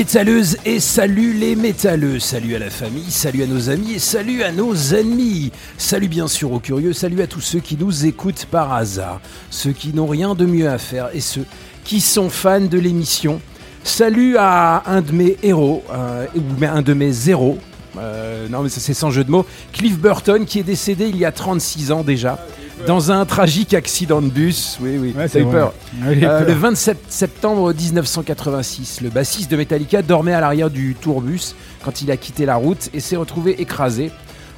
[0.00, 4.42] Métalleuses et salut les métalleux, salut à la famille, salut à nos amis et salut
[4.42, 8.46] à nos ennemis, salut bien sûr aux curieux, salut à tous ceux qui nous écoutent
[8.46, 9.20] par hasard,
[9.50, 11.44] ceux qui n'ont rien de mieux à faire et ceux
[11.84, 13.42] qui sont fans de l'émission.
[13.84, 17.58] Salut à un de mes héros, euh, ou un de mes zéros,
[17.98, 21.18] euh, non mais ça c'est sans jeu de mots, Cliff Burton qui est décédé il
[21.18, 22.38] y a 36 ans déjà.
[22.86, 25.74] Dans un tragique accident de bus, oui, oui, Ouais, c'est peur.
[26.02, 26.48] Ouais, j'ai Euh, peur.
[26.48, 32.10] le 27 septembre 1986, le bassiste de Metallica dormait à l'arrière du tourbus quand il
[32.10, 34.10] a quitté la route et s'est retrouvé écrasé.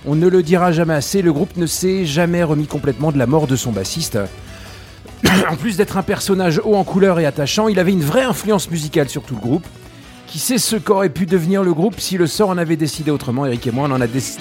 [0.07, 3.27] On ne le dira jamais assez, le groupe ne s'est jamais remis complètement de la
[3.27, 4.19] mort de son bassiste.
[5.51, 8.71] en plus d'être un personnage haut en couleur et attachant, il avait une vraie influence
[8.71, 9.67] musicale sur tout le groupe.
[10.29, 13.45] Qui sait ce qu'aurait pu devenir le groupe si le sort en avait décidé autrement?
[13.45, 14.39] Eric et moi, on en a dis-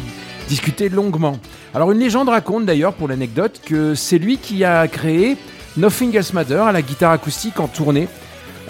[0.51, 1.37] discuté longuement.
[1.73, 5.37] Alors une légende raconte d'ailleurs, pour l'anecdote, que c'est lui qui a créé
[5.77, 8.09] Nothing Else Matter à la guitare acoustique en tournée.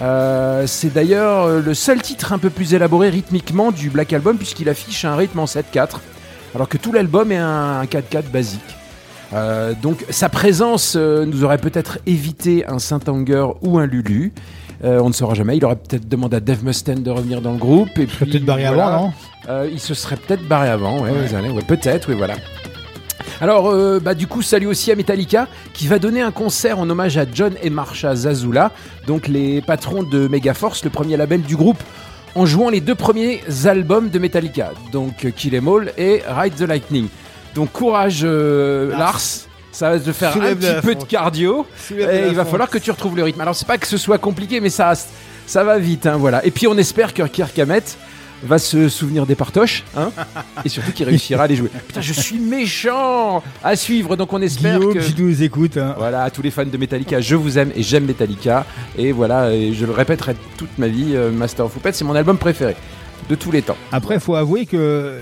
[0.00, 4.36] Euh, c'est d'ailleurs euh, le seul titre un peu plus élaboré rythmiquement du Black Album
[4.36, 5.96] puisqu'il affiche un rythme en 7-4,
[6.54, 8.60] alors que tout l'album est un 4-4 basique.
[9.32, 14.32] Euh, donc sa présence euh, nous aurait peut-être évité un Saint-Anger ou un Lulu.
[14.84, 15.56] Euh, on ne saura jamais.
[15.56, 17.90] Il aurait peut-être demandé à Dave Mustaine de revenir dans le groupe.
[17.96, 18.86] Et peut-être barré voilà.
[18.86, 19.12] avant, non?
[19.48, 21.00] Euh, Il se serait peut-être barré avant.
[21.02, 22.34] Ouais, allez- ouais, peut-être, oui, voilà.
[23.40, 26.88] Alors, euh, bah, du coup, salut aussi à Metallica qui va donner un concert en
[26.88, 28.70] hommage à John et Marsha Zazula,
[29.06, 31.82] donc les patrons de Megaforce, le premier label du groupe,
[32.34, 36.54] en jouant les deux premiers albums de Metallica, donc euh, Kill Em All et Ride
[36.54, 37.08] the Lightning.
[37.54, 39.20] Donc, courage, euh, Lars.
[39.72, 41.66] Ça va te faire un Soulève petit peu de cardio.
[41.88, 43.40] Soulève Et il va falloir que tu retrouves le rythme.
[43.40, 44.92] Alors, c'est pas que ce soit compliqué, mais ça,
[45.46, 46.44] ça va vite, hein, voilà.
[46.44, 47.96] Et puis, on espère que Kirk Hammett
[48.44, 50.10] va se souvenir des partoches, hein,
[50.64, 51.70] et surtout qu'il réussira à les jouer.
[51.86, 54.98] Putain, je suis méchant à suivre, donc on espère Guillaume, que.
[55.12, 55.94] tu nous écoutes, hein.
[55.96, 58.66] Voilà, à tous les fans de Metallica, je vous aime et j'aime Metallica.
[58.98, 62.14] Et voilà, et je le répéterai toute ma vie, euh, Master of Puppets, c'est mon
[62.14, 62.76] album préféré
[63.28, 63.76] de tous les temps.
[63.92, 65.20] après, faut avouer que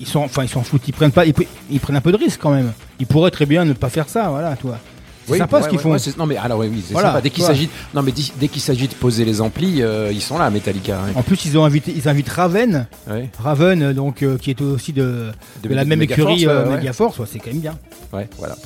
[0.00, 2.12] ils sont, enfin, ils s'en foutent, ils prennent pas, ils, pre- ils prennent un peu
[2.12, 2.72] de risque quand même.
[3.00, 4.78] Ils pourraient très bien ne pas faire ça, voilà, toi.
[5.26, 5.92] C'est Oui, sympa ouais, ce qu'ils font.
[5.92, 7.20] ouais, non mais alors oui, c'est Voilà, sympa.
[7.22, 10.36] Dès qu'il s'agit, non mais dès qu'il s'agit de poser les amplis, euh, ils sont
[10.38, 10.98] là, Metallica.
[10.98, 11.12] hein.
[11.14, 13.30] En plus, ils ont invité, ils invitent Raven, Ouais.
[13.38, 15.30] Raven, euh, donc euh, qui est aussi de,
[15.62, 16.76] de la de même Megaforce, écurie euh.
[16.76, 17.78] Megaforce, c'est quand même bien.
[18.12, 18.56] Ouais, voilà.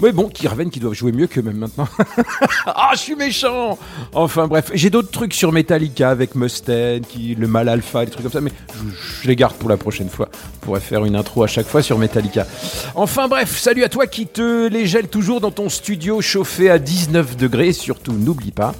[0.00, 1.88] Mais bon, qui reviennent, qui doivent jouer mieux que même maintenant.
[2.66, 3.76] ah, je suis méchant
[4.14, 8.22] Enfin bref, j'ai d'autres trucs sur Metallica avec Mustaine, qui, le mal alpha, des trucs
[8.22, 10.28] comme ça, mais je, je les garde pour la prochaine fois.
[10.62, 12.46] On pourrait faire une intro à chaque fois sur Metallica.
[12.94, 16.78] Enfin bref, salut à toi qui te les gèle toujours dans ton studio chauffé à
[16.78, 17.72] 19 degrés.
[17.72, 18.74] Surtout, n'oublie pas,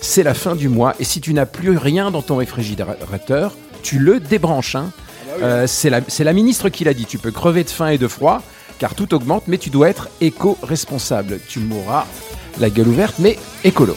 [0.00, 3.98] c'est la fin du mois, et si tu n'as plus rien dans ton réfrigérateur, tu
[3.98, 4.76] le débranches.
[4.76, 4.90] hein.
[5.42, 7.06] Euh, c'est la, c'est la ministre qui l'a dit.
[7.06, 8.40] Tu peux crever de faim et de froid,
[8.78, 11.38] car tout augmente, mais tu dois être éco-responsable.
[11.48, 12.06] Tu mourras
[12.60, 13.96] la gueule ouverte, mais écolo.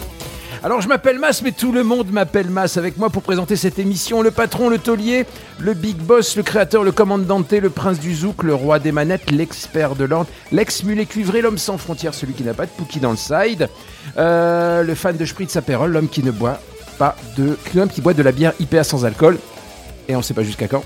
[0.63, 3.77] Alors je m'appelle Mas, mais tout le monde m'appelle Mas avec moi pour présenter cette
[3.77, 4.21] émission.
[4.21, 5.25] Le patron, le taulier,
[5.59, 9.29] le big boss, le créateur, le commandante, le prince du zouk, le roi des manettes,
[9.29, 13.11] l'expert de l'ordre, l'ex-mulet cuivré, l'homme sans frontières, celui qui n'a pas de pouki dans
[13.11, 13.69] le side,
[14.17, 16.59] euh, le fan de Spritz Aperol, l'homme qui ne boit
[16.97, 17.57] pas de...
[17.75, 19.37] l'homme qui boit de la bière IPA sans alcool.
[20.07, 20.83] Et on sait pas jusqu'à quand.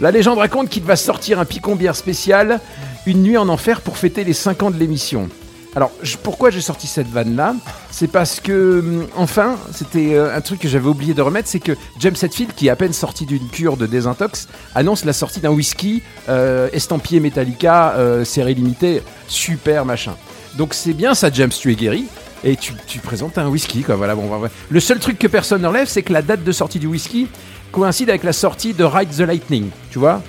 [0.00, 2.60] La légende raconte qu'il va sortir un picon bière spécial,
[3.06, 5.28] une nuit en enfer pour fêter les 5 ans de l'émission.
[5.76, 5.92] Alors,
[6.22, 7.54] pourquoi j'ai sorti cette vanne-là?
[7.90, 11.60] C'est parce que, hum, enfin, c'était euh, un truc que j'avais oublié de remettre, c'est
[11.60, 15.40] que James Hetfield, qui est à peine sorti d'une cure de désintox, annonce la sortie
[15.40, 20.14] d'un whisky euh, estampillé Metallica, euh, série limitée, super machin.
[20.56, 22.06] Donc c'est bien ça, James, tu es guéri.
[22.44, 22.72] Et tu,
[23.02, 23.84] présentes un whisky.
[23.88, 24.30] Voilà, bon.
[24.68, 27.28] Le seul truc que personne ne relève, c'est que la date de sortie du whisky
[27.72, 30.22] coïncide avec la sortie de Ride the Lightning, tu vois?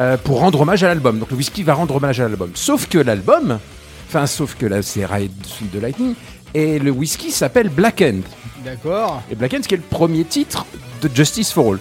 [0.00, 1.18] Euh, pour rendre hommage à l'album.
[1.18, 2.50] Donc le whisky va rendre hommage à l'album.
[2.54, 3.58] Sauf que l'album,
[4.08, 5.32] enfin sauf que là c'est Ride
[5.72, 6.14] the Lightning,
[6.54, 8.20] et le whisky s'appelle Black End.
[8.64, 9.22] D'accord.
[9.30, 10.66] Et Black End, qui est le premier titre
[11.02, 11.78] de Justice for All.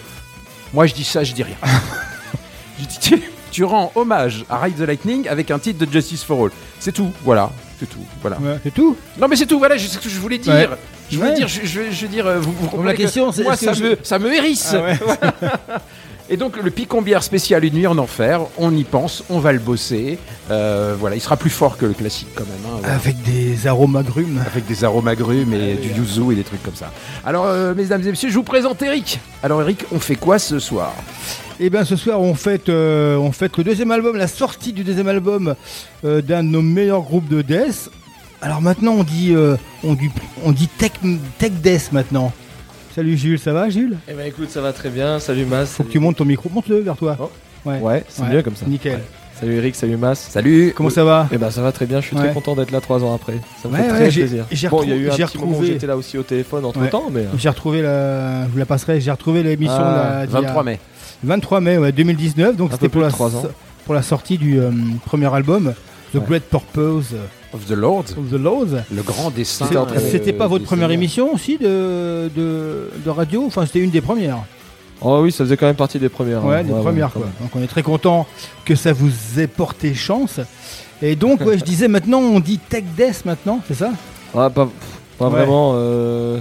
[0.73, 1.55] Moi je dis ça, je dis rien.
[2.79, 3.21] je dis, tu,
[3.51, 6.51] tu rends hommage à Ride the Lightning avec un titre de Justice for All.
[6.79, 7.51] C'est tout, voilà.
[7.79, 8.37] C'est tout, voilà.
[8.39, 8.95] Ouais, c'est tout.
[9.19, 10.53] Non mais c'est tout, voilà, c'est ce que je voulais dire.
[10.53, 10.69] Ouais.
[11.11, 11.35] Je voulais Ouais.
[11.35, 13.73] dire, je, je, je veux dire, vous, vous comprenez la que question, c'est moi ça
[13.73, 14.73] que me, ça me hérisse.
[14.73, 14.97] Ah ouais.
[16.27, 19.59] Et donc le picombière spécial Une nuit en enfer, on y pense, on va le
[19.59, 20.17] bosser.
[20.49, 22.83] Euh, voilà, il sera plus fort que le classique quand même.
[22.83, 22.87] hein.
[22.95, 24.41] Avec des arômes agrumes.
[24.45, 26.91] Avec des arômes agrumes et du yuzu et des trucs comme ça.
[27.23, 29.19] Alors, euh, mesdames et messieurs, je vous présente Eric.
[29.43, 30.93] Alors, Eric, on fait quoi ce soir?
[31.59, 34.83] Et bien ce soir on fête, euh, on fête le deuxième album, la sortie du
[34.83, 35.55] deuxième album
[36.03, 37.89] euh, d'un de nos meilleurs groupes de death.
[38.41, 39.33] Alors maintenant on dit,
[39.83, 40.09] on dit,
[40.43, 40.91] on dit tech,
[41.39, 42.33] tech death maintenant.
[42.95, 43.97] Salut Jules, ça va Jules?
[44.09, 45.19] Eh ben écoute, ça va très bien.
[45.19, 45.65] Salut Mas.
[45.73, 47.17] Faut que tu montes ton micro, monte-le vers toi.
[47.19, 47.29] Oh.
[47.65, 48.29] Ouais, Ouais, c'est Ouais.
[48.35, 48.65] mieux comme ça.
[48.67, 48.93] Nickel.
[48.93, 49.03] Ouais.
[49.37, 50.17] Salut Eric, salut Mas.
[50.29, 51.27] Salut Comment ça va?
[51.33, 52.23] Eh ben ça va très bien, je suis Ouais.
[52.23, 53.33] très content d'être là trois ans après.
[53.61, 54.45] Ça me Ouais, fait ouais, très plaisir.
[54.49, 56.17] j'ai Bon, il y a eu un j'ai petit moment où retrouvé- j'étais là aussi
[56.17, 56.89] au téléphone entre Ouais.
[56.89, 60.19] temps, mais euh, J'ai retrouvé la, je vous la passerai, j'ai retrouvé l'émission Ah, de
[60.21, 60.79] la- d'il y a 23 mai.
[61.23, 63.09] 23 mai ouais, 2019, donc c'était la,
[63.85, 64.71] pour la sortie du euh,
[65.05, 65.73] premier album,
[66.15, 66.25] The Ouais.
[66.27, 67.13] Great Purpose
[67.53, 68.81] Of the Lord, of the Laws.
[68.91, 69.65] le grand dessin.
[70.11, 73.43] C'était pas votre des première émission aussi de, de, de radio?
[73.45, 74.39] Enfin, c'était une des premières.
[75.01, 76.43] Oh oui, ça faisait quand même partie des premières.
[76.45, 76.63] Ouais, hein.
[76.63, 77.29] des Ouais, premières ouais, quoi.
[77.41, 78.25] Donc on est très content
[78.65, 80.39] que ça vous ait porté chance.
[81.01, 83.91] Et donc, ouais, je disais maintenant, on dit Tech Death maintenant, c'est ça?
[84.33, 84.69] Ah, pas,
[85.17, 85.31] pas Ouais.
[85.31, 85.73] vraiment.
[85.75, 86.39] euh,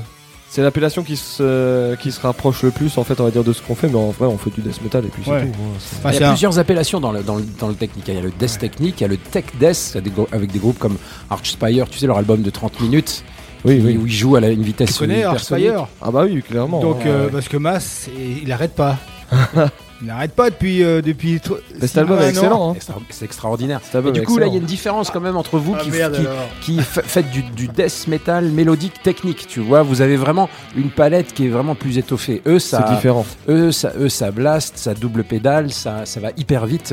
[0.55, 3.53] C'est l'appellation qui se, qui se rapproche le plus en fait, on va dire, de
[3.53, 5.35] ce qu'on fait, mais en vrai, on fait du death metal et puis c'est tout.
[5.37, 5.49] hein,
[5.81, 7.75] c'est- Enfin, Il y c'est a un- plusieurs appellations dans le, dans, le, dans le
[7.75, 8.05] technique.
[8.07, 10.01] Il y a le death technique, il y a le tech death, il y a
[10.03, 10.97] des grou- avec des groupes comme
[11.29, 13.25] Archspire, tu sais, leur album de 30 minutes,
[13.65, 13.97] Oui, qui- oui.
[14.01, 15.67] où ils jouent à la, une vitesse Tu connais hypersonique.
[15.71, 16.79] Arspire Ah bah oui, clairement.
[16.81, 17.33] Donc, hein, euh, ouais.
[17.33, 18.97] parce que Mas, il arrête pas.
[20.05, 20.85] il n'arrête pas depuis.
[20.85, 22.71] euh, depuis Mais six- cet album est excellent.
[22.71, 22.75] hein.
[22.75, 23.81] Extra- C'est extraordinaire.
[24.07, 25.91] Et du coup, là, il y a une différence quand même entre vous Ah, qui,
[25.91, 26.49] merde, qui, alors.
[26.61, 29.83] qui fa- faites du, du death metal mélodique technique, tu vois.
[29.83, 32.43] Vous avez vraiment une palette qui est vraiment plus étoffée.
[32.47, 33.25] Eux, ça, C'est différent.
[33.49, 36.93] eux, ça, eux, ça blast, ça double pédale, ça, ça va hyper vite.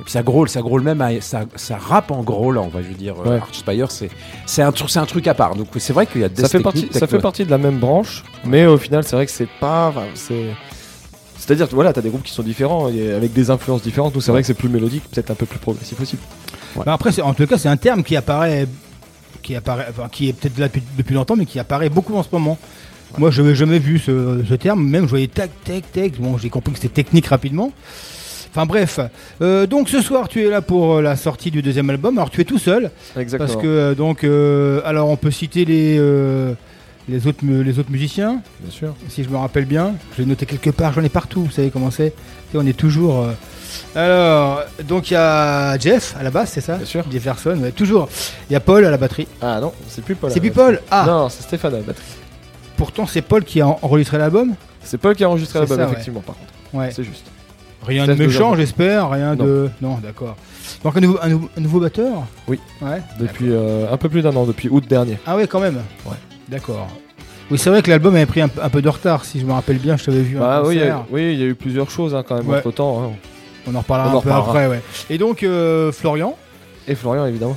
[0.00, 2.82] Et puis ça grôle, ça grôle même, à- ça, ça rappe en groulant, on va
[2.82, 3.14] je veux dire.
[3.24, 3.36] euh, Ouais.
[3.38, 4.10] Archspire, c'est,
[4.46, 5.56] c'est un, un truc à part.
[5.56, 7.58] Donc c'est vrai qu'il y a death ça fait, partie, ça fait partie de la
[7.58, 9.88] même branche, mais au final, c'est vrai que c'est pas.
[9.88, 10.46] enfin, c'est.
[11.48, 14.14] C'est-à-dire, voilà, t'as des groupes qui sont différents, et avec des influences différentes.
[14.14, 16.18] Nous, c'est vrai que c'est plus mélodique, peut-être un peu plus progressif aussi.
[16.76, 18.68] Bah après, en tout cas, c'est un terme qui apparaît,
[19.42, 22.22] qui apparaît, enfin, qui est peut-être là depuis, depuis longtemps, mais qui apparaît beaucoup en
[22.22, 22.58] ce moment.
[23.16, 24.86] Moi, je n'avais jamais vu ce, ce terme.
[24.86, 26.20] Même, je voyais tac, tac, tac.
[26.20, 27.72] Bon, j'ai compris que c'était technique rapidement.
[28.50, 29.00] Enfin bref.
[29.40, 32.18] Euh, donc ce soir, tu es là pour euh, la sortie du deuxième album.
[32.18, 33.46] Alors tu es tout seul, Exactement.
[33.48, 36.52] parce que euh, donc, euh, alors on peut citer les euh,
[37.08, 38.94] les autres mu- les autres musiciens, Bien sûr.
[39.08, 39.94] si je me rappelle bien.
[40.16, 40.92] Je l'ai noté quelque part.
[40.92, 41.44] J'en ai partout.
[41.44, 42.12] Vous savez comment c'est.
[42.54, 43.24] On est toujours.
[43.24, 43.32] euh,
[43.94, 47.04] Alors, donc il y a Jeff à la basse, c'est ça Bien sûr.
[47.10, 48.08] Jefferson, ouais, toujours.
[48.48, 49.28] Il y a Paul à la batterie.
[49.42, 50.30] Ah non, c'est plus Paul.
[50.30, 50.50] C'est plus.
[50.50, 52.04] Paul Ah Non, c'est Stéphane à la batterie.
[52.76, 55.84] Pourtant, c'est Paul qui a en- enregistré l'album C'est Paul qui a enregistré l'album, ouais.
[55.86, 56.52] effectivement, par contre.
[56.72, 56.90] Ouais.
[56.92, 57.24] C'est juste.
[57.86, 59.10] Rien de méchant, j'espère.
[59.10, 59.44] Rien Non.
[59.44, 59.70] de.
[59.80, 60.36] Non, d'accord.
[60.84, 62.58] Donc, un nouveau, un nouveau, un nouveau batteur Oui.
[62.82, 63.00] Ouais.
[63.18, 65.18] Depuis euh, un peu plus d'un an, depuis août dernier.
[65.26, 66.12] Ah, ouais, quand même Ouais.
[66.48, 66.88] D'accord.
[67.50, 69.52] Oui, c'est vrai que l'album avait pris un, un peu de retard, si je me
[69.52, 69.96] rappelle bien.
[69.96, 71.90] Je t'avais vu Bah un oui, il y, a, oui, il y a eu plusieurs
[71.90, 72.58] choses hein, quand même Ouais.
[72.58, 73.12] entre temps.
[73.66, 74.50] On en reparlera On en un peu reparlera.
[74.50, 74.82] après, ouais.
[75.10, 76.36] Et donc, euh, Florian,
[76.86, 77.56] Et Florian, évidemment.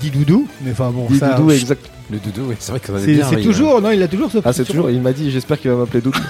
[0.00, 1.34] dit Doudou, mais enfin bon, Dit ça.
[1.34, 1.88] Doudou, exact.
[2.10, 3.26] Le doudou, oui, c'est vrai que ça va C'est bien.
[3.28, 4.90] c'est toujours, non, il a toujours ce Ah, c'est ce- toujours.
[4.90, 6.18] Il m'a dit, j'espère qu'il va m'appeler Doudou.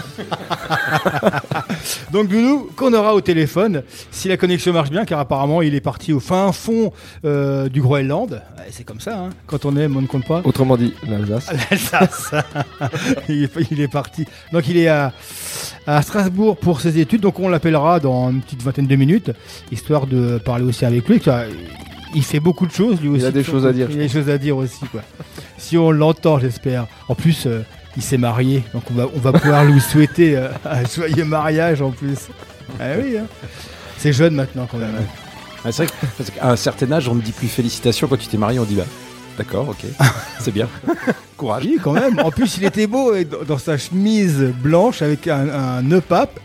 [2.13, 5.81] Donc Doudou, qu'on aura au téléphone, si la connexion marche bien, car apparemment il est
[5.81, 6.93] parti au fin fond
[7.25, 8.33] euh, du Groenland.
[8.57, 9.31] Ouais, c'est comme ça, hein.
[9.47, 10.41] quand on aime, on ne compte pas.
[10.45, 11.49] Autrement dit, l'Alsace.
[11.71, 12.31] L'Alsace.
[13.29, 14.25] il, est, il est parti.
[14.53, 15.13] Donc il est à,
[15.87, 19.31] à Strasbourg pour ses études, donc on l'appellera dans une petite vingtaine de minutes,
[19.71, 21.21] histoire de parler aussi avec lui.
[22.15, 23.25] Il fait beaucoup de choses lui aussi.
[23.25, 25.03] a des choses à dire, Il a des choses à dire aussi, quoi.
[25.59, 26.87] si on l'entend, j'espère.
[27.09, 27.63] En plus, euh,
[27.97, 31.83] il s'est marié, donc on va, on va pouvoir lui souhaiter euh, un joyeux mariage
[31.83, 32.29] en plus.
[32.81, 33.27] Ah oui, hein.
[33.99, 34.95] c'est jeune maintenant quand même.
[35.65, 35.93] Ah, c'est vrai
[36.35, 38.77] qu'à un certain âge, on ne dit plus félicitations quand tu t'es marié, on dit
[38.77, 38.85] bah.
[39.37, 39.85] D'accord, ok,
[40.41, 40.69] c'est bien.
[41.37, 41.65] Courage.
[41.65, 42.19] Oui, quand même.
[42.19, 43.13] En plus, il était beau
[43.47, 46.41] dans sa chemise blanche avec un, un nœud pape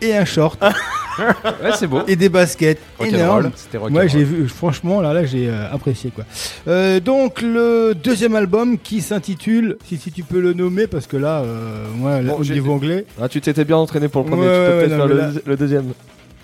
[0.00, 0.58] et un short.
[1.62, 2.00] Ouais, c'est beau.
[2.06, 3.50] et des baskets énormes.
[3.90, 6.24] Moi, j'ai vu, franchement, là, là, j'ai euh, apprécié quoi.
[6.68, 11.16] Euh, donc le deuxième album qui s'intitule, si, si tu peux le nommer, parce que
[11.16, 14.28] là, euh, moi, là, Bon, au niveau anglais, Ah, tu t'étais bien entraîné pour le
[14.30, 15.84] premier, Ouais, tu peux ouais, peut-être faire mais le, là- le deuxième.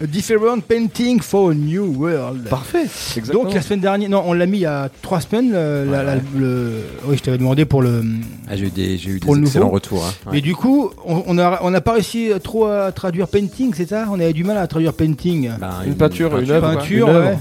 [0.02, 2.48] A Different Painting for a New World.
[2.48, 2.82] Parfait.
[3.16, 3.44] Exactement.
[3.44, 5.52] Donc la semaine dernière, non, on l'a mis il y a trois semaines.
[5.52, 8.02] le- la- la- le, oui, je t'avais demandé pour le.
[8.48, 9.74] Ah, j'ai eu des, j'ai eu des le excellents nouveau.
[9.74, 10.04] retours.
[10.04, 10.30] hein.
[10.32, 10.40] Ouais.
[10.40, 14.06] Du coup, on on a, on n'a pas réussi trop à traduire painting, c'est ça?
[14.10, 15.50] On avait du mal à traduire painting.
[15.60, 16.74] Ben, Une peinture, une œuvre.
[16.74, 17.28] peinture, une œuvre.
[17.30, 17.38] ouais.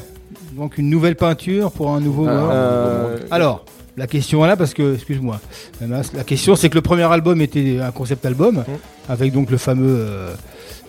[0.56, 3.66] Donc une nouvelle peinture pour un nouveau Euh, euh, Alors,
[3.98, 5.40] la question est là parce que, excuse-moi,
[5.82, 8.64] la question c'est que le premier album était un concept album Mhm.
[9.10, 10.34] avec donc le fameux euh,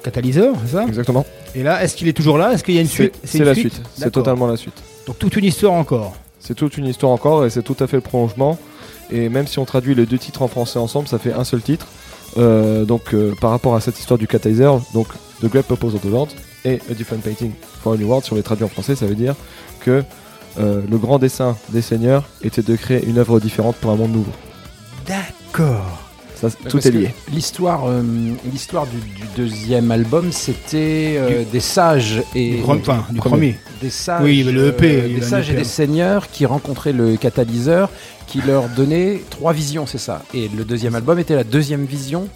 [0.04, 1.24] catalyseur, c'est ça Exactement.
[1.54, 2.52] Et là, est-ce qu'il est toujours là?
[2.52, 3.18] Est-ce qu'il y a une suite?
[3.24, 3.80] C'est la suite?
[3.96, 4.80] C'est totalement la suite.
[5.06, 6.14] Donc toute une histoire encore.
[6.38, 8.58] C'est toute une histoire encore et c'est tout à fait le prolongement.
[9.10, 11.62] Et même si on traduit les deux titres en français ensemble, ça fait un seul
[11.62, 11.86] titre.
[12.36, 15.08] Euh, donc euh, par rapport à cette histoire du catalyseur, donc
[15.40, 16.28] The Great Purpose of the Lord
[16.64, 19.06] et A Different Painting for a New World, si on les traduit en français, ça
[19.06, 19.34] veut dire
[19.80, 20.02] que
[20.58, 24.12] euh, le grand dessein des seigneurs était de créer une œuvre différente pour un monde
[24.12, 24.32] nouveau.
[25.06, 26.03] D'accord.
[26.50, 27.14] Ça, tout parce est lié.
[27.32, 28.02] L'histoire, euh,
[28.52, 33.58] l'histoire du, du deuxième album, c'était euh, des sages et Du, pre- enfin, du premier.
[33.80, 35.58] des sages, Oui, le EP, euh, il des sages et EP.
[35.62, 37.90] des seigneurs qui rencontraient le catalyseur,
[38.26, 40.22] qui leur donnait trois visions, c'est ça.
[40.32, 42.28] Et le deuxième album était la deuxième vision,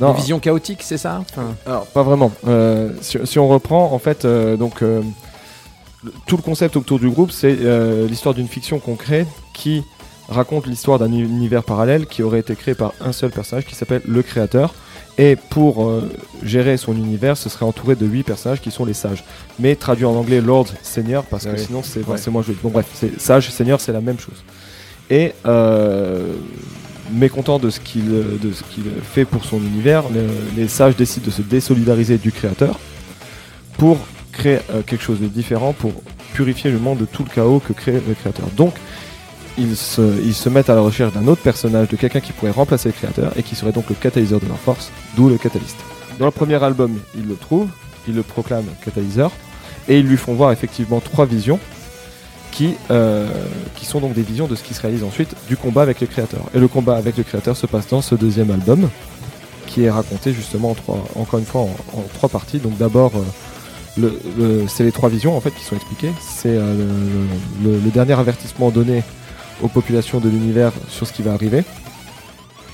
[0.00, 2.32] Non, la vision chaotique, c'est ça Enfin, Alors, pas vraiment.
[2.48, 5.00] Euh, si, si on reprend, en fait, euh, donc euh,
[6.26, 9.82] tout le concept autour du groupe, c'est euh, l'histoire d'une fiction qu'on crée qui
[10.28, 14.02] raconte l'histoire d'un univers parallèle qui aurait été créé par un seul personnage qui s'appelle
[14.06, 14.74] le créateur.
[15.16, 16.10] Et pour euh,
[16.42, 19.22] gérer son univers, ce serait entouré de huit personnages qui sont les sages.
[19.60, 21.58] Mais traduit en anglais Lord Seigneur parce que Ouais.
[21.58, 22.04] sinon c'est Ouais.
[22.06, 22.58] forcément joli.
[22.62, 24.42] Bon bref, c'est sage Seigneur, c'est la même chose.
[25.10, 26.32] Et euh,
[27.12, 28.10] mécontent de ce qu'il
[29.12, 30.26] fait pour son univers, le-
[30.56, 32.80] les sages décident de se désolidariser du créateur
[33.78, 33.98] pour
[34.32, 35.92] créer euh, quelque chose de différent, pour
[36.32, 38.46] purifier le monde de tout le chaos que crée le créateur.
[38.56, 38.74] Donc
[39.58, 42.92] ils se, mettent à la recherche d'un autre personnage, de quelqu'un qui pourrait remplacer le
[42.92, 45.78] créateur et qui serait donc le catalyseur de leur force, d'où le catalyste.
[46.18, 47.68] Dans le premier album, ils le trouvent,
[48.08, 49.30] ils le proclament catalyseur
[49.88, 51.58] et ils lui font voir effectivement trois visions
[52.50, 53.28] qui, euh,
[53.82, 56.40] sont donc des visions de ce qui se réalise ensuite du combat avec le créateur.
[56.54, 58.88] Et le combat avec le créateur se passe dans ce deuxième album
[59.66, 60.74] qui est raconté justement
[61.16, 62.58] encore une fois en, trois parties.
[62.58, 63.12] Donc d'abord,
[63.98, 66.12] euh, c'est les trois visions en fait qui sont expliquées.
[66.20, 66.86] C'est euh,
[67.62, 69.02] le dernier avertissement donné
[69.62, 71.64] aux populations de l'univers sur ce qui va arriver.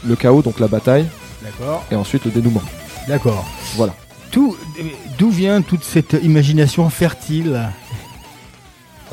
[0.06, 1.06] Le chaos, donc la bataille,
[1.42, 1.84] D'accord.
[1.90, 2.62] et ensuite le dénouement.
[3.08, 3.46] D'accord.
[3.76, 3.94] Voilà.
[4.30, 4.56] Tout-
[5.18, 7.68] D'où vient toute cette imagination fertile?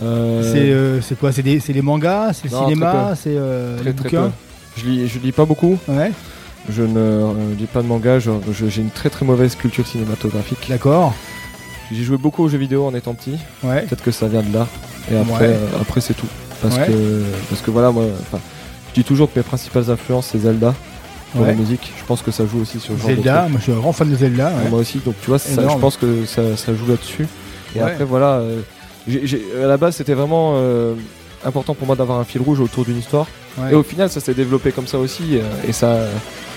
[0.01, 1.31] Euh, C'est euh, c'est quoi?
[1.31, 2.33] C'est les mangas?
[2.33, 4.25] C'est le cinéma C'est euh, les bouquins?
[4.25, 4.31] peu.
[4.81, 5.77] Je lis, je lis pas beaucoup.
[5.87, 6.11] Ouais,
[6.69, 8.19] Je ne lis pas de manga.
[8.19, 10.59] J'ai une très très mauvaise culture cinématographique.
[10.69, 11.13] d'accord.
[11.91, 13.37] J'ai joué beaucoup aux jeux vidéo en étant petit.
[13.63, 13.81] Ouais.
[13.83, 14.67] Peut-être que ça vient de là.
[15.11, 15.57] Et après, Ouais.
[15.81, 16.27] après c'est tout.
[16.61, 16.87] Parce Ouais.
[16.87, 20.73] que parce que voilà, moi, je dis toujours que mes principales influences c'est Zelda
[21.31, 21.47] pour Ouais.
[21.47, 21.91] la musique.
[21.99, 23.91] Je pense que ça joue aussi sur le genre Zelda, moi je suis un grand
[23.93, 24.47] fan de Zelda.
[24.47, 24.69] ouais.
[24.69, 24.99] Moi aussi.
[25.05, 27.27] Donc tu vois, ça, je pense que ça, ça joue là-dessus.
[27.75, 28.61] Et après voilà, euh,
[29.63, 30.93] à la base c'était vraiment euh,
[31.45, 33.27] important pour moi d'avoir un fil rouge autour d'une histoire.
[33.71, 35.23] Et au final, ça s'est développé comme ça aussi.
[35.37, 36.01] euh, et ça,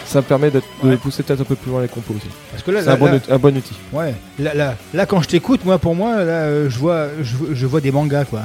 [0.07, 0.97] ça me permet de Ouais.
[0.97, 2.27] pousser peut-être un peu plus loin les compos aussi.
[2.51, 3.75] Parce que là, C'est un, bon outil- un bon outil.
[3.93, 7.37] ouais, là, là, là, quand je t'écoute, moi, pour moi, là, euh, je vois, je,
[7.55, 8.41] je vois des mangas, quoi.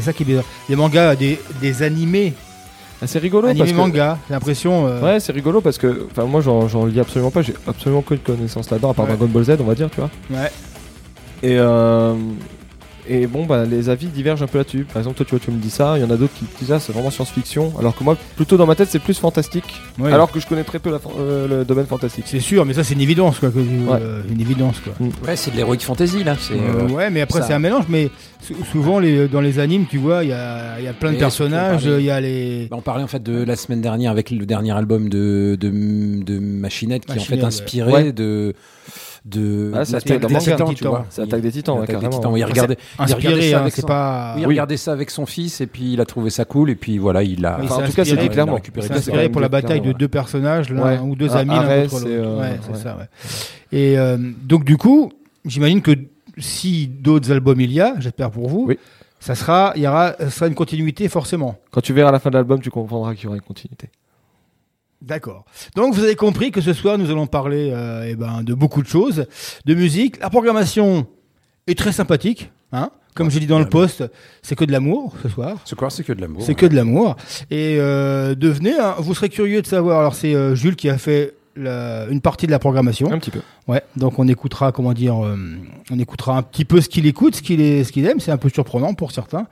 [0.00, 0.44] C'est ça qui est bizarre.
[0.68, 2.32] Des mangas, des, des animés,
[3.02, 4.18] Ah, c'est rigolo animés parce que mangas.
[4.28, 4.86] J'ai l'impression.
[4.86, 8.00] euh, Ouais, c'est rigolo parce que enfin moi j'en j'en lis absolument pas, j'ai absolument
[8.00, 9.12] aucune connaissance là-dedans à part Ouais.
[9.16, 10.10] Dragon Ball Z, on va dire, tu vois.
[10.30, 10.50] ouais.
[11.42, 12.14] Et euh,
[13.12, 14.84] et bon bah les avis divergent un peu là-dessus.
[14.84, 16.44] Par exemple, toi tu vois tu me dis ça, il y en a d'autres qui
[16.58, 19.64] disent ah, c'est vraiment science-fiction alors que moi plutôt dans ma tête c'est plus fantastique
[19.98, 20.12] Ouais.
[20.12, 22.24] alors que je connais très peu la euh, le domaine fantastique.
[22.26, 23.50] C'est sûr, mais ça, c'est une évidence, quoi.
[23.50, 24.94] que- euh, une évidence, quoi.
[25.26, 26.36] Ouais, c'est de l'heroic fantasy là.
[26.52, 27.48] Euh, ouais, mais après ça.
[27.48, 27.84] c'est un mélange.
[27.88, 28.08] Mais
[28.40, 31.10] sou- souvent les, dans les animes, tu vois, il y a, il y a plein
[31.10, 31.82] de Et personnages.
[31.82, 32.66] surtout, on Il y a les.
[32.70, 35.68] Bah, on parlait en fait de la semaine dernière avec le dernier album de, de,
[36.22, 38.12] de Machinette qui est en fait inspiré ouais.
[38.12, 38.54] de
[39.24, 40.38] de Ah, c'est de- inspiré d'un des.
[40.38, 40.90] Titans, tu Titans.
[40.90, 41.06] vois.
[41.10, 42.18] C'est Attaque des Titans, ouais, Attaque des carrément.
[42.18, 44.34] Titans, oui, il regardait, il regardait Inspiré, ça avec c'est son- pas.
[44.38, 46.98] il regardait ça avec son fils et puis il a trouvé ça cool et puis
[46.98, 48.54] voilà, il a en tout cas, c'est clairement.
[48.54, 51.94] récupéré C'est inspiré pour la bataille de deux personnages, l'un ou deux amis, l'un contre
[51.94, 52.06] l'autre.
[52.06, 53.78] euh, ouais, c'est ça, ouais.
[53.78, 55.12] Et euh, donc du coup,
[55.44, 55.92] j'imagine que
[56.38, 58.78] si d'autres albums il y a, j'espère pour vous, Oui.
[59.20, 61.56] ça sera, il y aura, ça sera une continuité forcément.
[61.70, 63.90] Quand tu verras la fin de l'album, tu comprendras qu'il y aura une continuité.
[65.02, 65.44] D'accord.
[65.76, 68.82] Donc vous avez compris que ce soir nous allons parler euh, eh ben, de beaucoup
[68.82, 69.26] de choses,
[69.64, 70.20] de musique.
[70.20, 71.06] La programmation
[71.66, 72.90] est très sympathique, hein.
[73.14, 74.04] Comme j'ai dit dans le post,
[74.40, 75.58] c'est que de l'amour ce soir.
[75.64, 76.42] Ce quoi, c'est que de l'amour.
[76.42, 77.16] C'est que de l'amour.
[77.50, 79.98] Et euh, devenez, hein, vous serez curieux de savoir.
[79.98, 83.10] Alors c'est euh, Jules qui a fait la- une partie de la programmation.
[83.12, 83.40] Un petit peu.
[83.68, 85.36] Ouais, donc on écoutera, comment dire, euh,
[85.90, 88.20] on écoutera un petit peu ce qu'il écoute, ce qu'il est, ce qu'il aime.
[88.20, 89.46] C'est un peu surprenant pour certains.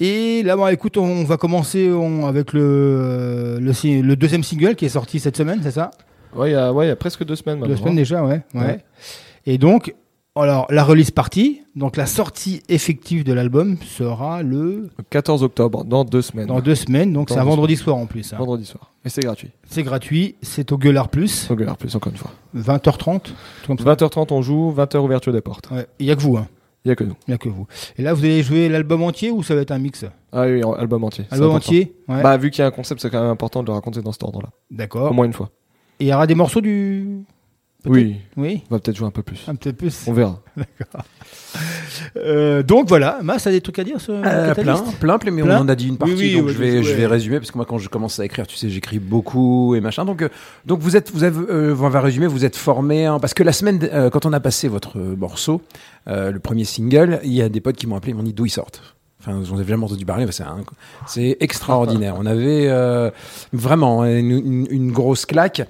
[0.00, 4.74] Et là, bah, écoute, on va commencer on- avec le, le si- le deuxième single
[4.76, 5.90] qui est sorti cette semaine, c'est ça?
[6.34, 8.42] Ouais, il y a, ouais, il y a presque deux semaines Deux semaines déjà, ouais,
[8.54, 8.60] ouais.
[8.60, 8.84] Ouais.
[9.46, 9.94] Et donc,
[10.36, 15.84] alors la release party, donc la sortie effective de l'album sera le Le 14 octobre,
[15.84, 16.46] dans deux semaines.
[16.46, 18.32] dans deux semaines, donc c'est un vendredi soir en plus.
[18.32, 18.36] hein.
[18.38, 18.92] Vendredi soir.
[19.04, 19.50] Et c'est gratuit.
[19.68, 22.30] C'est gratuit, c'est au Gueulard Plus, Au Gueulard Plus, encore une fois.
[22.56, 23.32] 20h30, tout
[23.66, 23.84] comme ça.
[23.84, 25.70] 20h30, on joue, 20h ouverture des portes.
[25.70, 26.46] Ouais, il y a que vous, hein.
[26.84, 27.16] Il n'y a que nous.
[27.26, 27.66] Il y a que vous.
[27.98, 30.04] Et là, vous allez jouer l'album entier ou ça va être un mix?
[30.32, 31.24] Ah oui, album entier.
[31.30, 32.22] Album entier Ouais.
[32.22, 34.12] Bah, vu qu'il y a un concept, c'est quand même important de le raconter dans
[34.12, 34.48] cet ordre-là.
[34.52, 35.12] Au D'accord.
[35.12, 35.50] moins une fois.
[36.00, 37.24] Et il y aura des morceaux du.
[37.86, 39.44] Oui, Oui, on va peut-être jouer un peu plus.
[39.48, 40.04] un peu plus.
[40.06, 40.40] On verra.
[42.16, 45.42] Euh, donc voilà, Mas a des trucs à dire sur Euh, plein, plein, plein, mais
[45.42, 47.38] Plein on en a dit une partie, Oui, oui, donc je, vais, je vais résumer,
[47.38, 50.04] parce que moi, quand je commence à écrire, tu sais, j'écris beaucoup et machin.
[50.04, 50.28] Donc, euh,
[50.66, 53.42] donc vous êtes, vous avez, euh, on va résumer, vous êtes formé, hein, parce que
[53.42, 55.62] la semaine, euh, quand on a passé votre euh, morceau,
[56.08, 58.34] euh, le premier single, il y a des potes qui m'ont appelé, ils m'ont dit
[58.34, 58.82] d'où ils sortent?
[59.20, 60.62] Enfin, vous en avez jamais entendu parler, mais c'est un-
[61.06, 62.14] c'est extraordinaire.
[62.18, 63.10] On avait euh,
[63.52, 65.62] vraiment une, une- une grosse claque.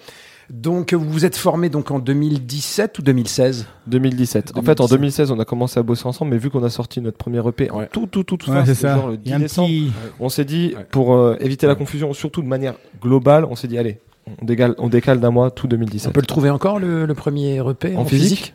[0.50, 4.52] Donc, vous vous êtes formé donc en 2017 ou 2016 2017.
[4.57, 7.00] En fait, en 2016, on a commencé à bosser ensemble, mais vu qu'on a sorti
[7.02, 7.88] notre premier EP en Ouais.
[7.93, 8.97] tout, tout, tout, tout Ouais, fin, c'est c'était ça.
[8.97, 9.90] genre le Il y a 10 un décembre, petit.
[10.21, 10.87] on s'est dit, Ouais.
[10.90, 14.00] pour euh, éviter la confusion, surtout de manière globale, on s'est dit, allez,
[14.40, 16.12] on décale, on décale d'un mois tout On 2017.
[16.14, 18.55] peut le trouver encore, le, le premier EP En physique?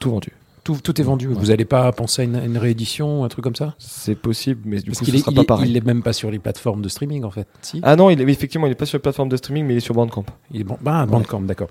[0.00, 0.32] Tout vendu.
[0.74, 1.26] Tout, tout est vendu.
[1.26, 3.74] Vous n'allez pas penser à une, une réédition, un truc comme ça?
[3.78, 5.70] C'est possible, mais du Parce coup, ce est, sera il pas est- pareil.
[5.70, 7.48] il est même pas sur les plateformes de streaming en fait.
[7.62, 7.80] Si?
[7.82, 9.76] Ah non, il est, effectivement, il est pas sur les plateformes de streaming, mais il
[9.78, 10.24] est sur Bandcamp.
[10.52, 10.76] Il est bon.
[10.80, 11.68] Bah, Bandcamp, d'accord.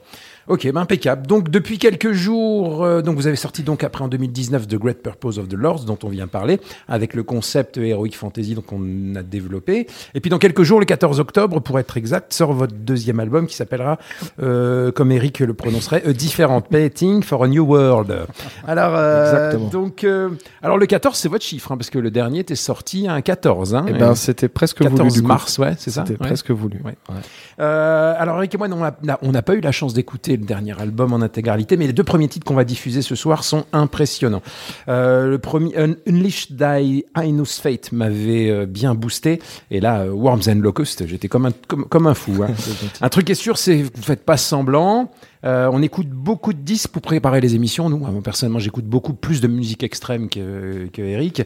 [0.49, 1.27] Ok, bah, impeccable.
[1.27, 5.01] Donc depuis quelques jours, euh, donc vous avez sorti donc après en 2019 The Great
[5.03, 9.15] Purpose of the Lords dont on vient parler, avec le concept Heroic Fantasy donc on
[9.15, 9.85] a développé.
[10.15, 13.45] Et puis dans quelques jours, le 14 octobre pour être exact, sort votre deuxième album
[13.45, 13.99] qui s'appellera,
[14.41, 18.25] euh, comme Eric le prononcerait, A Different Painting for a New World.
[18.67, 20.29] Alors euh, donc, euh,
[20.63, 23.75] alors le 14 c'est votre chiffre hein, parce que le dernier était sorti un 14.
[23.75, 25.27] Hein, Et ben, c'était presque voulu 14 du coup.
[25.27, 26.03] mars, ouais, c'est ça.
[26.07, 26.27] C'était Ouais.
[26.27, 26.81] presque voulu.
[26.83, 26.95] Ouais.
[27.07, 27.15] Ouais.
[27.59, 30.45] Euh, alors Eric et moi, on n'a on n'a pas eu la chance d'écouter le
[30.45, 33.65] dernier album en intégralité, mais les deux premiers titres qu'on va diffuser ce soir sont
[33.73, 34.41] impressionnants.
[34.87, 39.39] Euh, le premier, Un- Unleashed Thy Inus Fate m'avait euh, bien boosté,
[39.71, 42.43] et là, euh, Worms and Locust, j'étais comme un, comme, comme un fou.
[42.43, 42.49] hein.
[43.01, 45.11] un truc qui est sûr, c'est que vous faites pas semblant.
[45.45, 47.89] Euh, on écoute beaucoup de disques pour préparer les émissions.
[47.89, 51.43] Nous, moi, personnellement, j'écoute beaucoup plus de musique extrême que, que Eric.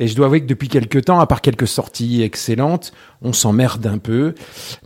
[0.00, 3.86] Et je dois avouer que depuis quelques temps, à part quelques sorties excellentes, on s'emmerde
[3.86, 4.34] un peu.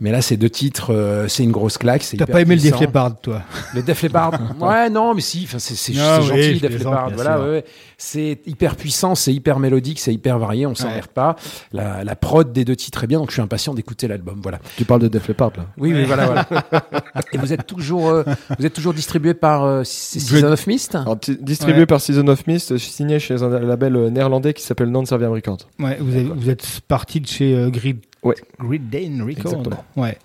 [0.01, 2.03] Mais là, ces deux titres, euh, c'est une grosse claque.
[2.03, 2.61] c'est T'as pas aimé le.
[2.61, 3.41] Def Leppard, toi
[3.73, 6.77] Le Def Leppard Ouais, non, mais si, enfin, c'est c'est- Non, c'est oui, gentil, Def
[6.79, 7.11] Leppard.
[7.15, 7.65] Voilà, ouais, ouais.
[7.97, 11.13] C'est hyper puissant, c'est hyper mélodique, c'est hyper varié, on s'emmerde Ouais.
[11.13, 11.35] pas.
[11.73, 14.39] La, la prod des deux titres est bien, donc je suis impatient d'écouter l'album.
[14.41, 14.59] Voilà.
[14.77, 15.65] Tu parles de Def Leppard là.
[15.77, 16.47] Oui, oui, voilà, voilà.
[17.33, 18.23] Et vous êtes toujours, euh,
[18.57, 20.95] vous êtes toujours distribué par euh, Season of Mist?
[20.95, 21.85] Alors, distribué Ouais.
[21.85, 25.59] par Season of Mist, signé chez un label euh, néerlandais qui s'appelle Non Serviam Records.
[25.79, 28.35] Ouais, vous, avez- vous êtes parti de chez euh, Grid, Ouais.
[28.59, 29.51] Grid Dane Record.
[29.53, 29.83] Exactement.
[29.95, 30.17] Ouais.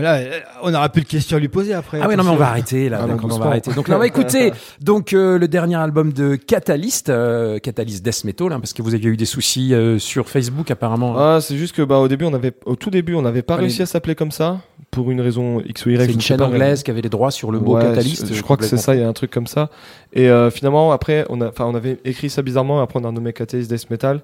[0.00, 2.00] Mais là, on n'aura plus de questions à lui poser après.
[2.02, 3.00] Ah oui, non, mais on va arrêter là.
[3.02, 3.72] Ah, donc donc, on va arrêter.
[3.72, 8.24] Donc là, on va écouter donc euh, le dernier album de Catalyst, euh, Catalyst Death
[8.24, 11.14] Metal, hein, parce que vous aviez eu des soucis euh, sur Facebook apparemment.
[11.18, 13.56] Ah, c'est juste que bah au début on avait au tout début on n'avait pas
[13.56, 14.60] réussi à s'appeler comme ça
[14.90, 16.06] pour une raison X ou Y.
[16.06, 18.26] c'est une chaîne anglaise qui avait les droits sur le mot Ouais, Catalyst.
[18.28, 19.70] Je, je crois que c'est ça, il y a un truc comme ça.
[20.12, 23.12] Et euh, finalement après on a enfin on avait écrit ça bizarrement après on a
[23.12, 24.20] nommé Catalyst Death Metal.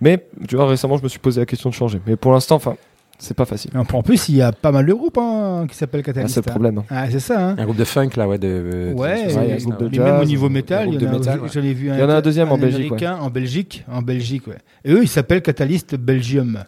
[0.00, 2.00] Mais tu vois récemment je me suis posé la question de changer.
[2.06, 2.76] Mais pour l'instant enfin
[3.18, 3.70] c'est pas facile.
[3.74, 6.34] En plus, il y a pas mal de groupes hein, qui s'appellent Ah, Catalyst.
[6.34, 6.52] c'est le hein.
[6.52, 6.82] problème.
[6.88, 7.48] Ah, c'est ça.
[7.50, 7.56] Hein.
[7.58, 8.38] Un groupe de funk là, ouais.
[8.38, 10.46] De, de- Ouais, de- il y a et- un groupe de jazz, même au niveau
[10.46, 11.66] un métal, groupe il y en de a, métal, j'en ouais.
[11.66, 14.02] ai vu un, Il y en a un deuxième en Belgique, américain en Belgique, en
[14.02, 14.58] Belgique, ouais.
[14.84, 16.62] Et eux, ils s'appellent Catalyst Belgium.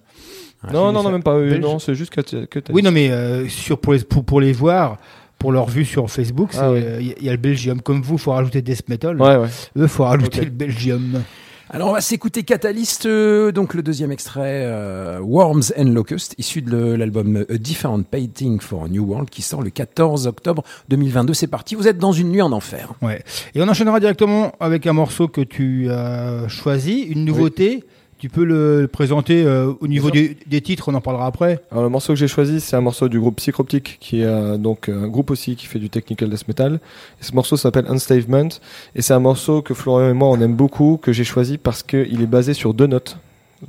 [0.63, 2.91] Ah, non non non même pas eux, non c'est juste que que t'as Oui, non,
[2.91, 4.99] mais euh, sur pour les pour, pour les voir,
[5.39, 6.81] pour leur vue sur Facebook, Ah oui.
[6.85, 7.81] euh, il y, a le Belgium.
[7.81, 9.19] Comme vous, faut rajouter Death Metal.
[9.19, 9.49] Ouais ouais.
[9.79, 11.23] Eux, faut rajouter le Belgium.
[11.73, 16.63] Alors on va s'écouter Catalyst, euh, donc le deuxième extrait, euh, Worms and Locust, issu
[16.63, 21.33] de l'album A Different Painting for a New World, qui sort le 14 octobre 2022.
[21.33, 22.95] C'est parti, vous êtes dans une nuit en enfer.
[23.03, 23.23] Ouais.
[23.55, 27.85] Et on enchaînera directement avec un morceau que tu as choisi, une nouveauté.
[28.21, 31.59] Tu peux le présenter euh, au niveau des, des titres, on en parlera après.
[31.73, 34.59] Alors le morceau que j'ai choisi, c'est un morceau du groupe Psychroptic, qui est euh,
[34.59, 36.81] donc un groupe aussi qui fait du technical death metal.
[37.19, 38.51] Et ce morceau s'appelle Unstavement,
[38.95, 41.83] et c'est un morceau que Florian et moi on aime beaucoup, que j'ai choisi parce
[41.83, 43.17] qu'il est basé sur deux notes.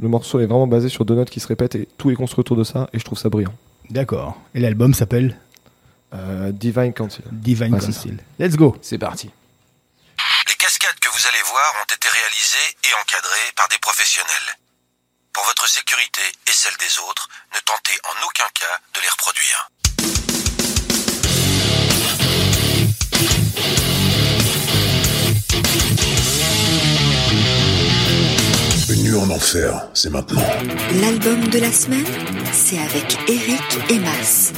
[0.02, 2.42] Le morceau est vraiment basé sur deux notes qui se répètent et tout est construit
[2.42, 3.54] autour de ça, et je trouve ça brillant.
[3.90, 4.38] D'accord.
[4.54, 5.38] Et l'album s'appelle?
[6.14, 7.24] Euh, Divine Council.
[7.32, 8.18] Divine Ouais, Council.
[8.38, 8.76] Let's go.
[8.82, 9.30] C'est parti.
[12.84, 14.58] et encadré par des professionnels.
[15.34, 19.70] Pour votre sécurité et celle des autres, ne tentez en aucun cas de les reproduire.
[28.90, 30.46] Une nuit en enfer, c'est maintenant.
[31.02, 32.06] L'album de la semaine,
[32.52, 34.52] c'est avec Eric Emas.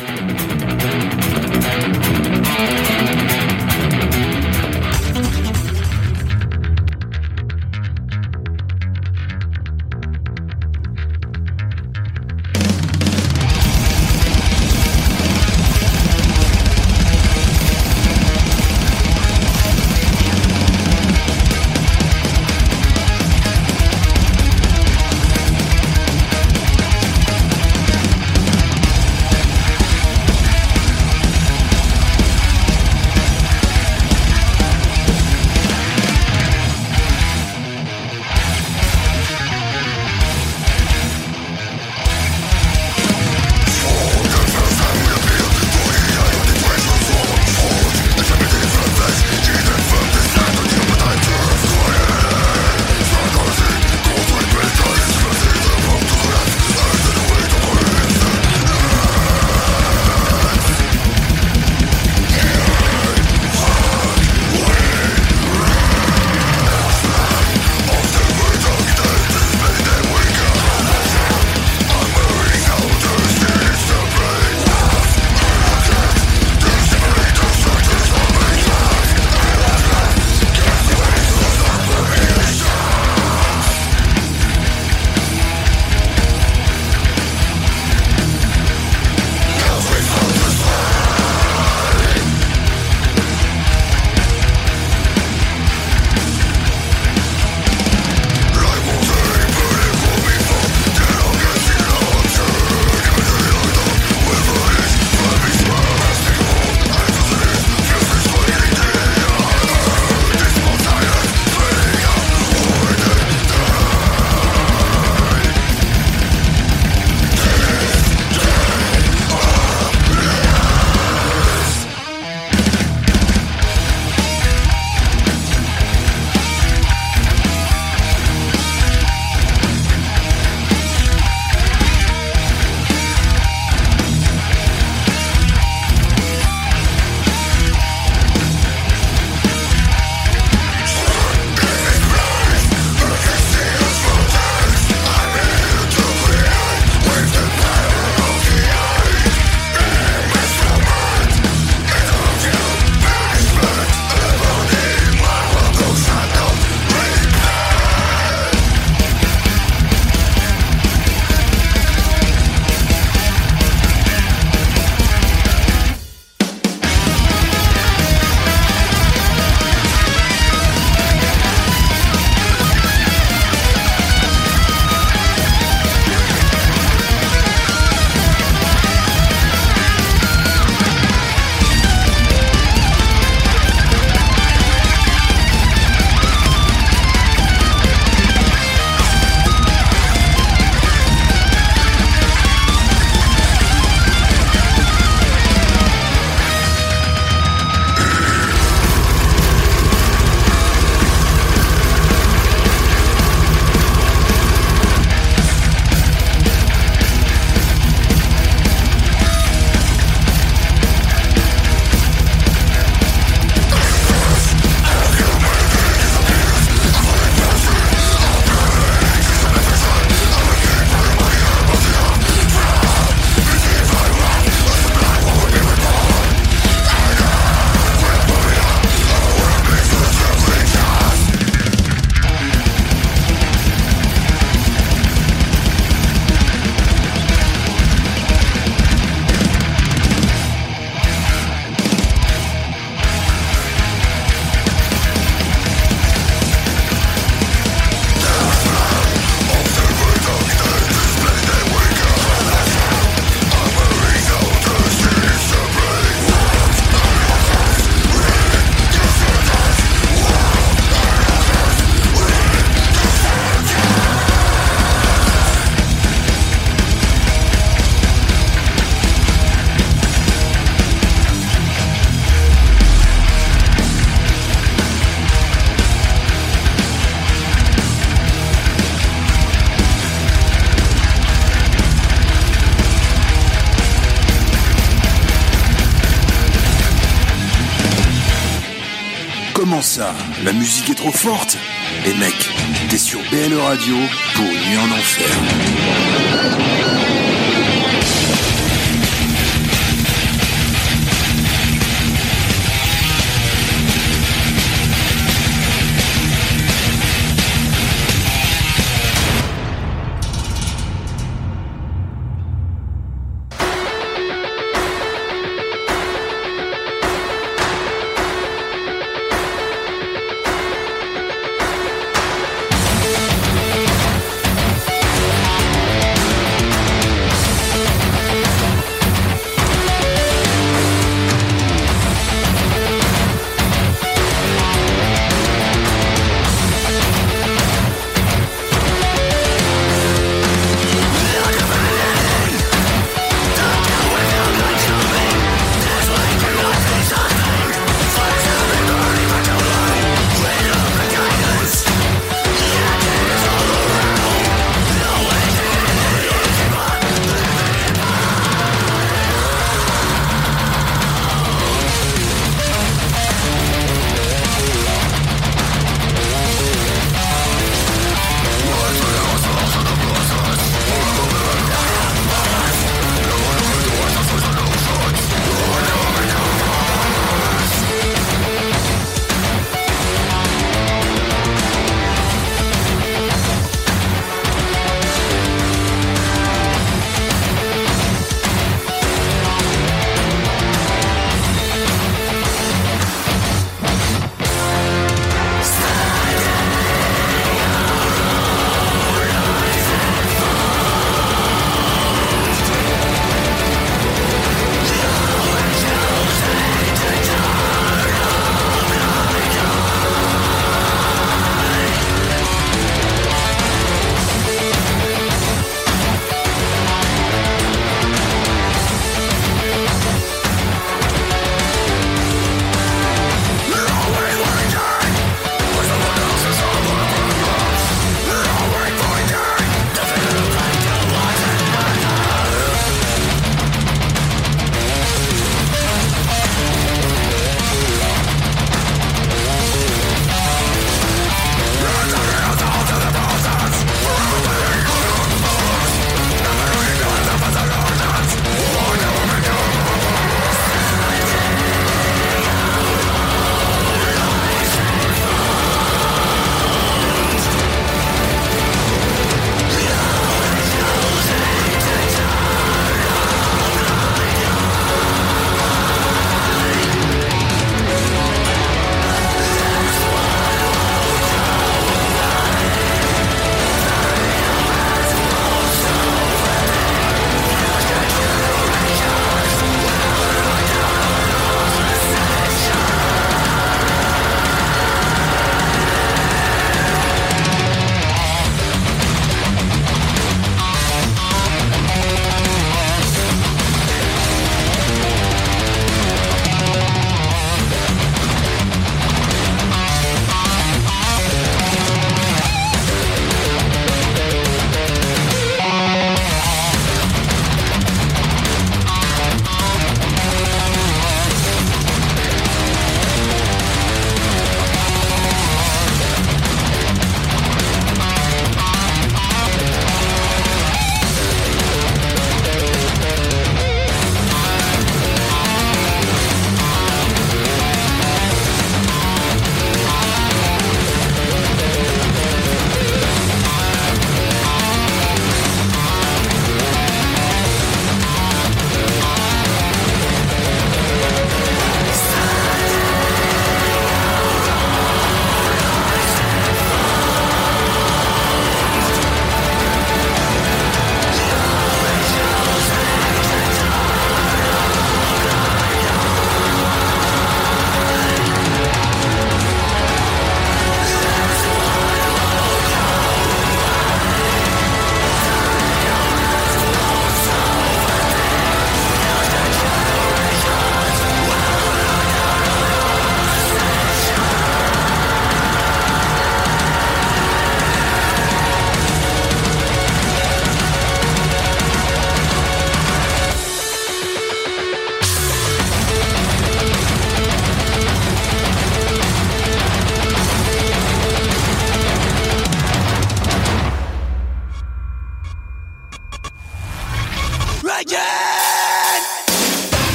[290.54, 291.58] La musique est trop forte
[292.06, 292.52] Et mec,
[292.88, 293.96] t'es sur BLE Radio
[294.36, 295.73] pour une nuit en enfer.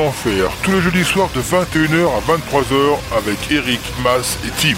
[0.00, 4.76] En Enfer, tous les jeudis soirs de 21h à 23h avec Eric, Mas et Tib.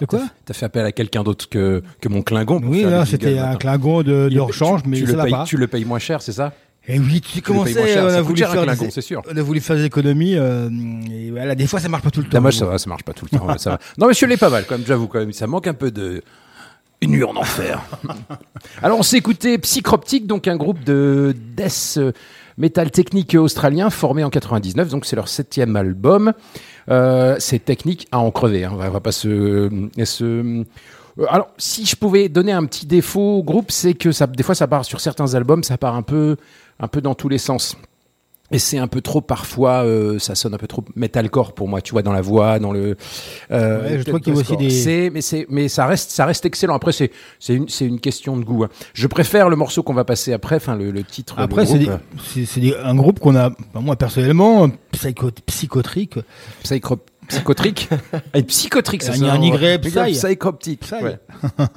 [0.00, 0.20] De quoi?
[0.46, 3.04] T'as fait appel à quelqu'un d'autre que, que mon Klingon pour Oui, faire là, le
[3.04, 3.56] jingle c'était un.
[3.56, 5.44] Clingon de, rechange, mais tu ça le va payes, pas.
[5.44, 6.52] Tu le payes moins cher, c'est ça?
[6.88, 8.38] Et oui, tu sais comment le payes moins c'est, cher, on ça a coûte voulu
[8.38, 9.22] cher un faire Klingon, des, c'est sûr.
[9.30, 10.70] on a voulu faire des économies, euh,
[11.10, 12.38] et voilà, des fois ça marche pas tout le temps.
[12.38, 13.46] Dommage, ça va, ça marche pas tout le temps.
[13.46, 13.78] ouais, ça va.
[13.98, 15.32] Non, mais je l'ai pas mal, quand même, j'avoue, quand même.
[15.32, 16.22] Ça manque un peu de.
[17.02, 17.82] Une nuit en enfer.
[18.82, 22.12] Alors, on s'est écouté Psychroptic, donc un groupe de death euh,
[22.58, 26.34] metal technique australien formé en 99, donc c'est leur septième album.
[26.90, 28.72] Euh, c'est technique à en crever, hein.
[28.74, 29.88] on, va, pas se.
[30.04, 30.64] se euh,
[31.28, 34.54] alors, si je pouvais donner un petit défaut au groupe, c'est que ça, des fois,
[34.54, 36.36] ça part sur certains albums, ça part un peu,
[36.78, 37.76] un peu dans tous les sens.
[38.52, 41.80] Et c'est un peu trop parfois, euh, ça sonne un peu trop metalcore pour moi,
[41.80, 42.96] tu vois, dans la voix, dans le.
[43.52, 46.10] euh, Ouais, je trouve qu'il y a aussi des- C'est, mais c'est, mais ça reste,
[46.10, 46.74] ça reste excellent.
[46.74, 48.64] Après, c'est, c'est une, c'est une question de goût.
[48.64, 48.68] hein.
[48.92, 51.34] Je préfère le morceau qu'on va passer après, enfin le, le titre.
[51.38, 56.18] Après, c'est c'est un groupe qu'on a, bah, moi personnellement, psycho, psychotrique.
[56.64, 57.88] Psychro- psychotrique?
[58.34, 60.12] Et psychotrique, ça Il y a un Y, psy.
[60.26, 60.80] Psychroptic.
[60.80, 60.94] Psy.
[61.04, 61.18] Ouais.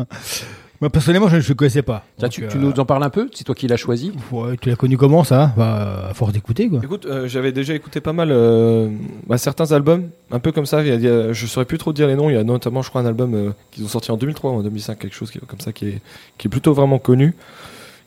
[0.83, 2.03] Moi personnellement, je ne le connaissais pas.
[2.17, 4.11] Tiens, Donc, tu, euh, tu nous en parles un peu C'est toi qui l'as choisi
[4.33, 6.81] ouais, tu l'as connu comment ça bah, À force d'écouter quoi.
[6.83, 8.89] Écoute, euh, j'avais déjà écouté pas mal euh,
[9.25, 10.81] bah, certains albums, un peu comme ça.
[10.81, 12.29] Il y a- il y a- je saurais plus trop dire les noms.
[12.29, 14.55] Il y a notamment, je crois, un album euh, qu'ils ont sorti en 2003 ou
[14.55, 16.01] en 2005, quelque chose qui, comme ça, qui est,
[16.37, 17.33] qui est plutôt vraiment connu,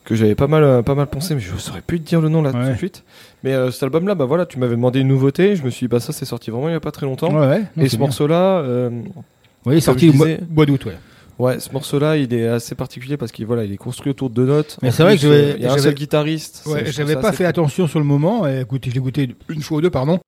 [0.05, 2.43] que j'avais pas mal, pas mal pensé, mais je saurais plus te dire le nom
[2.43, 3.03] là tout de suite.
[3.43, 5.55] Mais euh, cet album-là, bah voilà, tu m'avais demandé une nouveauté.
[5.55, 7.33] Je me suis dit, bah ça, c'est sorti vraiment il y a pas très longtemps.
[7.33, 8.89] Ouais, ouais, non, Et ce morceau-là, euh,
[9.65, 10.97] Oui, il est sorti au mois, d'août, ouais.
[11.39, 14.35] Ouais, ce morceau-là, il est assez particulier parce qu'il voilà, il est construit autour de
[14.35, 14.77] deux notes.
[14.81, 16.63] Mais c'est vrai que j'avais- il y a un seul guitariste.
[16.65, 18.47] Ouais, j'avais pas fait attention sur le moment.
[18.47, 20.19] Et écoute, je l'ai écouté une fois ou deux, pardon.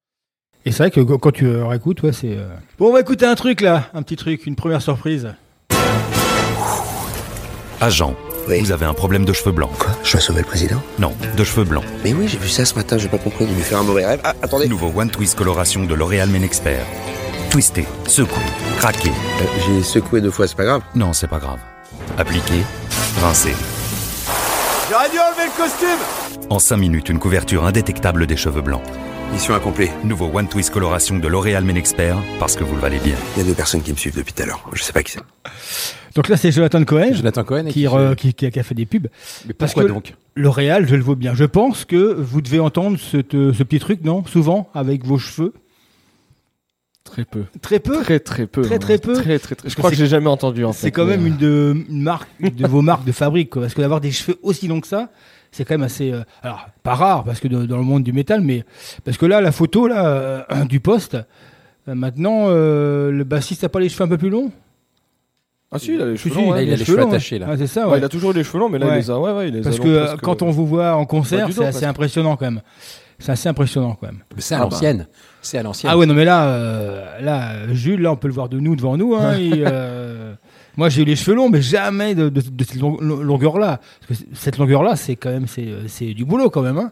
[0.66, 2.36] Et c'est vrai que quand tu réécoutes, ouais, c'est.
[2.38, 5.30] euh, Bon, on va écouter un truc là, un petit truc, une première surprise.
[7.82, 8.14] Agent,
[8.50, 8.60] Oui.
[8.60, 9.72] vous avez un problème de cheveux blancs.
[9.80, 9.92] Quoi?
[10.04, 10.82] Je dois sauver le président?
[11.00, 11.86] Non, de cheveux blancs.
[12.04, 13.46] Mais oui, j'ai vu ça ce matin, j'ai pas compris.
[13.50, 14.20] Il lui faire un mauvais rêve.
[14.26, 14.68] Ah, attendez.
[14.68, 16.44] Nouveau One Twist coloration de L'Oréal Men
[17.56, 17.86] Expert.
[17.86, 18.44] Twisté, secoué,
[18.78, 19.10] craqué.
[19.10, 20.82] Euh, j'ai secoué deux fois, c'est pas grave.
[20.96, 21.60] Non, c'est pas grave.
[22.18, 22.54] Appliqué,
[23.22, 23.52] rincé.
[24.90, 28.82] J'aurais dû enlever le costume En 5 minutes, une couverture indétectable des cheveux blancs.
[29.32, 29.90] Mission accomplie.
[30.04, 33.16] Nouveau One Twist coloration de L'Oréal Men Expert, parce que vous le valez bien.
[33.36, 34.68] Il y a deux personnes qui me suivent depuis tout à l'heure.
[34.74, 35.22] Je sais pas qui c'est.
[36.16, 38.60] Donc là, c'est Jonathan Cohen Jonathan Cohen qui, qui re- fait- qui, qui a, qui
[38.60, 39.08] a fait des pubs.
[39.48, 40.14] Mais Parce pourquoi que- donc?
[40.36, 41.36] L'Oréal, je le vois bien.
[41.36, 44.24] Je pense que vous devez entendre cette, euh, ce petit truc, non?
[44.26, 45.54] Souvent, avec vos cheveux.
[47.12, 47.44] Très peu.
[47.62, 48.62] Très peu Très très peu.
[48.62, 48.80] Très, hein.
[48.80, 49.14] très peu.
[49.14, 49.70] Très très très.
[49.70, 50.80] Je crois que c'est- j'ai jamais entendu en fait.
[50.84, 53.62] C'est quand même euh, une de, une marque, de vos marques de fabrique, quoi.
[53.64, 55.10] Parce que d'avoir des cheveux aussi longs que ça,
[55.52, 56.12] c'est quand même assez.
[56.12, 58.64] euh, alors, pas rare, parce que de- dans le monde du métal, mais.
[59.04, 61.16] Parce que là, la photo là, euh, du poste,
[61.88, 64.52] euh, maintenant, euh, le bassiste a pas les cheveux un peu plus longs?
[65.72, 66.56] Ah si, il a les cheveux longs.
[66.56, 67.48] Il a les cheveux attachés, là.
[67.52, 67.98] Ah, c'est ça, Ouais, ouais.
[68.00, 68.94] il a toujours les cheveux longs, mais là Ouais.
[68.94, 69.20] il les a.
[69.20, 71.46] Ouais, ouais, il les a Parce que presque- quand on vous voit en concert, Bah,
[71.46, 72.62] du c'est assez impressionnant quand même.
[73.20, 74.20] C'est assez impressionnant quand même.
[74.38, 74.70] C'est à Ah bah.
[74.72, 75.08] l'ancienne.
[75.42, 75.92] C'est à l'ancienne.
[75.94, 78.76] Ah ouais, non mais là, euh, là, Jules, là, on peut le voir de nous,
[78.76, 79.14] devant nous.
[79.16, 80.34] Hein, euh,
[80.78, 83.80] moi, j'ai eu les cheveux longs, mais jamais de, de- de cette long- longueur-là.
[84.08, 86.78] Parce que cette longueur-là, c'est quand même, c'est, euh, c'est du boulot quand même.
[86.78, 86.92] Hein.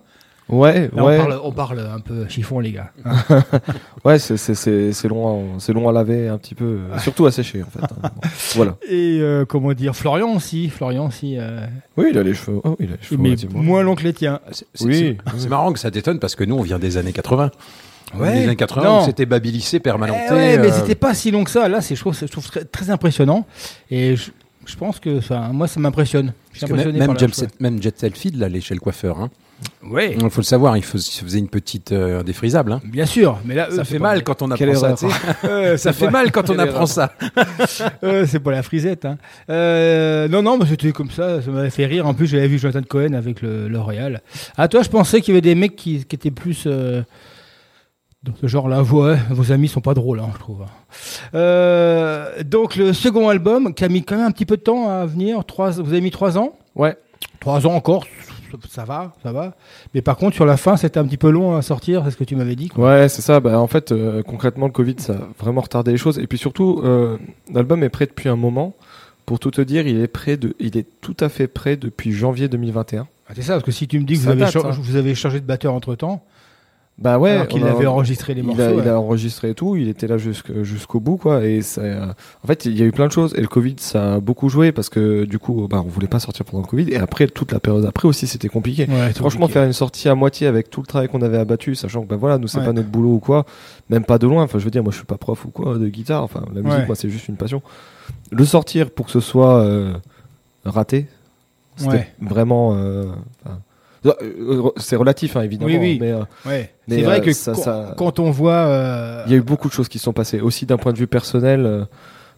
[0.49, 1.15] Ouais, Là, ouais.
[1.19, 2.91] on, parle, on parle un peu chiffon, les gars.
[4.05, 7.25] Ouais, c'est c'est c'est c'est long, à- c'est long à laver un petit peu, surtout
[7.25, 7.83] à sécher en fait.
[7.83, 8.09] hein.
[8.55, 8.77] Voilà.
[8.89, 11.65] Et euh, comment dire, Florian aussi, Florian aussi, euh,
[11.97, 12.61] Oui, il a les cheveux.
[12.63, 13.21] Oh, il a les cheveux.
[13.21, 14.39] mais moins long que les tiens.
[14.51, 15.17] C'est- c'est- Oui.
[15.33, 17.51] c'est- C'est marrant que ça t'étonne parce que nous, on vient des années 80.
[18.17, 18.31] Ouais.
[18.39, 19.01] Des années 80, Non.
[19.01, 20.21] où c'était babylicé, permanenté.
[20.29, 21.67] Eh ouais, mais euh, c'était pas si long que ça.
[21.67, 23.45] Là, c'est, je trouve, je trouve très, très impressionnant.
[23.91, 24.31] Et je,
[24.65, 26.27] je pense que ça, moi, ça m'impressionne.
[26.61, 27.15] Même, impressionné même
[27.59, 29.19] même Jet Selfie, là, allait chez le coiffeur.
[29.19, 29.29] Hein.
[29.83, 30.15] Ouais.
[30.19, 32.73] Il faut le savoir, il fais- il faisait une petite euh, défrisable.
[32.73, 32.81] Hein.
[32.85, 34.95] Bien sûr, mais là, Ça c'est fait pas- mal quand on apprend ça.
[35.45, 37.13] Euh, ça fait mal quand on apprend ça.
[38.03, 39.05] Euh, c'est pas la frisette.
[39.05, 39.17] Hein.
[39.49, 41.41] Euh, non, non, mais c'était comme ça.
[41.41, 42.05] Ça m'avait fait rire.
[42.05, 44.21] En plus, j'avais vu Jonathan Cohen avec le L'Oréal.
[44.57, 47.01] À toi, je pensais qu'il y avait des mecs qui, qui étaient plus euh,
[48.23, 48.83] dans ce genre-là.
[48.83, 50.65] Ouais, vos amis sont pas drôles, hein, je trouve.
[51.33, 54.89] Euh, donc, le second album qui a mis quand même un petit peu de temps
[54.89, 55.43] à venir.
[55.45, 56.53] Trois, vous avez mis trois ans?
[56.75, 56.95] Ouais.
[57.39, 58.05] Trois ans encore.
[58.69, 59.55] Ça va, ça va.
[59.93, 62.03] Mais par contre, sur la fin, c'était un petit peu long à sortir.
[62.05, 62.69] C'est ce que tu m'avais dit.
[62.69, 62.89] quoi.
[63.01, 63.39] Ouais, c'est ça.
[63.39, 66.19] Bah, en fait, euh, concrètement, le Covid, ça a vraiment retardé les choses.
[66.19, 67.17] Et puis surtout, euh,
[67.53, 68.75] l'album est prêt depuis un moment.
[69.25, 72.13] Pour tout te dire, il est prêt de, il est tout à fait prêt depuis
[72.13, 73.07] janvier 2021.
[73.29, 74.71] Ah, c'est ça, parce que si tu me dis que vous avez, date, cha- hein.
[74.79, 76.23] vous avez changé de batteur entre temps,
[76.99, 77.29] Bah ouais.
[77.29, 78.79] alors qu'il avait enregistré les il morceaux.
[78.81, 81.45] il a enregistré et tout, il était là jusqu'au bout quoi.
[81.45, 81.81] Et ça,
[82.43, 83.35] en fait, il y a eu plein de choses.
[83.37, 86.19] Et le Covid, ça a beaucoup joué parce que du coup, bah, on voulait pas
[86.19, 86.89] sortir pendant le Covid.
[86.91, 88.87] Et après, toute la période après aussi, c'était compliqué.
[88.89, 89.53] Ouais, Franchement, compliqué.
[89.53, 92.15] faire une sortie à moitié avec tout le travail qu'on avait abattu, sachant que bah
[92.15, 92.65] voilà, nous c'est Ouais.
[92.65, 93.45] pas notre boulot ou quoi,
[93.91, 94.41] même pas de loin.
[94.43, 96.23] Enfin, je veux dire, moi je suis pas prof ou quoi de guitare.
[96.23, 97.61] Enfin, la musique, moi c'est juste une passion.
[98.31, 99.93] Le sortir pour que ce soit euh,
[100.65, 101.05] raté,
[101.75, 102.73] C'était vraiment.
[102.75, 103.03] euh,
[104.77, 105.71] c'est relatif, hein, évidemment.
[105.71, 105.97] Oui, oui.
[105.99, 106.71] Mais, euh, Ouais.
[106.87, 108.53] mais, C'est vrai euh, que ça- quand, ça- quand on voit.
[108.53, 110.39] euh, il y a eu beaucoup de choses qui sont passées.
[110.39, 111.65] Aussi d'un point de vue personnel.
[111.65, 111.85] euh,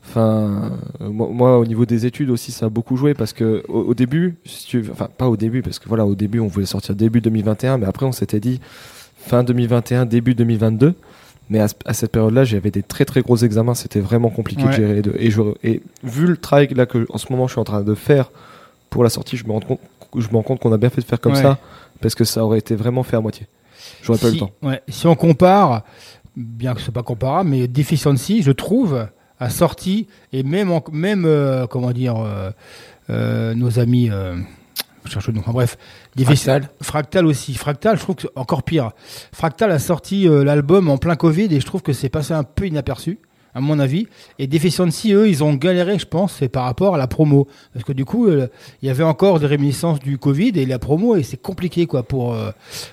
[0.07, 3.63] Enfin, euh, moi, moi, au niveau des études aussi, ça a beaucoup joué parce que
[3.67, 6.39] au, au début, si tu veux- enfin pas au début parce que voilà, au début
[6.39, 8.61] on voulait sortir début 2021, mais après on s'était dit
[9.17, 10.93] fin 2021, début 2022.
[11.49, 14.63] Mais à, ce- à cette période-là, j'avais des très très gros examens, c'était vraiment compliqué
[14.63, 14.69] Ouais.
[14.69, 15.15] de gérer les deux.
[15.19, 17.81] Et, je, et vu le travail là que en ce moment je suis en train
[17.81, 18.31] de faire
[18.89, 19.79] pour la sortie, je me rends compte,
[20.15, 21.41] je me rends compte qu'on a bien fait de faire comme Ouais.
[21.41, 21.57] ça
[22.01, 23.47] parce que ça aurait été vraiment fait à moitié.
[24.01, 24.51] J'aurais pas eu si, le temps.
[24.63, 25.83] ouais, si on compare,
[26.35, 29.07] bien que ce soit pas comparable, mais Deficiency, je trouve,
[29.39, 32.51] a sorti, et même, en- même euh, comment dire, euh,
[33.09, 34.35] euh, nos amis, euh,
[35.05, 35.77] cherche enfin bref,
[36.15, 36.49] Defici-
[36.81, 37.53] Fractal aussi.
[37.55, 38.91] Fractal, je trouve que encore pire.
[39.31, 42.43] Fractal a sorti euh, l'album en plein Covid et je trouve que c'est passé un
[42.43, 43.17] peu inaperçu,
[43.53, 44.07] à mon avis.
[44.37, 47.47] Et Deficiency, eux, ils ont galéré, je pense, c'est par rapport à la promo.
[47.73, 48.47] Parce que du coup, euh,
[48.81, 52.03] il y avait encore des réminiscences du Covid et la promo, et c'est compliqué, quoi,
[52.03, 52.51] pour, euh,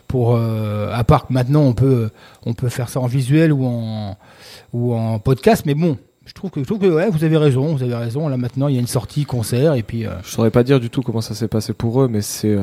[0.09, 2.11] pour euh, à part que maintenant, on peut,
[2.45, 4.17] on peut faire ça en visuel ou en,
[4.73, 5.99] ou en podcast, mais bon.
[6.25, 8.27] Je trouve que, ouais, vous avez raison, vous avez raison.
[8.27, 10.07] Là maintenant, il y a une sortie concert et puis.
[10.07, 12.57] euh, Je saurais pas dire du tout comment ça s'est passé pour eux, mais c'est.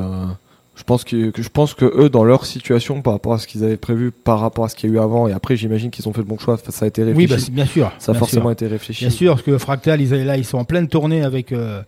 [0.76, 3.62] Je pense que, je pense que eux, dans leur situation, par rapport à ce qu'ils
[3.64, 6.08] avaient prévu, par rapport à ce qu'il y a eu avant, et après, j'imagine qu'ils
[6.08, 6.56] ont fait le bon choix.
[6.68, 7.32] Ça a été réfléchi.
[7.32, 7.92] Oui, bah, bien sûr.
[7.98, 8.50] Ça a forcément sûr.
[8.52, 9.04] été réfléchi.
[9.04, 11.82] Bien sûr, parce que Fractal, ils, là, ils sont en pleine tournée avec euh,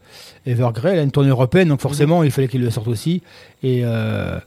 [0.46, 3.22] Evergrey, là, une tournée européenne, donc forcément, il fallait qu'ils le sortent aussi.
[3.62, 4.38] Et euh,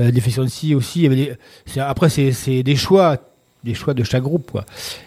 [0.00, 1.08] euh, Deficiency aussi.
[1.08, 1.34] des-
[1.78, 3.16] après, c'est c'est des choix,
[3.64, 4.64] des choix de chaque groupe, quoi.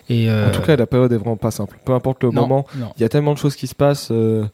[0.10, 1.78] Et euh, En tout cas, la période est vraiment pas simple.
[1.86, 2.66] Peu importe le Non, moment,
[2.98, 4.10] il y a tellement de choses qui se passent.
[4.12, 4.46] euh,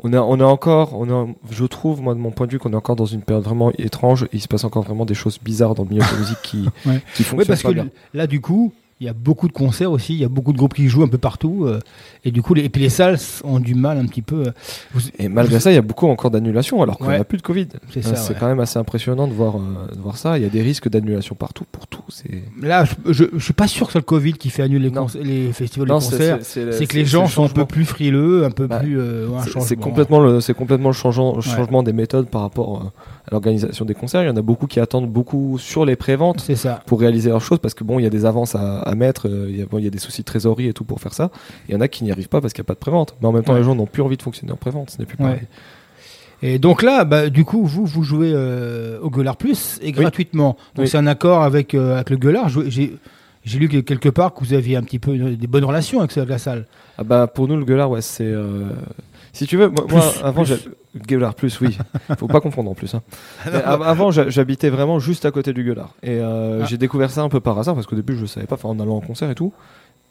[0.00, 2.58] on a, on a encore, on a, je trouve, moi, de mon point de vue,
[2.58, 4.24] qu'on est encore dans une période vraiment étrange.
[4.24, 6.42] Et il se passe encore vraiment des choses bizarres dans le milieu de la musique
[6.42, 7.02] qui, Ouais.
[7.14, 7.88] qui Oui, fonctionnent parce pas que bien.
[8.14, 10.58] là, du coup, il y a beaucoup de concerts aussi, il y a beaucoup de
[10.58, 11.66] groupes qui jouent un peu partout.
[11.66, 11.78] euh,
[12.24, 14.46] et du coup, les, et puis les salles ont du mal un petit peu.
[14.48, 14.52] euh,
[14.92, 17.18] vous- Et malgré ça, il y a beaucoup encore d'annulations alors qu'on Ouais.
[17.18, 17.68] n'a plus de Covid.
[17.92, 18.36] C'est ouais.
[18.40, 20.36] quand même assez impressionnant de voir, euh, de voir ça.
[20.36, 22.02] Il y a des risques d'annulation partout pour tout.
[22.08, 24.88] C'est Là, je, je, je suis pas sûr que c'est le Covid qui fait annuler
[24.88, 25.02] les, Non.
[25.02, 26.38] concerts- les festivals c'est- concerts.
[26.42, 28.98] c'est- que les gens sont un peu plus frileux, un peu Bah, plus.
[28.98, 29.76] euh, un C'est- changement.
[29.82, 32.90] Complètement le, c'est complètement le changeant- changement des méthodes par rapport euh,
[33.30, 34.22] l'organisation des concerts.
[34.22, 36.46] Il y en a beaucoup qui attendent beaucoup sur les préventes
[36.86, 39.28] pour réaliser leurs choses parce que bon, il y a des avances à, à mettre,
[39.28, 41.00] euh, il y, a, bon, il y a des soucis de trésorerie et tout pour
[41.00, 41.30] faire ça.
[41.68, 43.16] Il y en a qui n'y arrivent pas parce qu'il n'y a pas de prévente.
[43.20, 43.58] Mais en même temps, Ouais.
[43.60, 44.90] les gens n'ont plus envie de fonctionner en prévente.
[44.90, 45.24] Ce n'est plus Ouais.
[45.30, 45.46] pareil.
[46.42, 50.56] Et donc là, bah, du coup, vous, vous jouez euh, au Gueulard Plus et gratuitement.
[50.76, 50.88] Donc Oui.
[50.88, 52.48] c'est un accord avec, euh, avec le Gueulard.
[52.48, 52.94] J'ai
[53.44, 56.00] j'ai lu que quelque part que vous aviez un petit peu une- des bonnes relations
[56.00, 56.66] avec, avec la salle.
[56.98, 58.64] Ah bah pour nous le gueulard ouais c'est euh,
[59.32, 60.54] si tu veux moi, moi, Plus, avant plus.
[60.56, 61.76] j'ai- gueulard plus oui
[62.18, 63.02] faut pas confondre en plus hein.
[63.46, 66.66] Mais av- avant j'habitais vraiment juste à côté du gueulard et euh, Ah.
[66.66, 68.68] j'ai découvert ça un peu par hasard parce qu'au début je le savais pas enfin,
[68.70, 69.52] en allant en concert et tout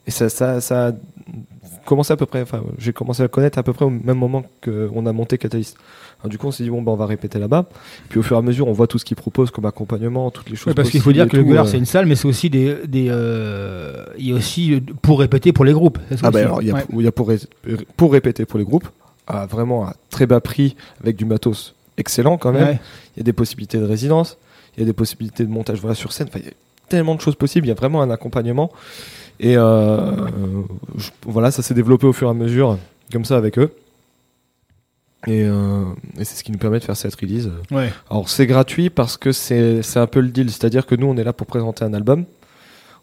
[0.06, 0.92] et ça ça ça a
[1.86, 4.18] commencé à peu près enfin j'ai commencé à le connaître à peu près au même
[4.18, 5.76] moment qu'on a monté Catalyst
[6.22, 7.66] Alors, du coup on s'est dit bon bah on va répéter là-bas
[8.08, 10.50] puis au fur et à mesure on voit tout ce qu'ils proposent comme accompagnement toutes
[10.50, 11.70] les choses parce qu'il faut dire que le Gueulard euh.
[11.70, 15.52] c'est une salle, mais c'est aussi des, des euh, il y a aussi pour répéter
[15.52, 15.98] pour les groupes.
[16.24, 16.86] Ah bah aussi alors, il y a, Ouais.
[16.94, 17.40] il y a pour, ré-
[17.98, 18.88] pour répéter pour les groupes,
[19.28, 22.68] à vraiment à très bas prix, avec du matos excellent quand même.
[22.68, 22.80] Ouais.
[23.16, 24.38] Il y a des possibilités de résidence,
[24.76, 26.28] il y a des possibilités de montage voilà, sur scène.
[26.30, 26.54] Enfin, il y a
[26.90, 28.72] tellement de choses possibles, il y a vraiment un accompagnement.
[29.40, 30.12] Et euh,
[30.98, 32.78] je- voilà, ça s'est développé au fur et à mesure,
[33.12, 33.72] comme ça avec eux.
[35.26, 35.84] Et, euh,
[36.20, 37.52] et c'est ce qui nous permet de faire cette release.
[37.72, 37.92] Ouais.
[38.10, 41.18] Alors c'est gratuit parce que c'est c'est un peu le deal, c'est-à-dire que nous on
[41.18, 42.26] est là pour présenter un album,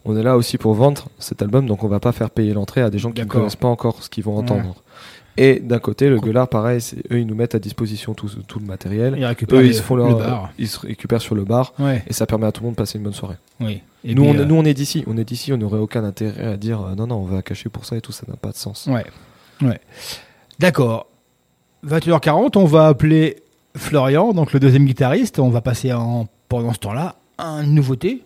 [0.05, 2.81] on est là aussi pour vendre cet album, donc on va pas faire payer l'entrée
[2.81, 4.75] à des gens qui ne connaissent pas encore ce qu'ils vont entendre.
[5.37, 6.79] Et d'un côté, le Gueulard, pareil,
[7.11, 9.15] eux ils nous mettent à disposition tout, tout le matériel.
[9.17, 10.49] Ils récupèrent eux ils se font le leur, bar.
[10.57, 12.03] ils se récupèrent sur le bar, Ouais.
[12.07, 13.35] et ça permet à tout le monde de passer une bonne soirée.
[13.59, 13.81] Oui.
[14.05, 16.45] Et nous, on, euh, nous on est d'ici, on est d'ici, on n'aurait aucun intérêt
[16.53, 18.51] à dire euh, non non on va cacher pour ça et tout, ça n'a pas
[18.51, 18.87] de sens.
[18.89, 19.03] Ouais.
[19.61, 19.79] Ouais.
[20.59, 21.07] D'accord.
[21.85, 23.37] 21h40, on va appeler
[23.75, 25.39] Florian, donc le deuxième guitariste.
[25.39, 28.23] On va passer en, pendant ce temps-là à une nouveauté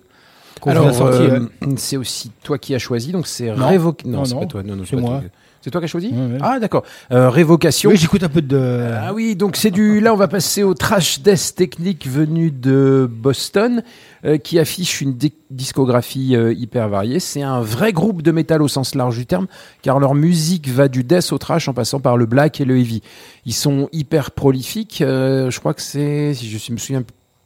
[0.60, 1.22] qu'on vous Alors, a sorti.
[1.24, 1.40] euh,
[1.78, 3.68] c'est aussi toi qui as choisi, donc c'est Non.
[3.68, 4.04] révoque.
[4.06, 4.64] Non, c'est pas toi.
[4.64, 5.22] Non, non, C'est moi.
[5.62, 6.14] C'est toi qui as choisi.
[6.40, 6.84] Ah, d'accord.
[7.12, 7.90] Euh, révocation.
[7.90, 8.82] Oui, j'écoute un peu de.
[8.94, 10.00] Ah oui, donc c'est du.
[10.00, 13.84] Là, on va passer au trash death technique venu de Boston,
[14.24, 17.20] euh, qui affiche une di- discographie euh, hyper variée.
[17.20, 19.48] C'est un vrai groupe de métal au sens large du terme,
[19.82, 22.78] car leur musique va du death au trash en passant par le black et le
[22.78, 23.02] heavy.
[23.46, 25.00] Ils sont hyper prolifiques.
[25.00, 27.04] je crois que c'est, si je me souviens,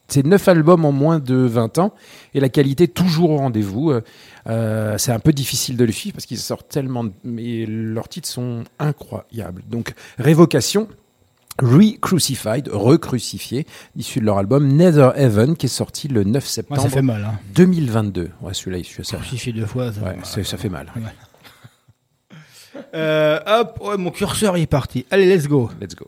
[0.08, 1.94] c'est 9 albums en moins de 20 ans
[2.34, 3.92] et la qualité toujours au rendez-vous.
[3.92, 4.02] Euh,
[4.48, 8.10] euh, c'est un peu difficile de le suivre parce qu'ils sortent tellement, de- mais leurs
[8.10, 9.64] titres sont incroyables.
[9.70, 10.88] Donc Révocation,
[11.62, 16.82] Re-Crucified, recrucifié, issu de leur album Nether Heaven qui est sorti le 9 Ouais, septembre
[16.82, 17.24] ça fait mal.
[17.26, 17.40] Hein.
[17.56, 18.30] 2022.
[18.42, 19.18] Ouais, celui-là, il suit ça.
[19.18, 19.92] Crucifié deux fois.
[19.94, 20.88] Ça, Ouais, ça fait mal.
[22.96, 25.06] Euh, hop, ouais, mon curseur est parti.
[25.12, 25.70] Allez, let's go.
[25.80, 26.08] Let's go.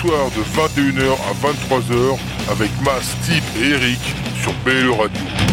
[0.00, 2.18] Soirs de 21h à 23h
[2.50, 4.00] avec Mas, Tip et Eric
[4.42, 5.45] sur BLE Radio.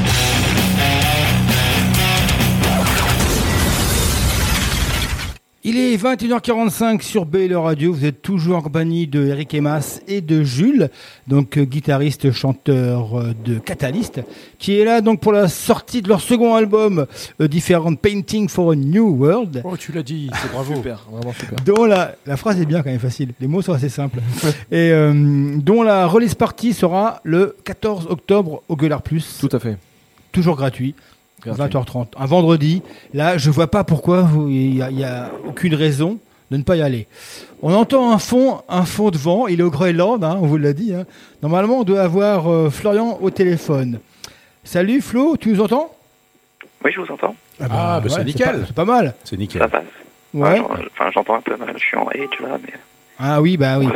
[5.66, 7.94] Il est 21h45 sur BL Radio.
[7.94, 10.90] Vous êtes toujours en compagnie de Eric Emas et de Jules,
[11.28, 14.20] donc euh, guitariste, chanteur euh, de Catalyst,
[14.60, 17.06] qui est là donc pour la sortie de leur second album,
[17.40, 19.62] euh, Different Painting for a New World.
[19.64, 20.76] Oh, tu l'as dit, c'est bravo.
[20.76, 21.58] Super, vraiment super.
[21.64, 23.30] Dont la, la phrase est bien quand même facile.
[23.40, 24.20] Les mots sont assez simples.
[24.70, 29.38] et euh, dont la release party sera le 14 octobre au Gueulard Plus.
[29.40, 29.78] Tout à fait.
[30.34, 30.94] Toujours gratuit.
[31.46, 31.64] Gratuit.
[31.78, 32.82] 20h30, un vendredi.
[33.14, 36.18] Là, je vois pas pourquoi vous- il n'y a, il y a aucune raison
[36.52, 37.08] de ne pas y aller.
[37.62, 39.48] On entend un fond, un fond de vent.
[39.48, 40.94] Il est au Groenland, hein, on vous l'a dit.
[40.94, 41.06] hein.
[41.42, 44.00] Normalement, on doit avoir euh, Florian au téléphone.
[44.64, 45.94] Salut Flo, tu nous entends?
[46.86, 47.36] Oui, je vous entends.
[47.60, 47.68] Ah,
[48.00, 48.64] bah, c'est ouais, nickel.
[48.68, 49.14] C'est pas, mal.
[49.24, 49.62] C'est nickel.
[49.62, 49.84] Ça passe.
[50.34, 50.60] Ouais.
[50.60, 51.74] Enfin, j'en- Enfin, j'entends un peu mal.
[51.76, 52.74] Je suis en edge là, mais
[53.20, 53.88] Ah oui, bah oui.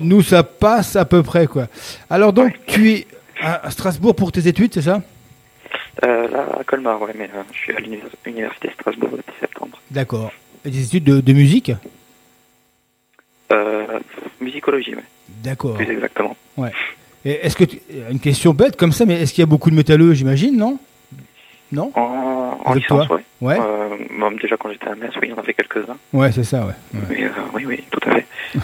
[0.00, 1.68] Nous, ça passe à peu près, quoi.
[2.10, 3.06] Alors donc, tu es
[3.40, 5.00] à Strasbourg pour tes études, c'est ça?
[6.04, 9.32] Euh, là, à Colmar, ouais, mais euh, je suis à l'univers- l'université de Strasbourg depuis
[9.40, 9.80] septembre.
[9.90, 10.30] D'accord.
[10.64, 11.72] Et des études de, de musique?
[13.52, 13.86] Euh,
[14.40, 15.04] musicologie, ouais,
[15.42, 15.76] D'accord.
[15.76, 16.36] plus exactement.
[16.56, 16.70] Ouais.
[17.24, 17.80] Est-ce que tu-
[18.10, 20.78] une question bête comme ça, mais est-ce qu'il y a beaucoup de métalleux, j'imagine, non?
[21.72, 21.90] Non?
[21.94, 23.20] En, en licence, toi?
[23.40, 23.56] ouais.
[23.58, 23.96] Euh,
[24.40, 25.96] déjà quand j'étais à Metz, oui, il y en avait quelques-uns.
[26.12, 26.72] Ouais, c'est ça, ouais.
[26.94, 27.00] ouais.
[27.08, 28.26] Mais euh, oui, oui, tout à fait.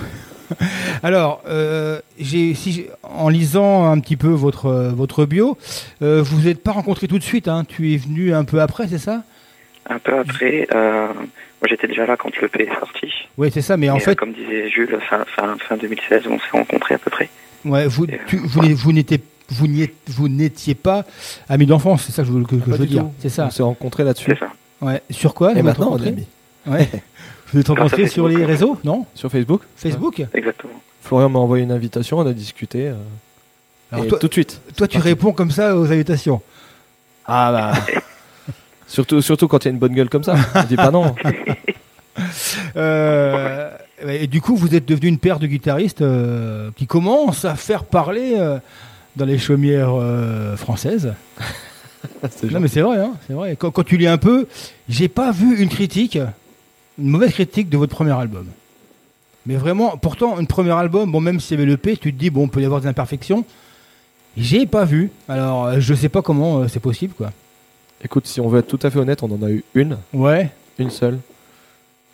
[1.02, 5.56] Alors, euh, j'ai, si en lisant un petit peu votre, euh, votre bio,
[6.02, 7.64] euh, vous n'êtes pas rencontrés tout de suite, hein.
[7.66, 9.22] tu es venu un peu après, c'est ça?
[9.90, 13.08] Un peu après, euh, moi j'étais déjà là quand le P est sorti.
[13.36, 16.38] Oui, c'est ça, mais en Et, fait, comme disait Jules, fin, fin, fin 2016, on
[16.38, 17.28] s'est rencontrés à peu près.
[17.64, 19.66] ouais, vous, tu- vous, n'étiez vous
[20.82, 21.04] pas
[21.48, 23.04] amis d'enfance, c'est ça que je, veux- que- que Pas je veux dire.
[23.18, 23.46] C'est ça.
[23.46, 24.30] On s'est rencontrés là-dessus.
[24.30, 24.48] C'est ça.
[24.80, 25.02] Ouais.
[25.10, 26.08] Sur quoi Et maintenant, on est rencontrés?
[26.08, 26.26] amis.
[26.66, 26.88] Ouais.
[27.52, 29.62] Vous êtes rencontrés sur les réseaux, non Sur Facebook.
[29.76, 30.72] Facebook Exactement.
[31.02, 32.88] Florian m'a envoyé une invitation, on a discuté.
[32.88, 32.94] euh,
[33.90, 34.60] Alors et toi- tout de suite.
[34.76, 36.40] Toi, tu réponds comme ça aux invitations.
[37.26, 38.02] Ah bah.
[38.86, 40.34] surtout, surtout quand il y a une bonne gueule comme ça.
[40.54, 41.14] On dit pas non.
[42.76, 43.70] Euh,
[44.06, 47.84] et du coup, vous êtes devenu une paire de guitaristes euh, qui commencent à faire
[47.84, 48.58] parler euh,
[49.16, 51.14] dans les chaumières euh, françaises.
[52.30, 52.62] C'est Non, gentil.
[52.62, 53.56] mais c'est vrai, hein, c'est vrai.
[53.56, 54.46] Quand, quand tu lis un peu,
[54.88, 56.18] j'ai pas vu une critique,
[56.98, 58.46] une mauvaise critique de votre premier album.
[59.46, 62.18] Mais vraiment, pourtant, un premier album, bon, même s'il y avait le P, tu te
[62.18, 63.44] dis, bon, on peut y avoir des imperfections.
[64.36, 65.10] J'ai pas vu.
[65.28, 67.32] Alors, euh, je sais pas comment euh, c'est possible, quoi.
[68.04, 70.50] Écoute, si on veut être tout à fait honnête, on en a eu une, Ouais.
[70.78, 71.18] une seule,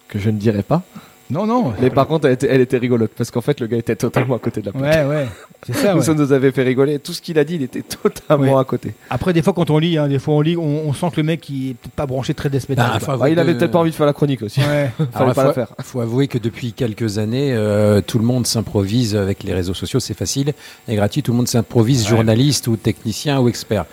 [0.09, 0.83] que je ne dirai pas.
[1.31, 1.73] Non, non.
[1.81, 4.37] Mais par contre, elle était, elle était rigolote parce qu'en fait, le gars était totalement
[4.37, 4.83] à côté de la plaque.
[4.95, 5.27] Ouais, ouais.
[5.67, 6.03] C'est ça, ouais.
[6.03, 6.99] Ça nous avait fait rigoler.
[6.99, 8.61] Tout ce qu'il a dit, il était totalement Ouais.
[8.61, 8.95] à côté.
[9.11, 11.17] Après, des fois, quand on lit, hein, des fois, on lit, on, on sent que
[11.19, 12.87] le mec, il est peut-être pas branché très death metal.
[12.95, 13.17] Ah, quoi.
[13.17, 14.61] faut Ouais, il avait que- peut-être pas envie de faire la chronique aussi.
[14.61, 14.91] Ouais.
[14.97, 15.69] Fallait Alors, pas faut, la faire.
[15.83, 20.01] faut avouer que depuis quelques années, euh, tout le monde s'improvise avec les réseaux sociaux,
[20.01, 20.53] c'est facile
[20.89, 21.23] et gratuit.
[21.23, 22.09] Tout le monde s'improvise Ouais.
[22.11, 23.85] journaliste ou technicien ou expert.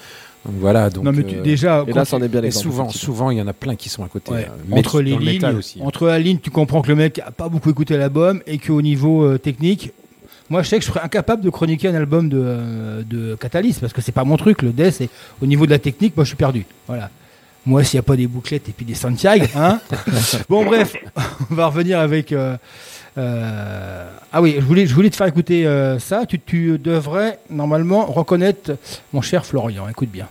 [0.45, 0.89] Donc voilà.
[0.89, 3.37] Donc, non, mais tu- euh, déjà, Et là, c'en est bien et souvent, souvent, il
[3.37, 4.31] y en a plein qui sont à côté.
[4.31, 5.79] ouais, euh, mais entre les lignes, aussi.
[5.81, 5.85] hein.
[5.85, 8.81] entre la ligne, tu comprends que le mec a pas beaucoup écouté l'album et qu'au
[8.81, 9.91] niveau euh, technique,
[10.49, 13.79] moi, je sais que je serais incapable de chroniquer un album de, euh, de Catalyst
[13.81, 15.01] parce que c'est pas mon truc, le death.
[15.01, 15.09] Et
[15.41, 16.65] au niveau de la technique, moi, je suis perdu.
[16.87, 17.09] Voilà.
[17.65, 19.79] Moi, s'il n'y a pas des bouclettes et puis des Santiago, hein.
[20.49, 20.95] bon, bref,
[21.49, 22.31] on va revenir avec.
[22.31, 22.57] euh,
[23.17, 26.25] ah oui, je voulais, te faire écouter euh, ça.
[26.25, 28.77] Tu devrais normalement reconnaître
[29.13, 29.87] mon cher Florian.
[29.87, 30.27] Écoute bien.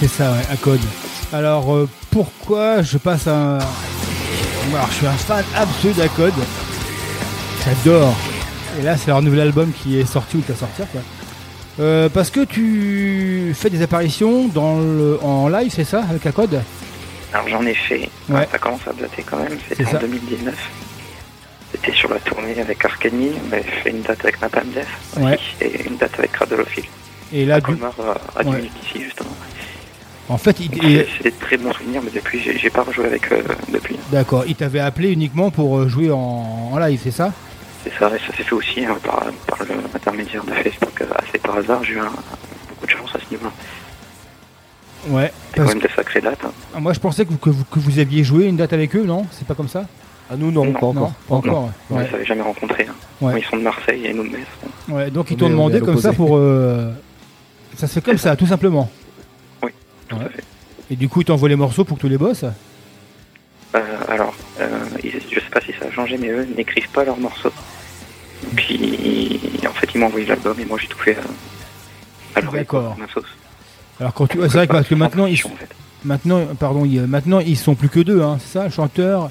[0.00, 0.80] C'est ça, ouais, à code.
[1.32, 3.58] Alors, euh, pourquoi je passe un.
[4.72, 6.32] Alors, je suis un fan absolu d'Acode.
[7.64, 8.14] J'adore.
[8.78, 11.00] Et là, c'est leur nouvel album qui est sorti ou qui va sortir, quoi.
[11.80, 16.60] Euh, parce que tu fais des apparitions dans le, en live, c'est ça, avec Acode
[17.32, 18.46] Alors j'en ai fait, Ouais.
[18.50, 19.96] ça commence à dater quand même, c'était ça.
[19.96, 20.54] en 2019.
[21.72, 25.38] C'était sur la tournée avec Arcany, on avait fait une date avec Napalm Death Ouais.
[25.60, 26.84] et une date avec Cradleophile.
[27.32, 28.56] Et là, à du- Colmar, euh, à 10 Ouais.
[28.56, 29.30] minutes d'ici justement.
[30.30, 33.44] En fait, il, c'est- des très bons souvenirs, mais depuis j'ai pas rejoué avec eux
[33.72, 33.96] depuis.
[34.10, 37.32] d'accord, il t'avait appelé uniquement pour euh, jouer en, en live, c'est ça?
[37.84, 39.58] C'est ça, et ça s'est fait aussi hein, par, par
[39.92, 42.04] l'intermédiaire de Facebook, euh, assez par hasard, j'ai eu un-
[42.68, 43.50] beaucoup de chance à ce niveau-là.
[45.08, 45.32] Ouais.
[45.54, 46.44] C'est quand même des sacrées dates.
[46.44, 46.52] hein.
[46.74, 49.04] Ah, Moi, je pensais que, que vous, que vous aviez joué une date avec eux,
[49.04, 49.24] non?
[49.32, 49.86] C'est pas comme ça?
[50.30, 50.94] À nous, non, Non, pas encore.
[50.94, 51.70] Non, pas encore.
[51.88, 52.06] Ouais.
[52.06, 52.86] les avait jamais rencontrés.
[52.88, 52.94] hein.
[53.22, 53.40] Ouais.
[53.40, 54.46] Ils sont de Marseille et nous de Metz.
[54.88, 56.36] Ouais, donc ils On t'ont demandé comme ça pour.
[56.36, 56.92] euh,
[57.76, 58.90] Ça se fait comme ça, tout simplement.
[60.10, 60.26] Oui, tout Ouais.
[60.26, 60.44] à fait.
[60.90, 62.44] Et du coup, ils t'envoient les morceaux pour que tu les bosses
[63.74, 64.68] Euh, alors, euh,
[65.04, 67.52] ils- je sais pas si ça a changé, mais eux n'écrivent pas leurs morceaux.
[68.42, 69.38] Donc, ils-
[69.68, 71.20] en fait, ils m'ont envoyé l'album et moi j'ai tout fait euh,
[72.34, 72.94] à D'accord.
[72.96, 73.26] à ma sauce.
[74.00, 75.68] Alors quand tu, c'est vrai que parce que maintenant ils, En fait.
[76.04, 79.30] maintenant, pardon, ils- maintenant ils sont plus que deux, hein, c'est ça, chanteur.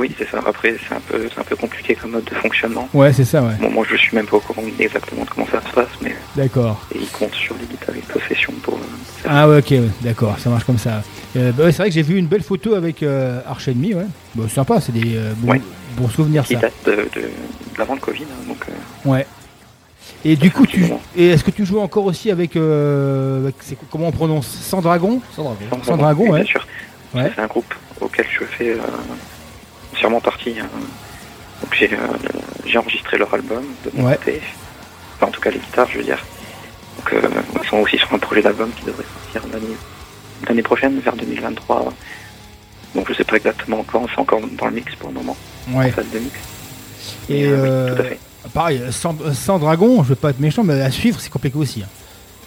[0.00, 0.40] Oui, c'est ça.
[0.46, 2.88] Après, c'est un peu, c'est un peu compliqué comme mode de fonctionnement.
[2.94, 3.52] Ouais, c'est ça, ouais.
[3.60, 6.16] Bon, moi, je suis même pas au courant exactement de comment ça se passe, mais
[6.34, 6.86] D'accord.
[6.94, 8.76] et ils comptent sur les guitaristes possession pour.
[8.76, 11.02] euh, Ah ouais, ok, ouais, d'accord, ça marche comme ça.
[11.36, 13.92] Euh, bah ouais, c'est vrai que j'ai vu une belle photo avec euh, Arch Enemy,
[13.94, 14.06] ouais.
[14.34, 15.60] Bon, c'est sympa, c'est des euh, bons, Ouais.
[15.98, 16.60] bons souvenirs qui ça.
[16.60, 17.28] date de, de, de
[17.78, 18.64] l'avant le Covid, hein, donc.
[18.70, 19.26] euh, Ouais.
[20.24, 20.84] Et du coup, tu
[21.16, 24.46] et est-ce que tu joues encore aussi avec, euh, avec- c'est- comment on prononce?
[24.46, 25.20] Sans Dragon?
[25.36, 25.58] Sans dragon.
[25.70, 26.40] Sans Sans Dragon, ouais.
[26.40, 26.66] Bien sûr.
[27.14, 27.30] Ouais.
[27.34, 28.76] C'est un groupe auquel je fais
[30.08, 30.54] partie.
[30.60, 30.68] hein.
[31.62, 31.96] Donc j'ai euh,
[32.64, 34.16] j'ai enregistré leur album de mon Ouais.
[34.16, 34.40] côté.
[35.16, 36.24] Enfin, en tout cas les guitares, je veux dire.
[36.96, 37.28] Donc euh,
[37.62, 39.76] ils sont aussi sur un projet d'album qui devrait sortir l'année
[40.48, 41.92] l'année prochaine, vers 2023.
[42.94, 45.36] Donc je sais pas exactement quand, c'est encore dans le mix pour le moment,
[45.72, 45.86] Ouais.
[45.88, 46.34] en phase de mix.
[47.28, 48.18] Et euh, oui, euh, tout à fait.
[48.54, 51.82] pareil, sans, sans Dragon, je veux pas être méchant, mais à suivre, c'est compliqué aussi.
[51.82, 51.88] hein.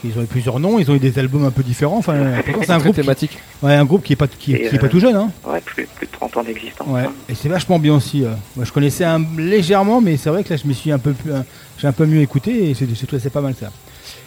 [0.03, 1.97] Ils ont eu plusieurs noms, ils ont eu des albums un peu différents.
[1.97, 2.15] Enfin,
[2.61, 3.37] c'est un groupe, qui, thématique.
[3.61, 5.31] ouais, un groupe qui est pas qui, Et, qui est pas euh, tout jeune, hein.
[5.45, 6.87] Ouais, plus, plus de 30 ans d'existence.
[6.89, 7.01] Ouais.
[7.01, 7.13] hein.
[7.29, 8.23] Et c'est vachement bien aussi.
[8.25, 8.29] euh.
[8.55, 11.13] Moi, je connaissais un, légèrement, mais c'est vrai que là, je me suis un peu
[11.13, 11.45] plus, un-
[11.77, 13.71] j'ai un peu mieux écouté et c'est- j'ai trouvé c'est pas mal ça.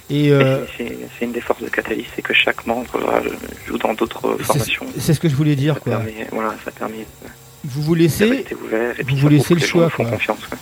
[0.08, 2.86] Et euh, c'est- une des forces de Catalyst, c'est que chaque membre
[3.66, 4.86] joue dans d'autres c'est formations.
[4.98, 5.96] c'est ce que je voulais dire, Ça quoi.
[5.96, 7.04] permet, voilà, ça permet
[7.64, 10.12] Vous vous laissez, rester ouvert et vous vous laissez le choix, gens font quoi.
[10.12, 10.38] confiance.
[10.48, 10.58] quoi.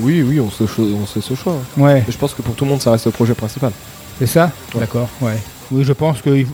[0.00, 1.56] Oui, oui, on se, fait ce choix.
[1.76, 3.70] ouais, je pense que pour tout le monde, ça reste le projet principal.
[4.18, 4.50] C'est ça.
[4.74, 4.80] Ouais.
[4.80, 5.36] D'accord, ouais.
[5.70, 6.46] Oui, je pense qu'il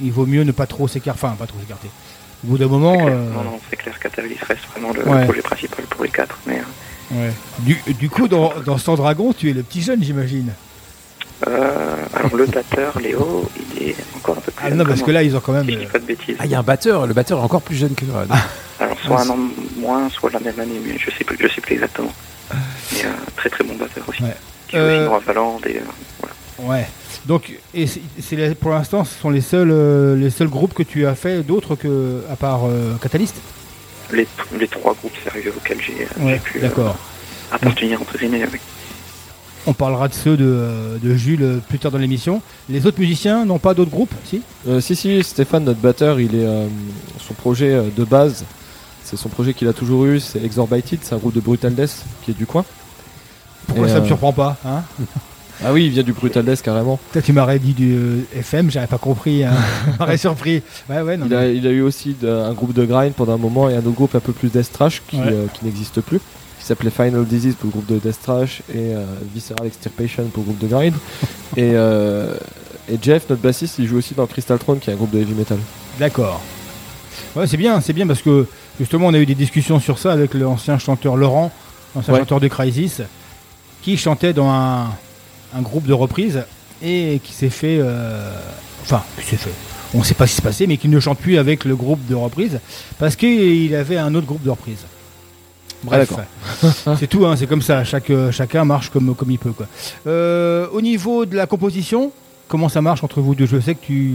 [0.00, 1.88] il vaut mieux ne pas trop s'écarter, enfin, pas trop s'écarter.
[2.44, 3.08] Au bout d'un moment, clair.
[3.08, 5.24] euh, Non, non, c'est clair, Catalyst reste vraiment le Ouais.
[5.24, 6.38] projet principal pour les quatre.
[6.46, 6.60] Mais
[7.12, 7.32] ouais.
[7.60, 10.52] Du, du coup, dans, dans Sans Dragon, tu es le petit jeune, j'imagine.
[11.48, 14.98] euh, alors le batteur, Léo, il est encore un peu plus Ah jeune non, parce
[14.98, 15.68] moi, que là, ils ont quand même.
[15.68, 16.36] euh, pas de bêtises.
[16.38, 18.24] Ah, il y a un batteur, le batteur est encore plus jeune que toi.
[18.80, 19.38] Alors soit Ah, un an
[19.78, 22.12] moins, soit la même année, mais je sais plus, je sais plus exactement.
[22.92, 24.22] Mais euh, très très bon batteur aussi.
[24.22, 24.36] Ouais.
[24.68, 25.80] Qui joue Euh, Avaland et euh,
[26.20, 26.72] voilà.
[26.80, 26.86] Ouais.
[27.28, 31.06] Donc, et c'est pour l'instant, ce sont les seuls, euh, les seuls groupes que tu
[31.06, 33.36] as fait, d'autres que à part euh, Catalyst?
[34.10, 34.26] les,
[34.58, 36.38] les trois groupes sérieux auxquels j'ai Ouais.
[36.42, 36.68] pu euh,
[37.52, 38.44] appartenir entre guillemets.
[38.50, 38.58] oui.
[39.66, 42.40] On parlera de ceux de, de Jules plus tard dans l'émission.
[42.70, 44.40] Les autres musiciens n'ont pas d'autres groupes, si?
[44.66, 46.66] Euh, si, si, Stéphane, notre batteur, il est euh,
[47.20, 48.46] son projet de base.
[49.04, 52.04] C'est son projet qu'il a toujours eu, c'est Exorbited, c'est un groupe de Brutal Death
[52.24, 52.64] qui est du coin.
[53.66, 54.82] Pourquoi Et, ça me euh, surprend pas hein?
[55.64, 57.00] Ah oui, il vient du Brutal Death carrément.
[57.12, 59.42] Peut-être tu m'aurais dit du euh, FM, j'aurais pas compris.
[59.44, 59.52] Hein.
[59.98, 60.62] m'aurais surpris.
[60.88, 61.26] Ouais, ouais, non.
[61.26, 63.74] Il a, il a eu aussi de- un groupe de grind pendant un moment et
[63.74, 65.22] un autre groupe un peu plus death trash qui, Ouais.
[65.26, 66.18] euh, qui n'existe plus,
[66.60, 69.04] qui s'appelait Final Disease pour le groupe de death trash et euh,
[69.34, 70.94] Visceral Extirpation pour le groupe de grind.
[71.56, 72.34] et, euh,
[72.88, 75.18] et Jeff, notre bassiste, il joue aussi dans Crystal Throne qui est un groupe de
[75.18, 75.58] heavy metal.
[75.98, 76.40] D'accord.
[77.34, 78.46] Ouais, c'est bien, c'est bien parce que
[78.78, 81.50] justement, on a eu des discussions sur ça avec l'ancien chanteur Laurent,
[81.96, 82.20] l'ancien Ouais.
[82.20, 83.02] chanteur de Crisis,
[83.82, 84.86] qui chantait dans un,
[85.54, 86.42] un groupe de reprises
[86.82, 87.78] et qui s'est fait.
[87.80, 88.32] euh,
[88.82, 89.50] enfin, qui s'est fait.
[89.94, 91.74] On ne sait pas ce qui s'est passé, mais qui ne chante plus avec le
[91.74, 92.60] groupe de reprises
[92.98, 94.84] parce qu'il avait un autre groupe de reprises.
[95.84, 96.12] Bref,
[96.86, 97.84] Ah, c'est tout, hein, c'est comme ça.
[97.84, 99.52] Chaque, euh, chacun marche comme, comme il peut.
[99.52, 99.66] Quoi.
[100.06, 102.10] Euh, au niveau de la composition,
[102.48, 103.46] comment ça marche entre vous deux?
[103.46, 104.14] Je sais que tu,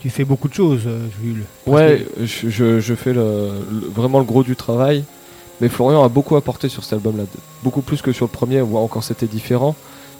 [0.00, 0.82] tu fais beaucoup de choses,
[1.22, 1.44] Jules.
[1.66, 3.22] Ouais, je, je- je fais le,
[3.70, 5.04] le- vraiment le gros du travail.
[5.60, 7.22] Mais Florian a beaucoup apporté sur cet album-là.
[7.62, 9.76] Beaucoup plus que sur le premier, où encore c'était différent.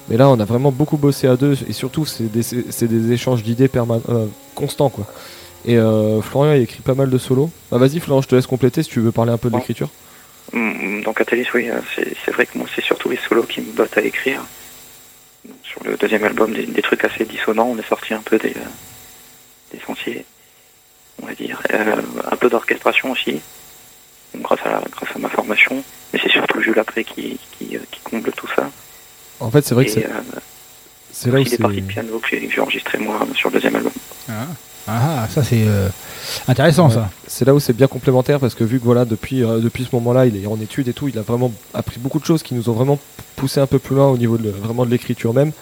[0.08, 1.56] Mais là, on a vraiment beaucoup bossé à deux.
[1.68, 4.90] Et surtout, c'est des, des échanges d'idées euh, constants.
[4.90, 5.06] Quoi.
[5.64, 7.50] Et euh, Florian, il écrit pas mal de solos.
[7.70, 9.88] Bah, Vas-y, Florian, je te laisse compléter si tu veux parler un peu de l'écriture.
[10.52, 13.72] Mm, Dans Catalyst, oui, euh, c'est vrai que moi, c'est surtout les solos qui me
[13.72, 14.42] bottent à écrire.
[15.62, 18.50] Sur le deuxième album, des, des trucs assez dissonants, on est sorti un peu des,
[18.50, 20.24] euh, des sentiers,
[21.22, 21.60] on va dire.
[21.72, 21.96] Euh,
[22.30, 23.40] un peu d'orchestration aussi,
[24.36, 25.82] grâce à, grâce à ma formation.
[26.12, 28.70] Mais c'est surtout Jules après qui, qui, qui comble tout ça.
[29.40, 30.40] En fait, c'est vrai que c'est euh,
[31.12, 31.58] c'est là où c'est.
[31.58, 33.92] parties de piano que j'ai enregistrées moi sur le deuxième album.
[34.28, 34.46] Ah,
[34.86, 35.88] ah, ça c'est euh,
[36.48, 37.10] intéressant ça.
[37.26, 39.94] C'est là où c'est bien complémentaire parce que vu que voilà depuis euh, depuis ce
[39.96, 42.54] moment-là il est en études et tout il a vraiment appris beaucoup de choses qui
[42.54, 42.98] nous ont vraiment
[43.36, 45.52] poussé un peu plus loin au niveau de, vraiment de l'écriture même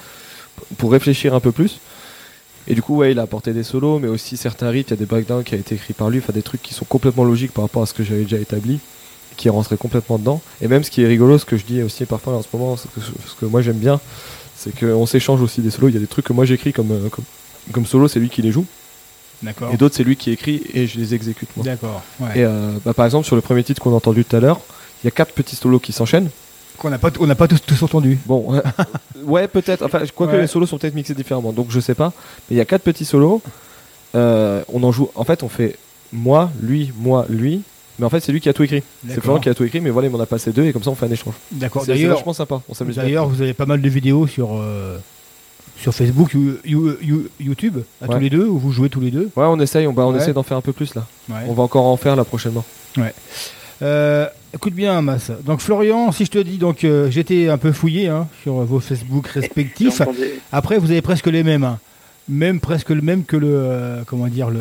[0.76, 1.78] pour réfléchir un peu plus
[2.66, 4.94] et du coup ouais il a apporté des solos mais aussi certains riffs il y
[4.94, 7.24] a des breakdowns qui a été écrits par lui enfin des trucs qui sont complètement
[7.24, 8.80] logiques par rapport à ce que j'avais déjà établi
[9.36, 12.04] qui rentraient complètement dedans et même ce qui est rigolo ce que je dis aussi
[12.06, 14.00] parfois en ce moment ce que, ce que moi j'aime bien
[14.56, 16.90] c'est qu'on s'échange aussi des solos il y a des trucs que moi j'écris comme,
[16.92, 17.24] euh, comme
[17.72, 18.66] comme solo c'est lui qui les joue
[19.42, 19.70] D'accord.
[19.72, 21.64] Et d'autres, c'est lui qui écrit et je les exécute moi.
[21.66, 22.00] D'accord.
[22.20, 22.28] Ouais.
[22.36, 24.60] Et euh, bah, par exemple, sur le premier titre qu'on a entendu tout à l'heure,
[25.02, 26.30] il y a quatre petits solos qui s'enchaînent.
[26.78, 28.20] Qu'on n'a pas, on n'a pas tous, tous entendu.
[28.26, 28.62] Bon, ouais,
[29.24, 29.84] ouais, peut-être.
[29.84, 30.42] Enfin, je crois que Ouais.
[30.42, 32.12] les solos sont peut-être mixés différemment, donc je sais pas.
[32.48, 33.42] Mais il y a quatre petits solos.
[34.14, 35.10] Euh, on en joue.
[35.16, 35.76] En fait, on fait
[36.12, 37.62] moi, lui, moi, lui.
[37.98, 38.82] Mais en fait, c'est lui qui a tout écrit.
[39.08, 39.20] C'est.
[39.20, 40.90] Florent qui a tout écrit, mais voilà, il m'en a passé deux et comme ça,
[40.90, 41.34] on fait un échange.
[41.50, 41.84] D'accord.
[41.84, 42.60] C'est vachement sympa.
[42.68, 43.04] On s'amuse bien.
[43.04, 44.98] D'ailleurs, vous avez pas mal de vidéos sur, euh,
[45.76, 48.14] sur Facebook, You- You- You- YouTube, à Ouais.
[48.14, 49.30] tous les deux, où vous jouez tous les deux.
[49.36, 49.86] Ouais, on essaye.
[49.86, 50.18] On, bah, on Ouais.
[50.18, 51.06] essaie d'en faire un peu plus là.
[51.28, 51.36] Ouais.
[51.48, 52.64] On va encore en faire là prochainement.
[52.96, 53.12] Ouais.
[53.82, 55.30] Euh, écoute bien, Mas.
[55.44, 58.80] Donc, Florian, si je te dis, donc euh, j'étais un peu fouillé hein, sur vos
[58.80, 60.00] Facebook respectifs.
[60.52, 61.64] Après, vous avez presque les mêmes.
[61.64, 61.78] hein.
[62.28, 64.60] Même presque le même que le euh, comment dire le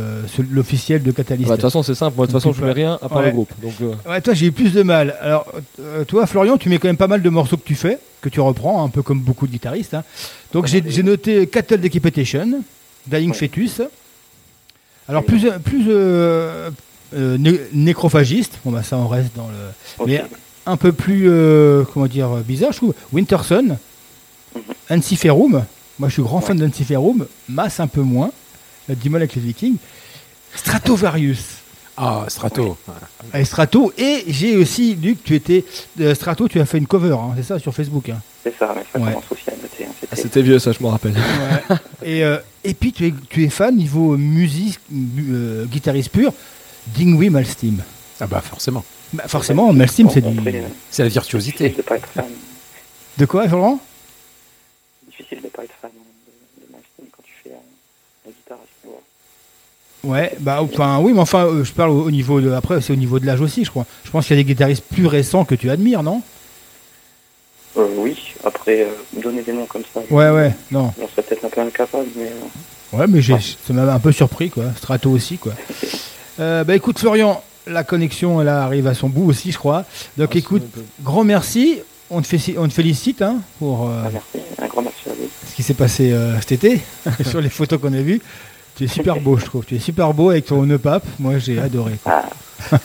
[0.50, 1.48] l'officiel de Bah, Catalyst.
[1.48, 2.18] De toute façon, c'est simple.
[2.18, 3.28] Moi, de toute façon, je mets rien à part Ouais.
[3.28, 3.52] le groupe.
[3.62, 5.16] Donc, euh, Ouais, toi, j'ai eu plus de mal.
[5.22, 5.46] Alors,
[5.80, 8.30] euh, toi, Florian, tu mets quand même pas mal de morceaux que tu fais, que
[8.30, 9.94] tu reprends, un peu comme beaucoup de guitaristes.
[9.94, 10.04] hein.
[10.54, 12.64] Donc, j'ai j'ai noté Cattle Decapitation,
[13.06, 13.82] Dying Fetus.
[15.08, 15.86] Alors, plus, plus
[17.14, 18.58] né- nécrophagiste.
[18.66, 20.08] Bon, bah, ça, on reste dans le.
[20.08, 20.24] Mais
[20.66, 21.30] un peu plus,
[21.94, 22.94] comment dire, bizarre, je trouve.
[23.14, 23.78] Winterson,
[24.90, 25.64] Anciferum.
[26.02, 27.28] Moi, je suis grand fan d'Anciferum.
[27.48, 28.32] Masse un peu moins.
[28.90, 29.78] Du mal avec les Vikings.
[30.56, 31.44] Stratovarius.
[31.96, 32.76] Ah, Strato.
[33.36, 33.94] Et Strato.
[34.00, 35.64] Et j'ai aussi lu que tu étais.
[36.00, 38.10] euh, Strato, tu as fait une cover, hein, c'est ça, sur Facebook.
[38.10, 38.20] hein.
[38.42, 39.10] C'est ça, mais ça Ouais.
[39.14, 39.86] commence aussi à noter.
[39.86, 41.14] hein, ah, c'était- vieux, ça, je me rappelle.
[42.04, 46.34] Et, euh, et puis, tu es, tu es fan, niveau musique, mu- euh, guitariste pur,
[46.98, 47.84] Dingwi Malsteam.
[48.20, 48.84] Ah bah forcément.
[49.14, 50.36] Bah, forcément, Malsteam, c'est du.
[50.90, 51.66] C'est la virtuosité.
[51.66, 52.26] difficile de pas être fan.
[53.20, 53.80] De quoi, Florent?
[55.08, 58.66] Difficile de pas être fan de, de Malmsteen quand tu fais euh, la guitare à
[58.82, 59.02] ce niveau.
[60.04, 62.52] Ouais, bah, enfin, oui, mais enfin, euh, je parle au, au niveau de.
[62.52, 63.86] Après, c'est au niveau de l'âge aussi, je crois.
[64.04, 66.22] Je pense qu'il y a des guitaristes plus récents que tu admires, non?
[67.78, 70.02] Euh, oui, après, euh, donner des noms comme ça.
[70.10, 70.92] Ouais, ouais, non.
[71.00, 74.12] On serait peut-être un peu incapable, mais euh, Ouais, mais j'ai, ça m'a un peu
[74.12, 74.66] surpris, quoi.
[74.78, 75.54] Strato aussi, quoi.
[76.40, 79.84] Euh, bah écoute, Florian, la connexion, elle arrive à son bout aussi, je crois.
[80.18, 80.64] Donc écoute,
[81.04, 81.80] grand merci.
[82.10, 85.14] On te, fait, on te félicite hein, pour euh, ah, merci, un grand merci à
[85.14, 85.30] vous.
[85.50, 86.82] ce qui s'est passé euh, cet été,
[87.30, 88.22] sur les photos qu'on a vues.
[88.76, 89.66] Tu es super beau, je trouve.
[89.66, 91.06] Tu es super beau avec ton nœud pape.
[91.20, 91.98] Moi, j'ai adoré.
[92.04, 92.24] quoi.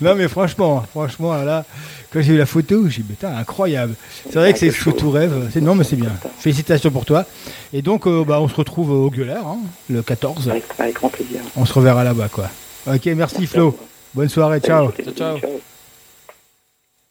[0.00, 1.64] non, mais franchement, franchement, là,
[2.12, 3.94] quand j'ai vu la photo, j'ai dit, putain, incroyable.
[4.24, 5.50] C'est vrai que c'est sous tout rêve.
[5.52, 6.12] C'est, non, mais c'est bien.
[6.38, 7.24] Félicitations pour toi.
[7.72, 9.58] Et donc, euh, bah, on se retrouve au Gueulard, hein,
[9.88, 10.48] le 14.
[10.48, 11.40] Avec, avec grand plaisir.
[11.56, 12.50] On se reverra là-bas, quoi.
[12.86, 13.78] Ok, merci Flo.
[14.14, 14.90] Bonne soirée, ciao.
[14.92, 15.38] Ciao, ciao.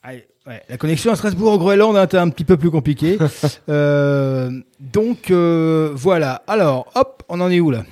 [0.03, 3.17] Allez, ouais, la connexion à Strasbourg au Groenland a été un petit peu plus compliquée.
[3.69, 6.41] Euh, donc euh, voilà.
[6.47, 7.83] Alors, hop, on en est où là?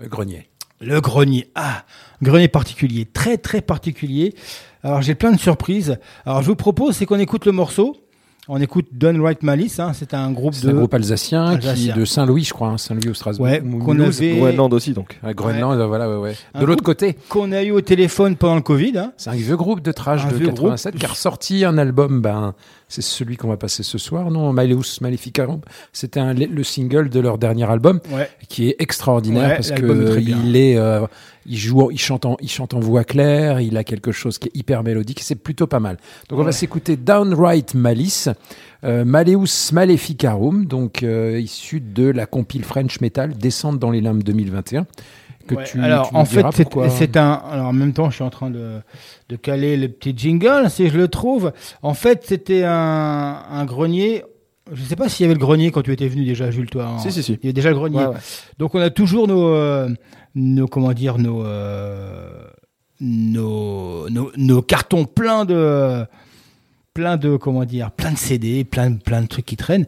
[0.00, 0.48] Le grenier.
[0.80, 1.48] Le grenier.
[1.54, 1.84] Ah,
[2.22, 4.34] grenier particulier, très très particulier.
[4.82, 5.98] Alors j'ai plein de surprises.
[6.24, 7.96] Alors je vous propose, c'est qu'on écoute le morceau.
[8.46, 9.80] On écoute Downright Malice.
[9.80, 11.94] Hein, c'est un groupe C'est de un groupe alsacien, Alsacien.
[11.94, 13.46] qui de Saint-Louis, je crois, hein, Saint-Louis au Strasbourg.
[13.46, 15.18] Ouais, ou qu'on avait- Groenland aussi, donc.
[15.22, 16.36] Ouais, Groenland, euh, voilà, ouais, ouais.
[16.52, 18.98] Un De l'autre côté, qu'on a eu au téléphone pendant le Covid.
[18.98, 19.12] hein.
[19.16, 21.00] c'est un vieux groupe de trash Un de vieux 87 groupe.
[21.00, 22.54] qui a ressorti un album, ben,
[23.02, 25.60] c'est celui qu'on va passer ce soir, non Maleus Maleficarum.
[25.92, 28.28] C'était le single de leur dernier album, Ouais.
[28.48, 31.06] qui est extraordinaire Ouais, parce que il est, euh,
[31.46, 34.48] il joue, il chante en, il chante en voix claire, il a quelque chose qui
[34.48, 35.96] est hyper mélodique, c'est plutôt pas mal.
[36.28, 38.28] Donc on va s'écouter Downright Malice,
[38.84, 44.22] euh, Maleus Maleficarum, donc euh, issu de la compile French Metal, Descente dans les limbes
[44.22, 44.86] 2021.
[45.46, 46.44] Que Ouais, tu, alors tu en fait
[46.90, 48.80] c'est un alors en même temps je suis en train de,
[49.28, 51.52] de caler le petit jingle si je le trouve.
[51.82, 54.24] En fait c'était un, un grenier.
[54.72, 56.86] Je sais pas s'il y avait le grenier quand tu étais venu déjà Jules toi
[56.88, 57.32] en- Si, si, si.
[57.34, 57.98] il y avait déjà le grenier.
[57.98, 58.16] Ouais, ouais.
[58.58, 59.90] donc on a toujours nos euh,
[60.34, 62.30] nos comment dire nos euh,
[63.00, 66.06] nos, nos nos cartons pleins de
[66.94, 69.86] plein de comment dire plein de CD plein plein de trucs qui traînent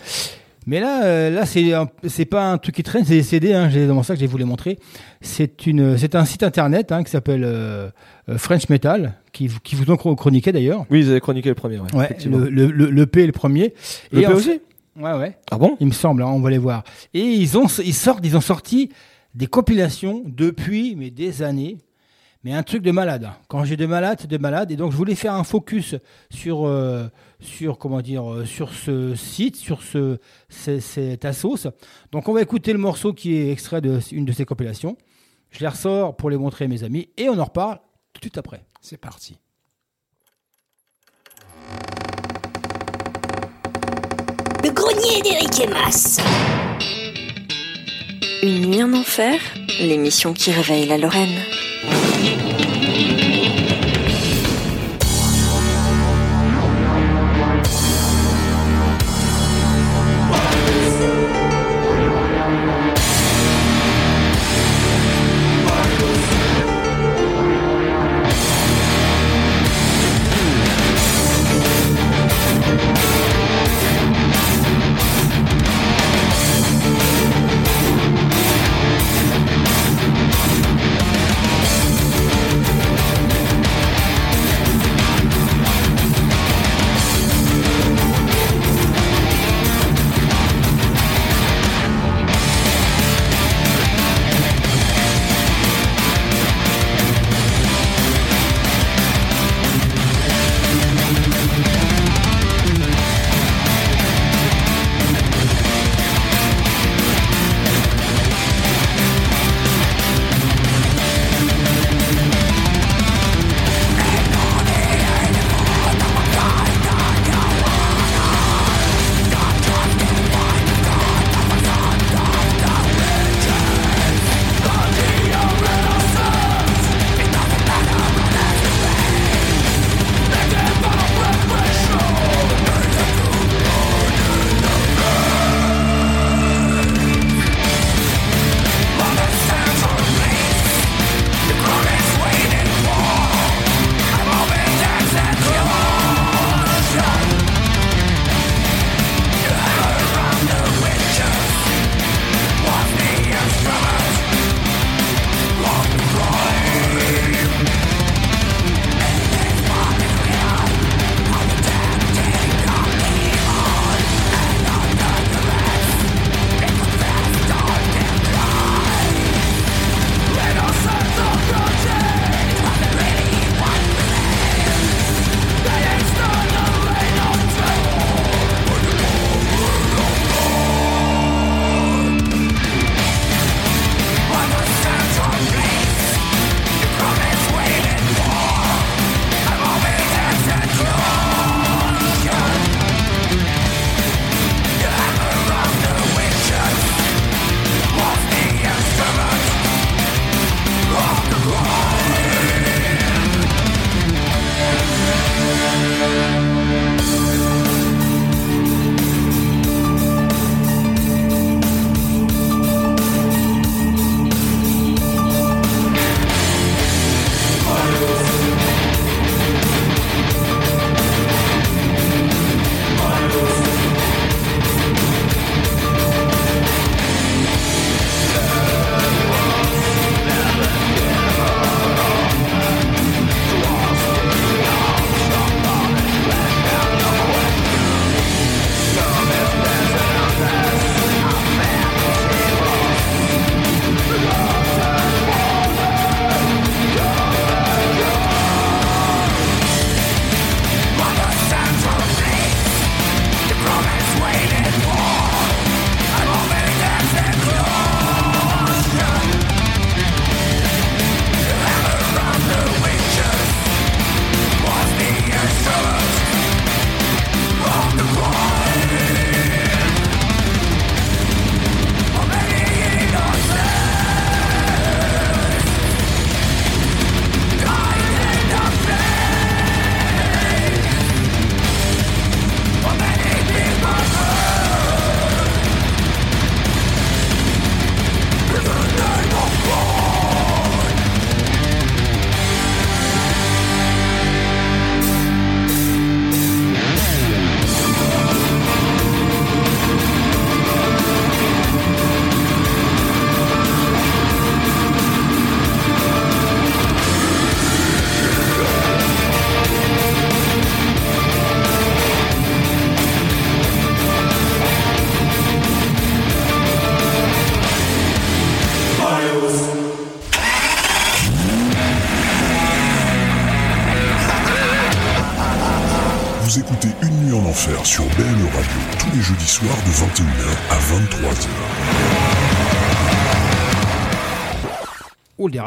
[0.66, 1.72] mais là, euh, là, c'est
[2.08, 3.52] c'est pas un truc qui traîne, c'est des CD.
[3.54, 4.78] Hein, j'ai- dans ça que je les montrer.
[5.20, 7.88] C'est une, c'est un site internet hein, qui s'appelle euh,
[8.28, 10.84] euh, French Metal, qui, vous- qui vous ont chroniqué d'ailleurs.
[10.90, 11.78] Oui, ils avaient chroniqué le premier.
[11.78, 13.74] Ouais, Ouais, le, le, le, le P est le premier.
[14.12, 14.60] Le P en aussi
[14.98, 15.36] Ouais, ouais.
[15.50, 16.82] Ah bon Il me semble, hein, on va les voir.
[17.14, 18.90] Et ils ont, ils sortent, ils ont sorti
[19.34, 21.76] des compilations depuis mais des années,
[22.46, 23.28] mais un truc de malade.
[23.48, 24.70] Quand j'ai de malade, c'est de malade.
[24.70, 25.96] Et donc je voulais faire un focus
[26.30, 27.08] sur, euh,
[27.40, 30.18] sur comment dire, euh, sur ce site, sur ce,
[30.48, 31.66] ce- cette assos.
[32.12, 34.96] Donc on va écouter le morceau qui est extrait de une de ces compilations.
[35.50, 37.80] Je les ressors pour les montrer à mes amis et on en reparle
[38.12, 38.64] tout de suite après.
[38.80, 39.40] C'est parti.
[44.62, 46.18] Le grenier d'Éric et Mas.
[48.44, 49.40] Une nuit en enfer,
[49.80, 51.40] l'émission qui réveille la Lorraine.
[51.88, 52.45] Thank you.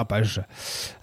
[0.03, 0.41] Dérapage.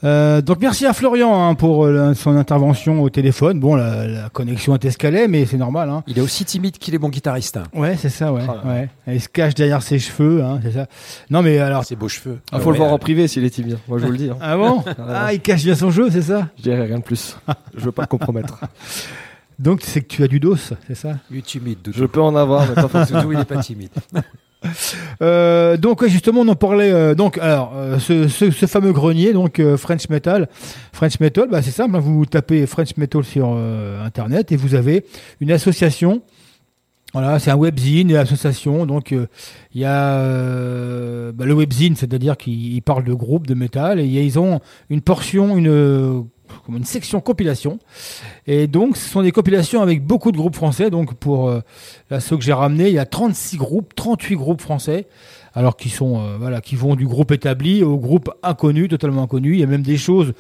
[0.05, 3.61] Euh, donc merci à Florian hein, pour euh, son intervention au téléphone.
[3.61, 5.91] Bon, la, la connexion est escalée, mais c'est normal.
[5.91, 6.03] Hein.
[6.07, 7.57] Il est aussi timide qu'il est bon guitariste.
[7.59, 7.65] hein.
[7.75, 8.43] Ouais, c'est ça, ouais.
[8.49, 8.89] Ah, ouais.
[9.09, 10.87] Il se cache derrière ses cheveux, hein, c'est ça.
[11.31, 11.85] Non, mais alors.
[11.85, 12.39] Ses beaux cheveux.
[12.53, 13.79] Il faut le voir en privé s'il est timide.
[13.89, 14.31] Moi, je vous le dis.
[14.31, 14.37] hein.
[14.41, 17.37] Ah bon Ah, il cache bien son jeu, c'est ça Je dirais rien de plus.
[17.77, 18.61] Je veux pas le compromettre.
[19.59, 21.99] Donc c'est que tu as du dos, c'est ça Il est timide, Doudou.
[21.99, 23.21] Je peux en avoir, mais pas forcément.
[23.21, 23.89] Doudou, il n'est pas timide.
[25.23, 29.33] Euh, donc justement on en parlait euh, donc alors euh, ce, ce, ce fameux grenier
[29.33, 30.49] donc euh, French Metal.
[30.93, 34.75] French Metal bah, c'est simple hein, vous tapez French Metal sur euh, internet et vous
[34.75, 35.05] avez
[35.41, 36.23] une association.
[37.13, 39.27] Voilà c'est un webzine une association donc euh,
[39.75, 44.05] il y a euh, bah, le webzine c'est-à-dire qu'ils parlent de groupes de métal et
[44.05, 44.61] ils ont
[44.91, 46.27] une portion une
[46.67, 47.79] comme une section compilation
[48.47, 51.61] et donc ce sont des compilations avec beaucoup de groupes français donc pour euh,
[52.21, 55.07] ceux que j'ai ramenés, il y a 36 groupes, 38 groupes français,
[55.55, 59.55] alors qui sont euh, qui vont du groupe établi au groupe inconnu, totalement inconnu.
[59.55, 60.33] Il y a même des choses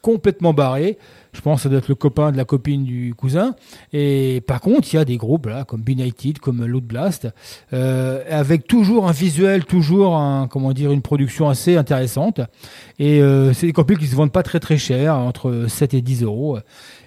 [0.00, 0.98] complètement barrées.
[1.34, 3.54] Je pense que ça doit être le copain de la copine du cousin.
[3.94, 7.26] Et par contre, il y a des groupes là, comme Benighted, comme Loot Blast,
[7.72, 12.40] euh, avec toujours un visuel, toujours un, comment dire, une production assez intéressante.
[12.98, 16.02] Et euh, c'est des compiles qui se vendent pas très très cher, entre 7 et
[16.02, 16.58] 10 euros.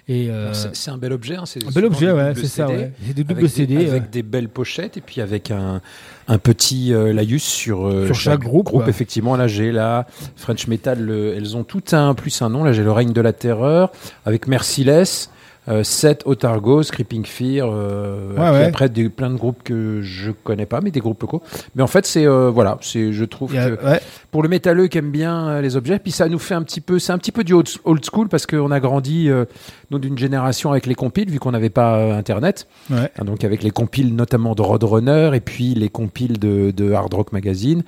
[0.08, 1.34] Euh, C'est un bel objet.
[1.34, 2.92] Hein, c'est un bel objet, ouais, c'est ça, ouais.
[3.04, 5.80] C'est des doubles avec CD, Des, avec des belles pochettes et puis avec un,
[6.28, 8.84] un petit euh, laïus sur, euh, Sur chaque groupe, ouais.
[8.88, 10.06] Effectivement, là j'ai la
[10.36, 12.62] French Metal, le- elles ont tout un plus un nom.
[12.62, 13.90] Là j'ai le règne de la terreur
[14.26, 15.30] avec Merciless.
[15.68, 18.64] Euh, Seth, Otargos, Creeping Fear, euh, Ouais, ouais.
[18.66, 21.42] après des, plein de groupes que je connais pas, mais des groupes locaux.
[21.74, 24.00] Mais en fait, c'est euh, voilà, c'est je trouve que ouais.
[24.30, 26.80] pour le métalleux qui aime bien euh, les objets, puis ça nous fait un petit
[26.80, 29.44] peu, c'est un petit peu du old, old school parce qu'on a grandi euh,
[29.90, 33.10] nous d'une génération avec les compiles vu qu'on n'avait pas euh, internet, Ouais.
[33.18, 37.12] Hein, donc avec les compiles notamment de Roadrunner et puis les compiles de, de Hard
[37.12, 37.82] Rock Magazine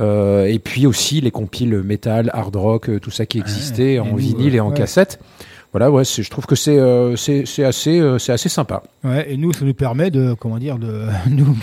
[0.00, 4.56] euh, et puis aussi les compiles metal, hard rock, tout ça qui existait en vinyle
[4.56, 5.20] et en cassette.
[5.72, 8.82] Voilà, ouais, c'est- je trouve que c'est euh, c'est c'est assez euh, c'est assez sympa.
[9.04, 11.54] Ouais, et nous, ça nous permet de, comment dire, de, nous,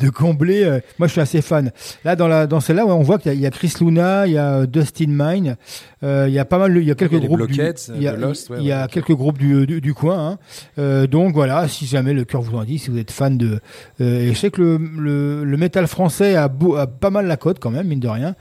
[0.00, 0.62] de, de combler.
[0.62, 1.72] euh, moi, je suis assez fan.
[2.04, 3.72] Là, dans la, dans celle-là, ouais, on voit qu'il y, a- il y a Chris
[3.80, 5.56] Luna, il y a euh, Dustin Mine,
[6.04, 7.46] euh, il y a pas mal, il y a quelques groupes.
[7.48, 7.54] du-
[7.96, 8.88] il y a, de Lost, ouais, il y a ouais.
[8.88, 10.18] quelques groupes du, du, du coin.
[10.30, 10.38] Hein.
[10.78, 13.58] Euh, donc voilà, si jamais le cœur vous en dit, si vous êtes fan de,
[14.00, 17.26] euh, et je sais que le, le, le métal français a, beau, a pas mal
[17.26, 18.36] la cote quand même, mine de rien.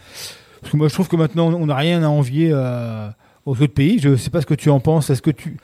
[0.61, 3.07] Parce que moi, je trouve que maintenant, on n'a rien à envier euh,
[3.47, 3.97] aux autres pays.
[3.99, 5.09] Je sais pas ce que tu en penses.
[5.09, 5.57] Est-ce que tu,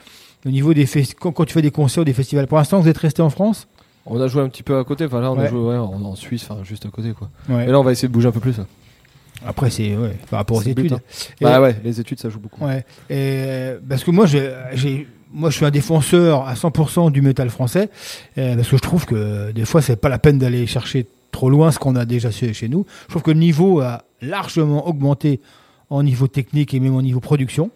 [0.46, 0.88] au niveau des
[1.20, 3.30] quand, quand tu fais des concerts ou des festivals, pour l'instant, vous êtes resté en
[3.30, 3.68] France?
[4.06, 5.06] On a joué un petit peu à côté.
[5.06, 5.46] Enfin, là, on Ouais.
[5.46, 7.30] a joué ouais, en, en Suisse, enfin, juste à côté, quoi.
[7.50, 7.66] Ouais.
[7.66, 8.58] Et là, on va essayer de bouger un peu plus.
[8.58, 8.66] là.
[9.46, 10.94] Après, c'est ouais, par rapport aux but, études.
[10.94, 11.00] hein.
[11.42, 12.64] Et- Bah ouais, les études, ça joue beaucoup.
[12.66, 12.86] Ouais.
[13.10, 17.50] Et parce que moi, j'ai, j'ai, moi, je suis un défenseur à 100% du métal
[17.50, 17.90] français,
[18.38, 21.50] euh, parce que je trouve que des fois, c'est pas la peine d'aller chercher trop
[21.50, 22.86] loin ce qu'on a déjà chez nous.
[23.08, 25.42] Je trouve que le niveau a largement augmenté
[25.90, 27.72] en niveau technique et même en niveau production.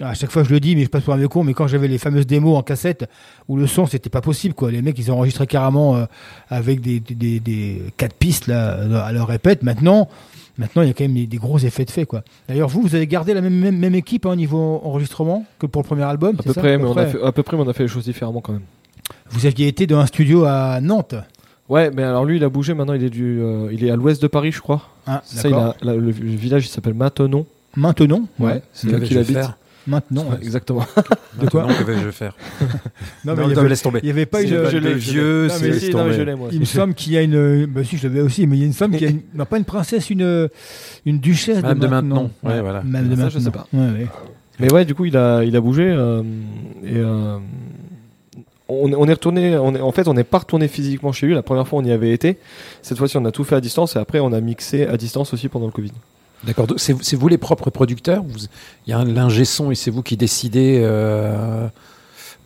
[0.00, 1.66] À chaque fois, je le dis, mais je passe pour un vieux con, mais quand
[1.68, 3.08] j'avais les fameuses démos en cassette
[3.48, 4.70] où le son, c'était pas possible, quoi.
[4.70, 6.04] Les mecs, ils enregistraient carrément euh,
[6.50, 9.62] avec des, des, quatre pistes là, à leur répète.
[9.62, 10.08] Maintenant,
[10.58, 12.22] maintenant, il y a quand même des, des gros effets de fait, quoi.
[12.46, 15.64] D'ailleurs, vous, vous avez gardé la même, même, même équipe hein, au niveau enregistrement que
[15.64, 17.32] pour le premier album À peu, ça, près, à peu mais on a fait, à
[17.32, 18.64] peu près, mais on a fait les choses différemment quand même.
[19.30, 21.14] Vous aviez été dans un studio à Nantes.
[21.68, 22.74] Ouais, mais alors lui, il a bougé.
[22.74, 24.82] Maintenant, il est du, euh, il est à l'ouest de Paris, je crois.
[25.06, 27.46] Ah, ça, il a, là, le, le village, il s'appelle Maintenon.
[27.76, 29.32] Maintenant Ouais, c'est là Que qu'il habite.
[29.36, 29.56] faire
[29.88, 30.84] Maintenant, Ouais, exactement.
[31.40, 32.34] De quoi que vais-je faire
[33.24, 34.00] Non, Non, il y avait- laisse tomber.
[34.02, 34.48] Il n'y avait pas une.
[34.48, 36.12] je l'ai- Vieux, Non, c'est mais laisse mais tomber.
[36.14, 36.48] je l'aime, moi.
[36.50, 37.66] Il me semble qu'il y a une.
[37.66, 39.20] Bah si, je l'avais aussi, mais il me semble qu'il y a une.
[39.34, 40.48] non, pas une princesse, une,
[41.04, 42.22] une duchesse Madame de maintenant.
[42.22, 42.30] Maintenon.
[42.42, 42.82] Ouais, voilà.
[42.84, 43.38] Madame de Ça, maintenant.
[43.40, 43.66] je sais pas.
[43.72, 44.06] Ouais, ouais.
[44.58, 45.84] Mais ouais, du coup, il a, il a bougé.
[45.86, 46.22] euh,
[46.84, 47.36] et euh,
[48.68, 49.56] on, on est retourné.
[49.58, 51.34] On est, en fait, on n'est pas retourné physiquement chez lui.
[51.34, 52.38] La première fois, on y avait été.
[52.82, 53.96] Cette fois-ci, on a tout fait à distance.
[53.96, 55.92] Et après, on a mixé à distance aussi pendant le Covid.
[56.44, 56.66] D'accord.
[56.76, 58.22] C'est vous les propres producteurs
[58.86, 61.66] Il y a un l'ingé son et c'est vous qui décidez euh,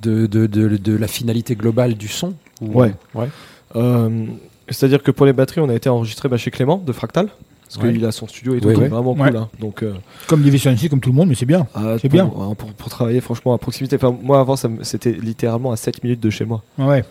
[0.03, 2.95] de, de, de, de la finalité globale du son ou- Ouais.
[3.14, 3.29] ouais.
[3.77, 4.27] Euh,
[4.68, 7.29] C'est-à-dire que pour les batteries, on a été enregistré bah, chez Clément de Fractal.
[7.73, 7.93] Parce Ouais.
[7.93, 9.29] qu'il a son studio et tout, Ouais, est vraiment Ouais.
[9.31, 9.37] cool.
[9.37, 9.49] hein.
[9.61, 9.95] Donc, euh,
[10.27, 11.68] Comme Division ici, comme tout le monde, mais c'est bien.
[11.75, 12.25] ah, C'est pour- bien.
[12.25, 13.95] hein, Pour, pour travailler franchement à proximité.
[13.97, 16.62] Enfin, moi, avant, c'était littéralement à 7 minutes de chez moi.
[16.79, 17.05] Ouais.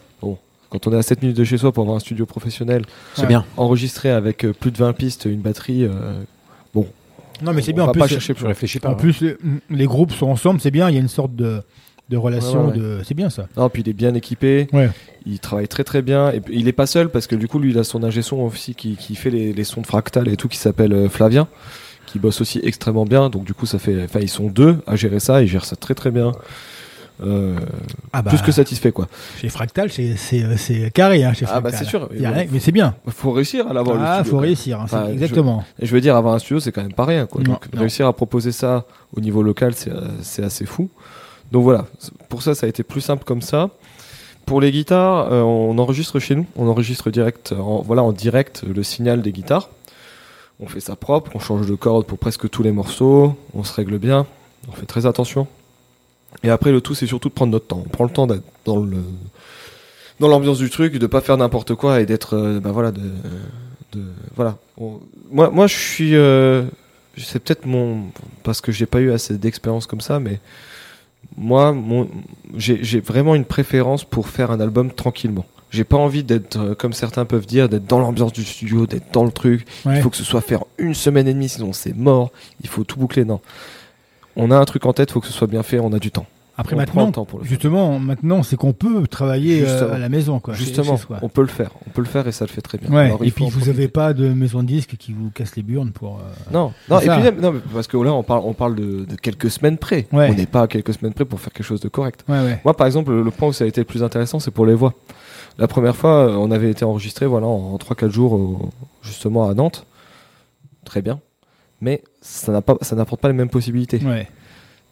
[0.72, 2.84] Quand on est à 7 minutes de chez soi pour avoir un studio professionnel,
[3.16, 3.28] C'est Ouais.
[3.30, 3.44] bien.
[3.58, 6.22] enregistré avec euh, plus de 20 pistes, une batterie, euh,
[6.76, 6.86] bon.
[7.42, 7.84] Non, mais c'est on bien.
[7.86, 8.46] va En plus, pas chercher Je plus.
[8.46, 8.90] réfléchis pas.
[8.90, 8.96] en hein.
[8.96, 9.36] plus les,
[9.72, 10.88] les groupes sont ensemble, c'est bien.
[10.90, 11.64] Il y a une sorte de,
[12.10, 12.68] de relation.
[12.68, 13.48] Ouais, ouais, de C'est bien ça.
[13.58, 14.68] Non, puis il est bien équipé.
[15.26, 16.32] Il travaille très très bien.
[16.32, 18.38] Et il est pas seul parce que du coup, lui, il a son ingé son
[18.38, 21.48] aussi qui, qui fait les, les sons de fractal et tout, qui s'appelle euh, Flavien,
[22.08, 23.30] qui bosse aussi extrêmement bien.
[23.30, 24.04] Donc du coup, ça fait.
[24.04, 25.42] Enfin, ils sont deux à gérer ça.
[25.42, 26.32] Ils gèrent ça très très bien.
[27.22, 27.60] euh,
[28.14, 28.30] Ah bah.
[28.32, 29.10] plus que satisfait quoi.
[29.42, 31.24] Chez Fractal, c'est c'est euh, c'est carré.
[31.26, 32.10] Hein, chez Ah bah c'est sûr.
[32.16, 32.96] Il y a mais c'est bien.
[33.10, 33.98] Faut réussir à l'avoir.
[33.98, 34.46] le Ah, studio, faut quoi.
[34.46, 35.64] réussir, hein, Enfin, je- exactement.
[35.80, 37.26] et je veux dire, avoir un studio, c'est quand même pas rien.
[37.26, 37.42] Quoi.
[37.44, 37.82] Non, Donc, non.
[37.82, 39.92] réussir à proposer ça au niveau local, c'est
[40.22, 40.90] c'est assez fou.
[41.52, 41.88] Donc voilà,
[42.30, 43.70] pour ça, ça a été plus simple comme ça.
[44.46, 46.46] Pour les guitares, euh, on enregistre chez nous.
[46.56, 47.54] On enregistre direct,
[47.86, 49.70] voilà, en direct le signal des guitares.
[50.60, 53.74] On fait ça propre, on change de corde pour presque tous les morceaux, on se
[53.74, 54.26] règle bien,
[54.68, 55.48] on fait très attention.
[56.44, 57.82] Et après, le tout, c'est surtout de prendre notre temps.
[57.86, 62.06] On prend le temps d'être dans l'ambiance du truc, de pas faire n'importe quoi et
[62.06, 63.02] d'être, euh, bah voilà, de,
[64.36, 64.58] voilà.
[65.32, 66.64] Moi, je suis, euh,
[67.18, 68.06] c'est peut-être mon,
[68.44, 70.40] parce que j'ai pas eu assez d'expérience comme ça, mais
[71.38, 71.76] moi,
[72.56, 75.46] j'ai vraiment une préférence pour faire un album tranquillement.
[75.72, 79.14] J'ai pas envie d'être, euh, comme certains peuvent dire, d'être dans l'ambiance du studio, d'être
[79.14, 79.68] dans le truc.
[79.86, 79.98] Ouais.
[79.98, 82.32] Il faut que ce soit fait en une semaine et demie, sinon c'est mort.
[82.62, 83.24] Il faut tout boucler.
[83.24, 83.40] Non.
[84.36, 86.10] On a un truc en tête, faut que ce soit bien fait, on a du
[86.10, 86.26] temps.
[86.62, 87.48] Après On maintenant, pour faire.
[87.50, 90.56] justement, maintenant, c'est qu'on peut travailler euh, à la maison, quoi.
[90.56, 91.72] Justement, chez on peut le faire.
[91.88, 92.90] On peut le faire et ça le fait très bien.
[92.92, 93.06] Ouais.
[93.06, 95.64] Alors, il Et puis vous avez pas de maison de disque qui vous casse les
[95.64, 96.18] burnes pour.
[96.18, 97.14] euh, Non, non, et ça.
[97.16, 100.06] puis même- non, parce que là on parle, on parle de, de quelques semaines près.
[100.12, 100.28] Ouais.
[100.30, 102.26] On n'est pas à quelques semaines près pour faire quelque chose de correct.
[102.28, 102.60] Ouais.
[102.66, 104.76] Moi, par exemple, le, point où ça a été le plus intéressant, c'est pour les
[104.76, 104.94] voix.
[105.58, 108.70] La première fois, euh, on avait été enregistré, voilà, en 3-4 jours, au-
[109.02, 109.86] justement à Nantes.
[110.84, 111.22] Très bien.
[111.80, 114.02] Mais ça n'a pas, n'apporte pas les mêmes possibilités.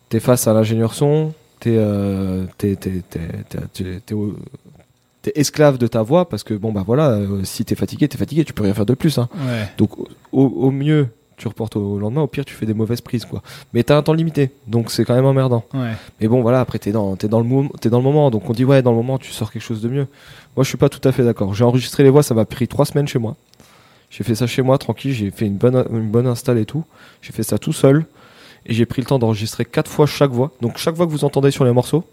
[0.08, 2.46] T'es face à l'ingénieur son, t'es, euh,
[5.36, 8.46] esclave de ta voix parce que bon bah voilà, euh, si t'es fatigué, t'es fatigué,
[8.46, 9.18] tu peux rien faire de plus.
[9.18, 9.30] Hein.
[9.36, 9.68] Ouais.
[9.78, 10.08] Donc au,
[10.46, 13.42] au mieux, tu reportes au lendemain, au pire, tu fais des mauvaises prises quoi.
[13.74, 15.66] Mais t'as un temps limité, donc c'est quand même emmerdant.
[15.74, 15.94] Ouais.
[16.22, 18.50] Mais bon voilà, après t'es dans, t'es dans le moment, t'es dans le moment, donc
[18.50, 20.08] on dit ouais dans le moment tu sors quelque chose de mieux.
[20.56, 21.54] Moi je suis pas tout à fait d'accord.
[21.54, 23.36] J'ai enregistré les voix, ça m'a pris trois semaines chez moi.
[24.10, 26.86] J'ai fait ça chez moi tranquille, j'ai fait une bonne, une bonne install et tout.
[27.22, 28.06] J'ai fait ça tout seul
[28.68, 30.52] et j'ai pris le temps d'enregistrer quatre fois chaque voix.
[30.62, 32.04] Donc chaque voix que vous entendez sur les morceaux,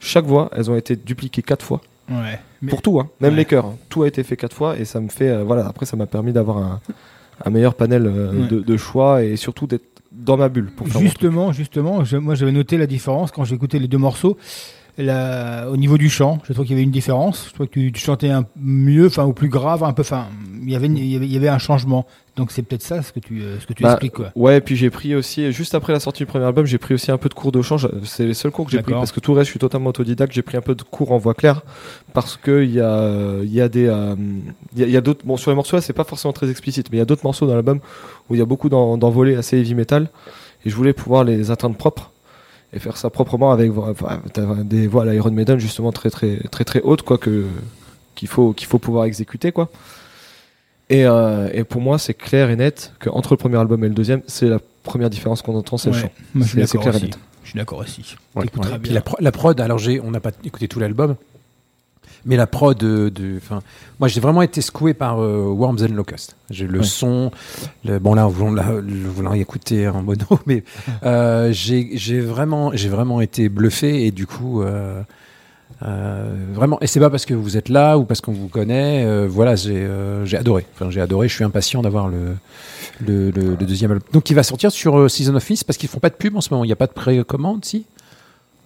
[0.00, 1.80] chaque voix, elles ont été dupliquées quatre fois.
[2.10, 2.38] Ouais.
[2.60, 3.36] Mais- Pour tout, hein, même Ouais.
[3.38, 3.66] les chœurs.
[3.66, 3.76] hein.
[3.88, 5.66] Tout a été fait quatre fois et ça me fait, euh, voilà.
[5.66, 6.80] Après ça m'a permis d'avoir un,
[7.44, 8.48] un meilleur panel euh, Ouais.
[8.48, 11.00] de, de choix et surtout d'être dans ma bulle pour faire.
[11.00, 14.36] Justement, justement, je- moi j'avais noté la différence quand j'ai écouté les deux morceaux.
[14.98, 17.46] La- au niveau du chant, je trouve qu'il y avait une différence.
[17.48, 20.02] Je trouve que tu, tu chantais un mieux, enfin ou plus grave, un peu.
[20.02, 20.26] Enfin,
[20.62, 22.04] il y avait, il y avait, il y avait un changement.
[22.36, 24.32] Donc c'est peut-être ça ce que tu, euh, ce que tu Bah, expliques, quoi.
[24.36, 27.10] Ouais, puis j'ai pris aussi, juste après la sortie du premier album, j'ai pris aussi
[27.10, 27.76] un peu de cours de chant.
[28.04, 29.88] C'est les seuls cours que j'ai pris parce que tout le reste, je suis totalement
[29.90, 30.32] autodidacte.
[30.34, 31.62] J'ai pris un peu de cours en voix claire
[32.12, 34.14] parce que il y a, il y a des, euh,
[34.76, 35.24] il y a, d'autres.
[35.24, 37.46] Bon, sur les morceaux, c'est pas forcément très explicite, mais il y a d'autres morceaux
[37.46, 37.80] dans l'album
[38.28, 40.10] où il y a beaucoup d'en- d'envolées assez heavy metal
[40.66, 42.11] et je voulais pouvoir les atteindre propres
[42.72, 44.20] et faire ça proprement avec enfin,
[44.64, 47.46] des voix à l'Iron Maiden justement très très très très hautes quoi que
[48.14, 49.68] qu'il faut qu'il faut pouvoir exécuter quoi.
[50.90, 53.94] Et, euh, et pour moi, c'est clair et net qu'entre le premier album et le
[53.94, 55.94] deuxième, c'est la première différence qu'on entend, c'est Ouais.
[55.96, 56.12] le chant.
[56.34, 57.04] Moi, je suis d'accord clair et aussi.
[57.06, 57.18] net.
[57.44, 58.16] Je suis d'accord aussi.
[58.34, 58.44] Ouais,
[58.90, 61.16] la, pro- la prod, alors j'ai, on n'a pas écouté tout l'album,
[62.24, 63.40] mais la prod de, de-
[63.98, 66.36] moi j'ai vraiment été secoué par euh, Worms and Locust.
[66.50, 66.84] J'ai le Ouais.
[66.84, 67.30] son,
[67.84, 70.62] le, bon là, vous l'a- le voulant y écouter en mono, mais
[71.04, 75.02] euh, j'ai, vraiment, j'ai vraiment été bluffé et du coup, euh,
[75.84, 79.04] euh, vraiment, et c'est pas parce que vous êtes là ou parce qu'on vous connaît,
[79.04, 80.64] euh, voilà, j'ai, euh, adoré.
[80.74, 81.26] Enfin, j'ai adoré.
[81.28, 82.36] Je suis impatient d'avoir le,
[83.04, 84.06] le, le- le deuxième album.
[84.12, 86.40] Donc, il va sortir sur euh, Season of parce qu'ils font pas de pub en
[86.40, 86.62] ce moment.
[86.62, 87.84] Il n'y a pas de précommande, si?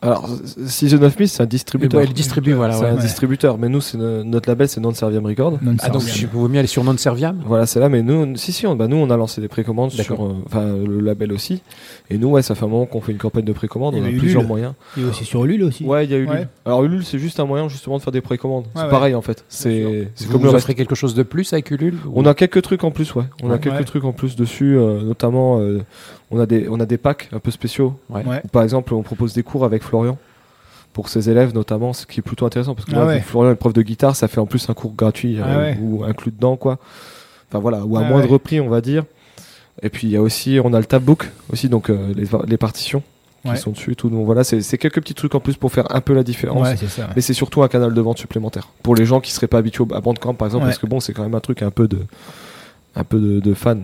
[0.03, 0.29] Alors,
[0.67, 1.99] Season of Mist, c'est un distributeur.
[2.01, 2.89] Ouais, il distribue, voilà, C'est ouais.
[2.91, 3.01] un Ouais.
[3.01, 5.59] distributeur, mais nous, c'est no- notre label, c'est Non Serviam Record.
[5.63, 8.37] Non Ah, donc, je vaut mieux aller sur Non Serviam Voilà, c'est là, mais nous,
[8.37, 11.33] si, si, on, bah, nous, on a lancé des précommandes sur, euh, enfin, le label
[11.33, 11.63] aussi.
[12.11, 14.03] Et nous, ouais, ça fait un moment qu'on fait une campagne de précommande, Il y
[14.03, 14.75] on a plusieurs moyens.
[14.99, 15.83] Il y a aussi sur Ulule aussi.
[15.85, 16.29] Ouais, il y a Ulule.
[16.31, 16.49] Ouais.
[16.67, 18.65] Alors, Ulule, c'est juste un moyen, justement, de faire des précommandes.
[18.65, 18.89] Ouais, c'est ouais.
[18.91, 19.45] pareil, en fait.
[19.49, 20.57] C'est, comme vous le reste.
[20.65, 23.25] offrez quelque chose de plus avec Ulule ou- On a quelques trucs en plus, ouais.
[23.43, 23.85] On a quelques Ouais.
[23.85, 25.81] trucs en plus dessus, euh, notamment euh,
[26.31, 27.99] on a des on a des packs un peu spéciaux.
[28.11, 28.25] Ouais.
[28.25, 28.43] Ouais.
[28.53, 30.19] Par exemple, on propose des cours avec Florian
[30.93, 33.21] pour ses élèves notamment, ce qui est plutôt intéressant parce que Ah là, ouais.
[33.21, 35.79] Florian est prof de guitare, ça fait en plus un cours gratuit euh, Ah ouais.
[35.81, 36.79] ou inclus dedans quoi.
[37.51, 38.39] Enfin voilà, ou à Ah moindre ouais.
[38.39, 39.05] prix on va dire.
[39.83, 42.57] Et puis il y a aussi on a le tabbook aussi donc euh, les, les
[42.57, 43.03] partitions
[43.43, 43.57] qui Ouais.
[43.57, 44.09] sont dessus et tout.
[44.09, 46.67] Donc voilà, c'est quelques petits trucs en plus pour faire un peu la différence.
[46.67, 47.03] Ouais, c'est ça.
[47.03, 47.09] ouais.
[47.15, 49.85] Mais c'est surtout un canal de vente supplémentaire pour les gens qui seraient pas habitués
[49.95, 50.71] à Bandcamp par exemple Ouais.
[50.71, 52.01] parce que bon c'est quand même un truc un peu de
[52.97, 53.77] un peu de, de fans.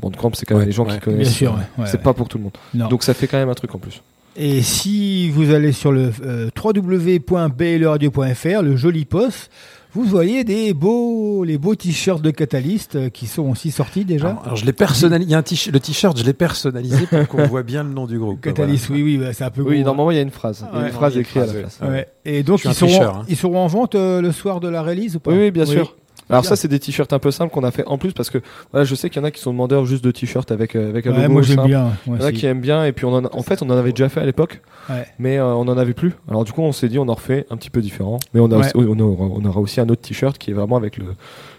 [0.00, 0.94] Bandcamp c'est quand même Ouais, les gens ouais.
[0.94, 1.28] qui connaissent.
[1.28, 2.02] Bien sûr, ouais, ouais, c'est ouais.
[2.02, 2.56] pas pour tout le monde.
[2.74, 2.88] Non.
[2.88, 4.02] Donc ça fait quand même un truc en plus.
[4.36, 9.50] Et si vous allez sur le euh, www.blradio.fr, le joli poste,
[9.92, 14.30] vous voyez des beaux, les beaux t-shirts de Catalyst euh, qui sont aussi sortis déjà.
[14.30, 15.28] Alors, alors, je l'ai personnalisé.
[15.28, 17.90] Il y a un t-shirt, le t-shirt, je l'ai personnalisé pour qu'on voit bien le
[17.90, 18.40] nom du groupe.
[18.40, 19.84] Catalyst, oui, oui, bah, c'est un peu Oui, gros.
[19.84, 20.66] normalement il y a une phrase.
[20.72, 20.88] Il y a Ouais.
[20.88, 21.78] une phrase écrite à la place.
[21.80, 22.08] Ouais.
[22.24, 23.22] Et donc ils seront, hein.
[23.28, 25.30] ils seront en vente euh, le soir de la release ou pas?
[25.30, 25.94] Oui, oui, bien sûr.
[26.30, 26.48] Alors Bien.
[26.48, 28.38] ça, c'est des t-shirts un peu simples qu'on a fait en plus parce que
[28.72, 30.88] voilà, je sais qu'il y en a qui sont demandeurs juste de t-shirts avec euh,
[30.88, 31.68] avec un Ouais, logo moi, j'aime simple.
[31.68, 33.60] bien, Il y en a qui aiment bien et puis on en, a- en fait
[33.62, 35.04] on en avait déjà fait à l'époque, Ouais.
[35.18, 36.12] mais euh, on en avait plus.
[36.28, 38.50] Alors du coup, on s'est dit on en refait un petit peu différent, mais on
[38.50, 38.66] a Ouais.
[38.66, 41.04] aussi- on, aura, on aura aussi un autre t-shirt qui est vraiment avec le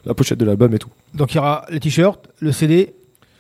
[0.06, 0.90] la pochette de l'album et tout.
[1.14, 2.94] Donc il y aura les t-shirts, le CD,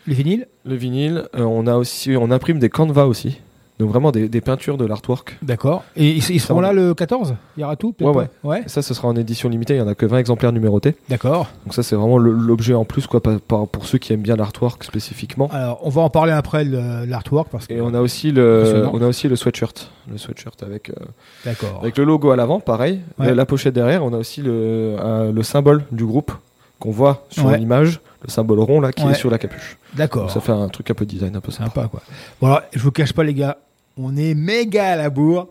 [0.07, 0.47] les vinyles.
[0.63, 3.39] Le vinyle, euh, on a aussi on imprime des canvas aussi.
[3.77, 5.37] Donc vraiment des, des peintures de l'artwork.
[5.41, 5.83] D'accord.
[5.97, 8.63] Et ils, ils seront là le 14 Il y aura tout Ouais, ouais.
[8.67, 9.73] ça, ce sera en édition limitée.
[9.75, 10.95] Il y en a que 20 exemplaires numérotés.
[11.09, 11.47] D'accord.
[11.65, 15.49] Donc ça, c'est vraiment l'objet en plus, quoi, pour ceux qui aiment bien l'artwork spécifiquement.
[15.51, 17.73] Alors on va en parler après l'artwork parce que.
[17.73, 21.97] Et on a aussi le, on a aussi le sweatshirt, le sweatshirt avec, euh, avec
[21.97, 23.01] le logo à l'avant, pareil.
[23.19, 23.27] Ouais.
[23.27, 24.95] La, la pochette derrière, on a aussi le,
[25.33, 26.31] le symbole du groupe
[26.79, 27.57] qu'on voit sur Ouais.
[27.57, 29.11] l'image, le symbole rond là qui Ouais.
[29.11, 29.77] est sur la capuche.
[29.95, 30.29] D'accord.
[30.29, 31.65] Ça fait un truc un peu design, un peu sympa.
[31.83, 32.01] Sympa quoi.
[32.41, 33.57] Voilà, je vous cache pas les gars,
[33.97, 35.47] on est méga à la bourre.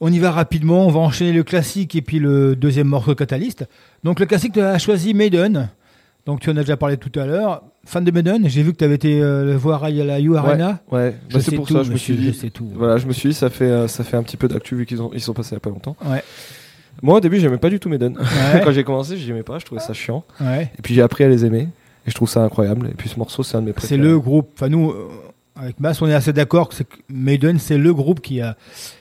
[0.00, 3.64] On y va rapidement, on va enchaîner le classique et puis le deuxième morceau Catalyst.
[4.02, 5.70] Donc le classique tu as choisi Maiden.
[6.26, 7.62] Donc tu en as déjà parlé tout à l'heure.
[7.86, 10.36] Fan de Maiden, j'ai vu que tu avais été euh, le voir à la U
[10.36, 10.80] Arena.
[10.90, 11.16] Ouais, ouais.
[11.28, 12.26] Je Bah, c'est pour tout, ça je me suis dit.
[12.28, 12.68] je sais tout.
[12.74, 14.84] Voilà, je me suis dit ça fait euh, ça fait un petit peu d'actu vu
[14.86, 15.96] qu'ils ils sont passés il y a pas longtemps.
[16.04, 16.22] Ouais.
[17.02, 18.16] Moi au début j'aimais pas du tout Maiden.
[18.18, 18.60] Ouais.
[18.64, 20.24] Quand j'ai commencé j'aimais pas, je trouvais ça chiant.
[20.40, 20.70] Ouais.
[20.78, 21.68] Et puis j'ai appris à les aimer
[22.06, 22.88] et je trouve ça incroyable.
[22.90, 24.02] Et puis ce morceau c'est un de mes C'est préférés.
[24.02, 24.92] le groupe, enfin nous,
[25.56, 26.74] avec Mass, on est assez d'accord que
[27.08, 28.56] Maiden, c'est le groupe qui a,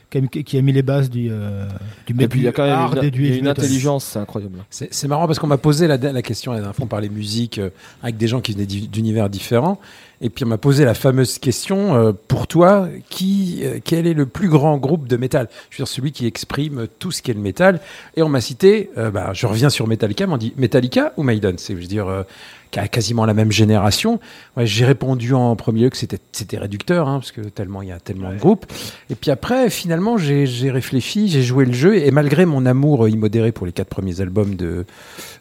[0.09, 1.67] qui a, qui a mis les bases du, euh,
[2.05, 4.59] du Et puis il y a quand même une, intelligence, c'est incroyable.
[4.69, 7.57] C'est marrant parce qu'on m'a posé la, la question la dernière fois, on parlait musique
[7.57, 7.69] euh,
[8.03, 9.79] avec des gens qui venaient d'univers différents.
[10.23, 14.13] Et puis on m'a posé la fameuse question euh, pour toi, qui, euh, quel est
[14.13, 17.33] le plus grand groupe de métal Je veux dire celui qui exprime tout ce qu'est
[17.33, 17.81] le métal.
[18.15, 21.55] Et on m'a cité, euh, bah, je reviens sur Metallica, on dit Metallica ou Maiden?
[21.57, 22.23] C'est, je veux dire, euh,
[22.73, 24.19] qui a quasiment la même génération.
[24.57, 27.89] Ouais, j'ai répondu en premier lieu que c'était, c'était réducteur, hein, parce que tellement il
[27.89, 28.65] y a tellement de groupes.
[29.11, 33.07] Et puis après, finalement, j'ai, j'ai réfléchi, j'ai joué le jeu, et malgré mon amour
[33.07, 34.85] immodéré pour les quatre premiers albums de,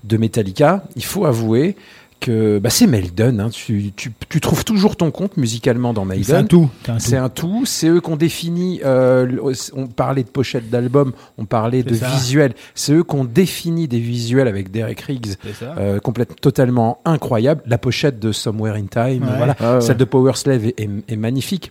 [0.04, 1.74] de Metallica, il faut avouer
[2.22, 3.40] que bah, c'est Maiden.
[3.40, 3.50] Hein.
[3.50, 6.24] Tu, tu, tu trouves toujours ton compte musicalement dans Maiden.
[6.24, 6.70] C'est un tout.
[6.98, 7.64] c'est un tout.
[7.66, 8.80] C'est eux qu'on définit.
[8.84, 12.08] euh, on parlait de pochette d'album, on parlait de ça.
[12.08, 12.54] visuels.
[12.74, 17.62] C'est eux qu'on définit des visuels avec Derek Riggs, euh, complètement, totalement incroyable.
[17.66, 19.36] La pochette de Somewhere in Time, Ouais.
[19.36, 19.56] voilà.
[19.60, 19.80] Ah ouais.
[19.82, 21.70] Celle de Power Slave est, est- est magnifique.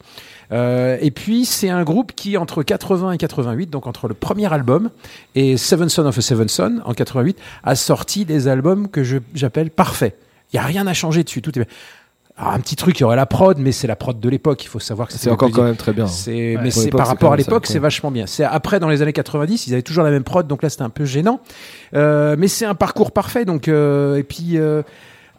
[0.52, 4.52] Euh, et puis c'est un groupe qui entre 80 et 88, donc entre le premier
[4.52, 4.90] album
[5.34, 9.02] et Seven Son of a Seven Son en 88, a sorti des albums que
[9.34, 10.14] j'appelle parfaits.
[10.52, 11.68] Il y a rien à changer dessus, tout est.
[12.38, 14.64] Alors, un petit truc, il y aurait la prod, mais c'est la prod de l'époque.
[14.64, 16.08] Il faut savoir que C'est encore quand même très bien.
[16.08, 16.60] C'est, Ouais.
[16.64, 18.26] mais c'est par rapport à l'époque, c'est vachement bien.
[18.26, 20.82] C'est après dans les années 90, ils avaient toujours la même prod, donc là c'était
[20.84, 21.42] un peu gênant.
[21.94, 24.58] Euh, mais c'est un parcours parfait, donc euh, et puis.
[24.58, 24.82] euh,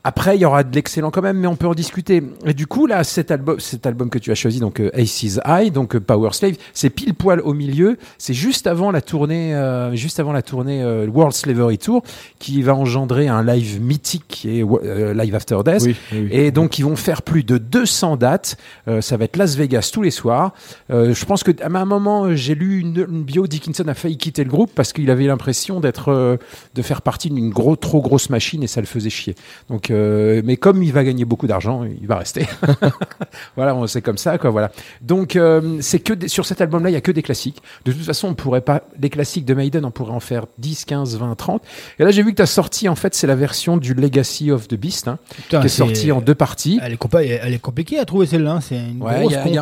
[0.04, 2.24] après, il y aura de l'excellent quand même, mais on peut en discuter.
[2.44, 5.38] Et du coup, là, cet album, cet album que tu as choisi, donc euh, Aces
[5.46, 7.96] High, donc euh, Power Slave, c'est pile poil au milieu.
[8.18, 12.02] C'est juste avant la tournée, euh, juste avant la tournée euh, World Slavery Tour,
[12.40, 15.82] qui va engendrer un live mythique qui est Live After Death.
[15.82, 16.28] Oui, oui, oui.
[16.32, 18.56] Et donc, ils vont faire plus de 200 dates.
[19.00, 20.52] Ça va être Las Vegas tous les soirs.
[20.88, 23.46] Je pense que à un moment, j'ai lu une, une bio.
[23.46, 26.38] Dickinson a failli quitter le groupe parce qu'il avait l'impression d'être,
[26.74, 29.34] de faire partie d'une gros, trop grosse machine et ça le faisait chier.
[29.68, 32.46] Donc, euh, mais comme il va gagner beaucoup d'argent, il va rester.
[33.56, 34.50] voilà, on- c'est comme ça, quoi.
[34.50, 34.70] Voilà.
[35.00, 37.62] Donc, euh, c'est que des- sur cet album-là, il y a que des classiques.
[37.84, 40.84] De toute façon, on pourrait pas les classiques de Maiden, on pourrait en faire 10,
[40.84, 41.62] 15, 20, 30.
[41.98, 44.50] Et là, j'ai vu que tu as sorti, en fait, c'est la version du Legacy
[44.50, 46.80] of the Beast, hein, Putain, qui est sortie en deux parties.
[46.82, 48.52] Elle est, compa- elle est compliquée à trouver celle-là.
[48.54, 48.60] hein.
[48.60, 49.58] C'est une Ouais, grosse elle est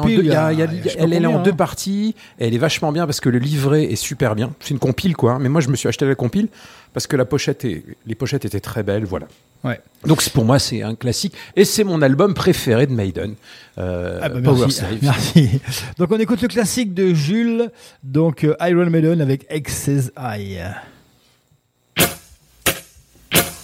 [1.26, 1.54] en deux hein.
[1.56, 2.14] parties.
[2.38, 4.50] et Elle est vachement bien parce que le livret est super bien.
[4.60, 5.32] C'est une compile, quoi.
[5.32, 5.38] hein.
[5.40, 6.48] Mais moi, je me suis acheté la compile
[6.92, 9.26] parce que la pochette est, les pochettes étaient très belles, voilà.
[9.62, 9.80] Ouais.
[10.06, 13.34] Donc pour moi, c'est un classique et c'est mon album préféré de Maiden.
[13.78, 14.98] Euh, Ah bah Power merci, Slave.
[15.02, 15.50] merci.
[15.98, 17.70] Donc on écoute le classique de Jules,
[18.02, 20.62] donc euh, Iron Maiden avec Excess Eye.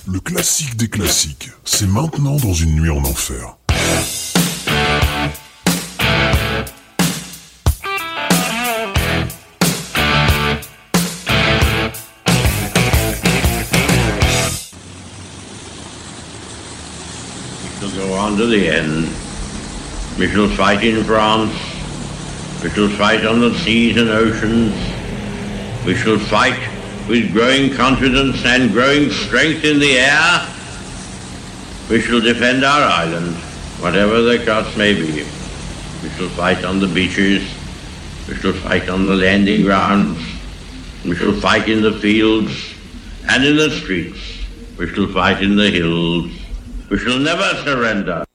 [0.09, 3.57] Le classique des classiques, c'est maintenant dans une nuit en enfer.
[17.87, 19.05] Shall go on to the end.
[20.19, 21.53] We shall fight in France.
[22.63, 24.75] We shall fight on the seas and oceans.
[25.87, 26.59] We shall fight
[27.09, 30.49] with growing confidence and growing strength in the air.
[31.89, 33.37] We shall defend our island,
[33.81, 35.25] whatever the cost may be.
[36.03, 37.49] We shall fight on the beaches.
[38.29, 40.19] We shall fight on the landing grounds.
[41.05, 42.53] We shall fight in the fields
[43.29, 44.19] and in the streets.
[44.77, 46.46] We shall fight in the hills.
[46.89, 48.26] We shall never surrender.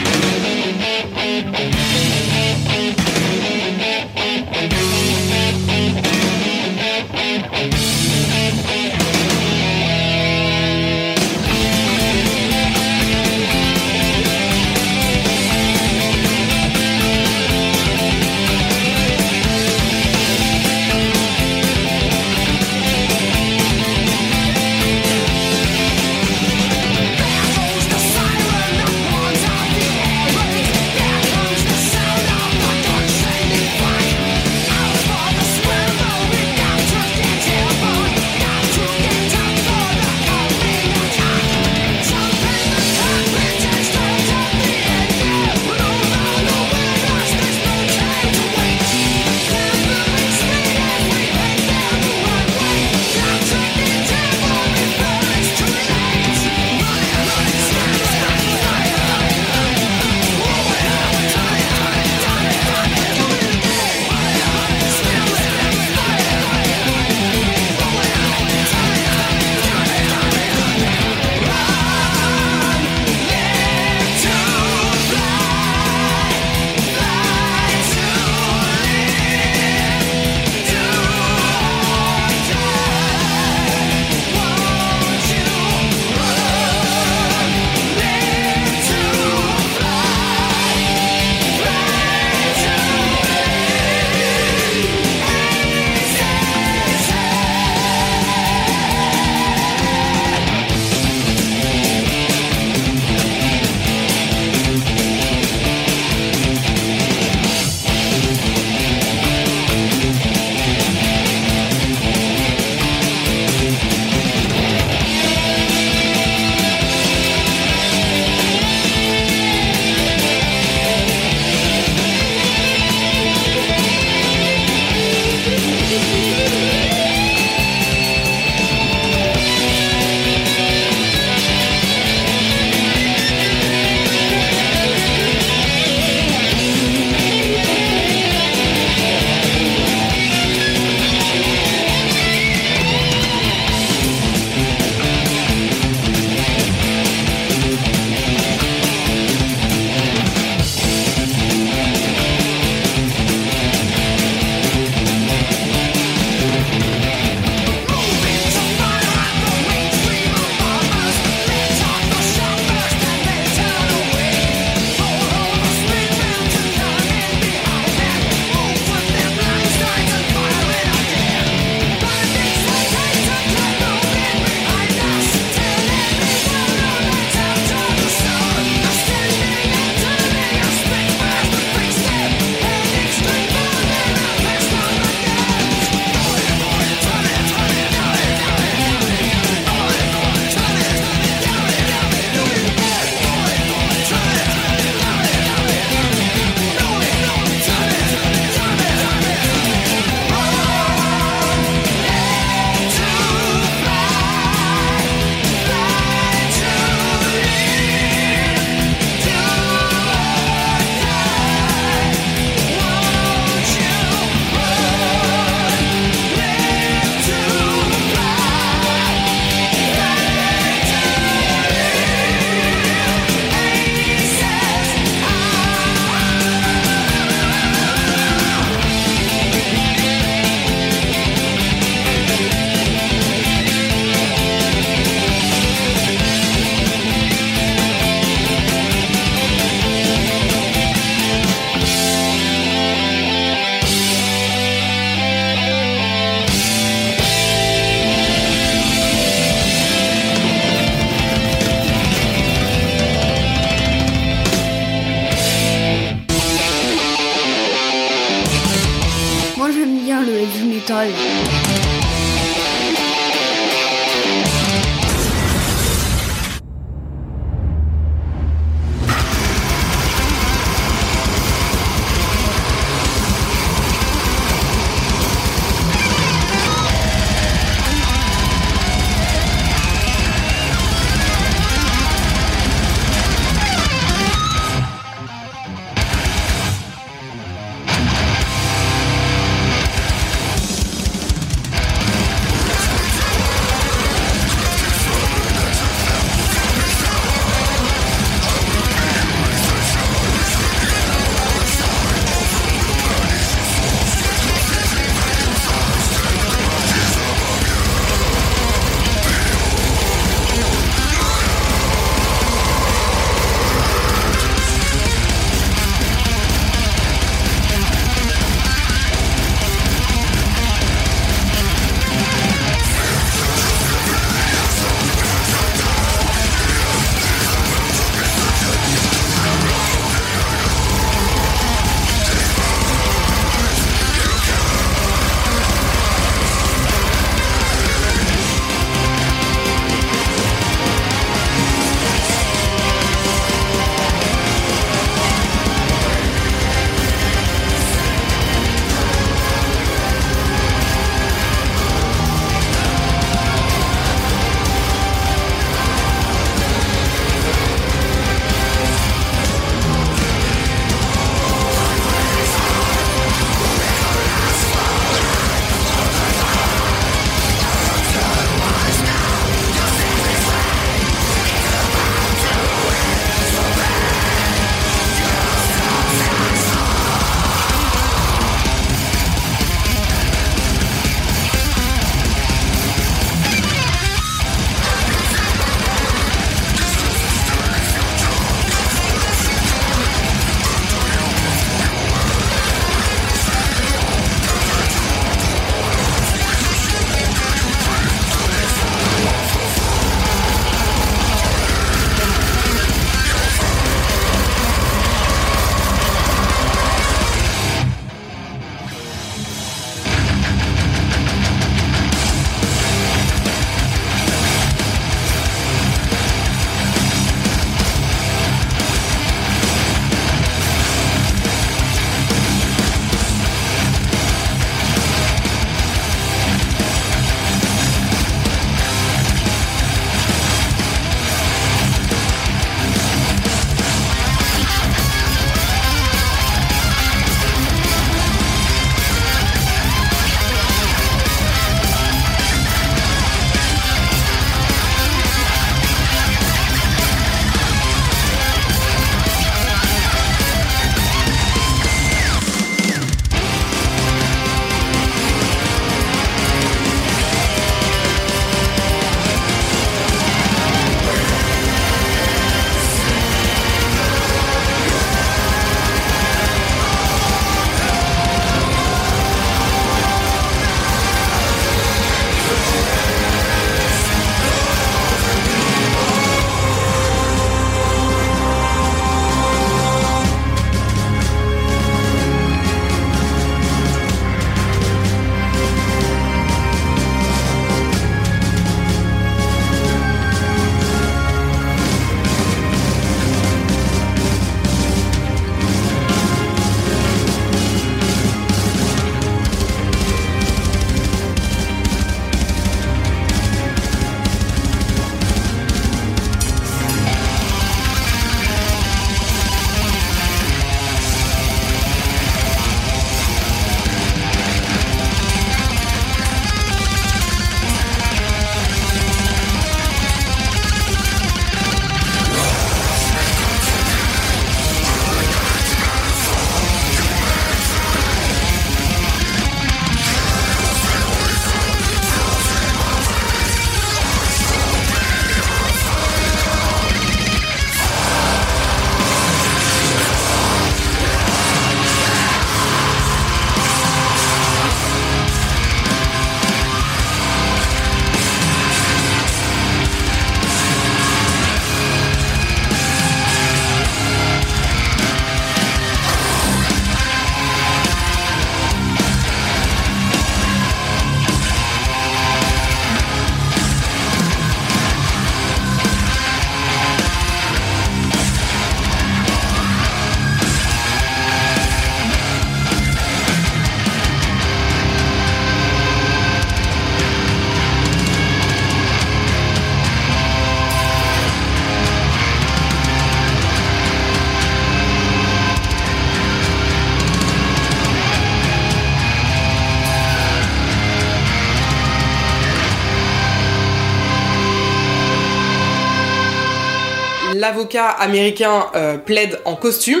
[597.74, 600.00] L'avocat américain euh, plaide en costume,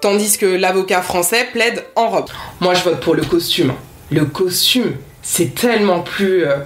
[0.00, 2.26] tandis que l'avocat français plaide en robe.
[2.60, 3.72] Moi, je vote pour le costume.
[4.10, 4.92] Le costume,
[5.22, 6.44] c'est tellement plus.
[6.44, 6.58] euh,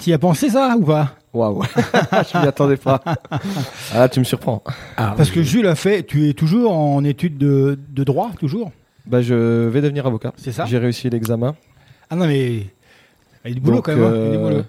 [0.00, 1.14] Tu y as pensé ça ou pas?
[1.32, 3.00] Waouh, je m'y attendais pas.
[3.94, 4.62] Ah, tu me surprends.
[4.96, 8.72] Parce que Jules a fait, tu es toujours en études de, de droit, toujours?
[9.06, 9.34] Bah, je
[9.68, 10.32] vais devenir avocat.
[10.36, 10.66] C'est ça?
[10.66, 11.54] J'ai réussi l'examen.
[12.10, 12.66] Ah non, mais.
[13.44, 14.04] Il y a du boulot Donc, quand même.
[14.04, 14.64] hein, il y a du euh, boulot.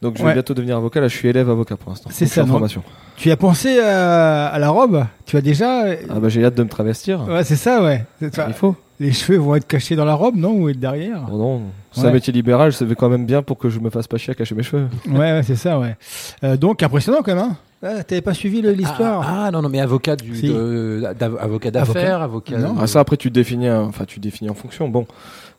[0.00, 0.28] Donc, je Ouais.
[0.28, 1.00] vais bientôt devenir avocat.
[1.00, 2.08] Là, je suis élève avocat pour l'instant.
[2.12, 2.82] C'est je ça, formation.
[3.16, 5.04] Tu as pensé à, à la robe?
[5.26, 5.86] Tu as déjà.
[6.08, 7.26] Ah, bah, j'ai hâte de me travestir.
[7.28, 8.04] Ouais, c'est ça, ouais.
[8.20, 8.76] Il faut.
[9.00, 10.52] Les cheveux vont être cachés dans la robe, non?
[10.52, 11.28] Ou être derrière?
[11.30, 11.62] Non, non.
[11.92, 12.08] C'est Ouais.
[12.08, 12.72] un métier libéral.
[12.72, 14.62] Ça fait quand même bien pour que je me fasse pas chier à cacher mes
[14.62, 14.86] cheveux.
[15.08, 15.96] Ouais, ouais, c'est ça, ouais.
[16.44, 19.24] Euh, donc, impressionnant quand même, hein Ah, T'avais pas suivi l'histoire?
[19.24, 20.48] Ah, ah, non, non, mais avocat du, Si.
[20.48, 22.58] de- d'av- avocat d'affaires, avocat.
[22.58, 22.74] Non.
[22.80, 24.88] Ah, ça, après, tu te définis, un- enfin, tu définis en fonction.
[24.88, 25.06] Bon,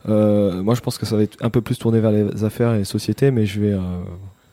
[0.08, 2.74] euh, moi, je pense que ça va être un peu plus tourné vers les affaires
[2.74, 3.72] et les sociétés, mais je vais.
[3.74, 3.80] euh,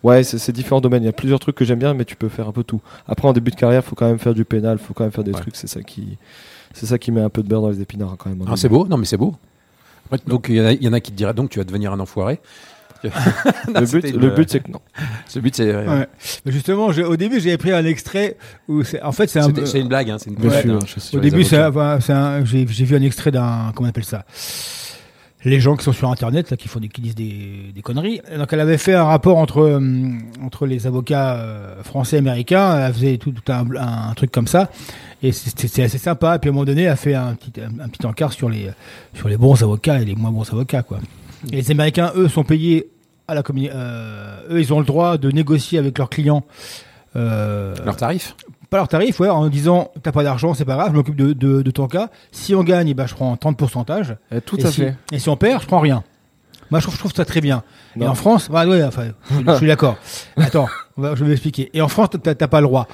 [0.03, 1.03] Ouais, c'est différents domaines.
[1.03, 2.81] Il y a plusieurs trucs que j'aime bien, mais tu peux faire un peu tout.
[3.09, 5.25] Après, en début de carrière, faut quand même faire du pénal, faut quand même faire
[5.25, 5.57] des trucs.
[5.57, 6.17] C'est ça qui,
[6.75, 8.43] c'est ça qui met un peu de beurre dans les épinards hein, quand même.
[8.47, 9.35] Ah, c'est beau, non, mais c'est beau.
[10.07, 11.59] Après, donc, il y, en a- il y en a qui te diraient donc tu
[11.59, 12.39] vas devenir un enfoiré.
[13.05, 14.81] Non, Le but, une- le but, c'est que non.
[15.35, 15.75] Le but, c'est.
[15.75, 16.07] Ouais.
[16.45, 18.37] Mais justement, j'ai- au début, j'avais pris un extrait
[18.69, 19.03] où c'est.
[19.03, 19.53] En fait, c'est un.
[19.67, 21.17] C'est une blague, hein, c'est une Bien blague, sûr, je sais.
[21.17, 23.73] Au début, c'est un- enfin, c'est un- j'ai j'ai vu un extrait d'un.
[23.75, 24.25] Comment on appelle ça?
[25.49, 28.21] Les gens qui sont sur Internet, là, qui, font des, qui disent des, des conneries.
[28.33, 29.81] Et donc, elle avait fait un rapport entre, euh,
[30.43, 32.79] entre les avocats euh, français et américains.
[32.85, 34.71] Elle faisait tout, tout un, un truc comme ça.
[35.23, 36.35] Et c'était c'est assez sympa.
[36.35, 38.33] Et puis, à un moment donné, elle a fait un petit, un, un petit encart
[38.33, 38.71] sur les,
[39.15, 40.99] sur les bons avocats et les moins bons avocats, quoi.
[41.53, 42.89] Et les Américains, eux, sont payés
[43.29, 46.45] à la communi- euh, eux, ils ont le droit de négocier avec leurs clients.
[47.15, 48.35] Euh, Leur tarif
[48.71, 51.33] pas leur tarif, ouais, en disant t'as pas d'argent, c'est pas grave, je m'occupe de,
[51.33, 52.11] de, de ton cas.
[52.33, 54.17] Si on gagne, eh ben, je prends 30 pourcentage.
[54.31, 54.97] Eh, tout et à si, fait.
[55.13, 56.03] Et si on perd, je prends rien.
[56.71, 57.63] Moi, je trouve, je trouve ça très bien.
[58.01, 59.97] Et en France, bah, ouais, enfin, je, je suis d'accord.
[60.37, 60.69] Attends,
[60.99, 61.71] je vais expliquer.
[61.75, 62.89] Et en France, t'as pas le droit.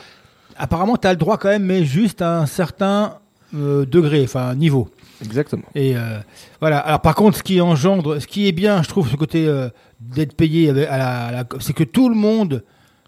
[0.57, 3.15] Apparemment, t'as le droit quand même, mais juste à un certain
[3.55, 4.89] euh, degré, enfin niveau.
[5.25, 5.65] Exactement.
[5.75, 6.19] Et euh,
[6.61, 6.79] voilà.
[6.79, 9.69] Alors par contre, ce qui engendre, ce qui est bien, je trouve, ce côté euh,
[10.01, 12.65] d'être payé à la, c'est que tout le monde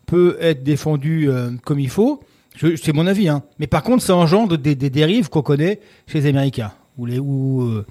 [0.06, 1.30] peut être défendu
[1.64, 2.20] comme il faut.
[2.56, 3.42] C'est mon avis, hein.
[3.58, 6.72] Mais par contre, ça engendre des, des dérives qu'on connaît chez les Américains.
[6.98, 7.84] Ou les, ou, euh,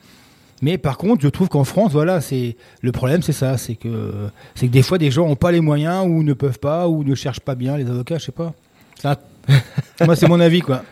[0.62, 4.14] mais par contre, je trouve qu'en France, voilà, c'est le problème, c'est ça, c'est que
[4.56, 7.04] c'est que des fois, des gens n'ont pas les moyens ou ne peuvent pas ou
[7.04, 8.54] ne cherchent pas bien les avocats, je sais pas.
[9.02, 9.20] Ça-
[10.06, 10.84] Moi, c'est mon avis, quoi.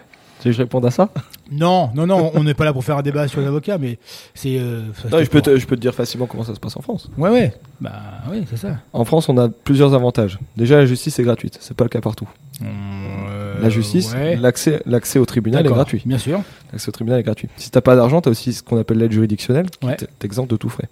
[0.41, 1.07] Tu veux que je réponde à ça?
[1.51, 3.99] Non, non, non, on n'est pas là pour faire un débat sur les avocats, mais
[4.33, 4.57] c'est.
[4.57, 4.81] euh,
[5.21, 7.09] je peux, te, je peux te dire facilement comment ça se passe en France.
[7.17, 7.53] Ouais, ouais.
[7.79, 7.91] Bah,
[8.31, 8.77] oui, c'est ça.
[8.91, 10.39] En France, on a plusieurs avantages.
[10.57, 11.57] Déjà, la justice est gratuite.
[11.61, 12.27] C'est pas le cas partout.
[13.61, 14.35] La justice, ouais.
[14.35, 16.01] l'accès, l'accès au tribunal est gratuit.
[16.05, 16.41] Bien sûr.
[16.71, 17.49] L'accès au tribunal est gratuit.
[17.57, 19.97] Si t'as pas d'argent, t'as aussi ce qu'on appelle l'aide juridictionnelle, qui Ouais.
[19.97, 20.87] de tout frais.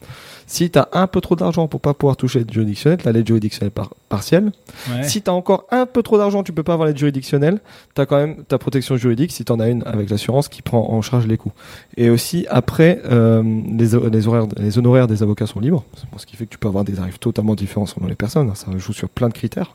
[0.48, 3.72] Si t'as un peu trop d'argent pour pas pouvoir toucher l'aide juridictionnelle, t'as l'aide juridictionnelle
[3.72, 4.52] par- partielle.
[4.90, 5.04] Ouais.
[5.04, 7.60] Si t'as encore un peu trop d'argent, tu peux pas avoir l'aide juridictionnelle.
[7.94, 11.02] T'as quand même ta protection juridique si t'en as une avec l'assurance qui prend en
[11.02, 11.52] charge les coûts.
[11.98, 15.84] Et aussi après, euh, les, les horaires, les honoraires des avocats sont libres,
[16.18, 18.52] ce qui fait que tu peux avoir des tarifs totalement différents selon les personnes.
[18.56, 19.72] Ça joue sur plein de critères.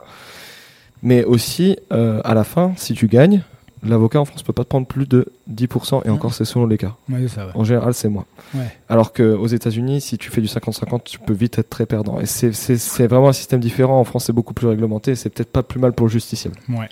[1.05, 3.43] Mais aussi, euh, à la fin, si tu gagnes,
[3.83, 6.77] l'avocat en France peut pas te prendre plus de 10%, et encore c'est selon les
[6.77, 6.95] cas.
[7.07, 7.51] Ouais, ça, ouais.
[7.53, 8.25] En général, c'est moins.
[8.55, 8.65] Ouais.
[8.89, 12.19] Alors qu'aux États-Unis, si tu fais du 50-50, tu peux vite être très perdant.
[12.19, 13.99] Et c'est- vraiment un système différent.
[13.99, 15.11] En France, c'est beaucoup plus réglementé.
[15.11, 16.55] et C'est peut-être pas plus mal pour le justiciable.
[16.69, 16.89] Ouais.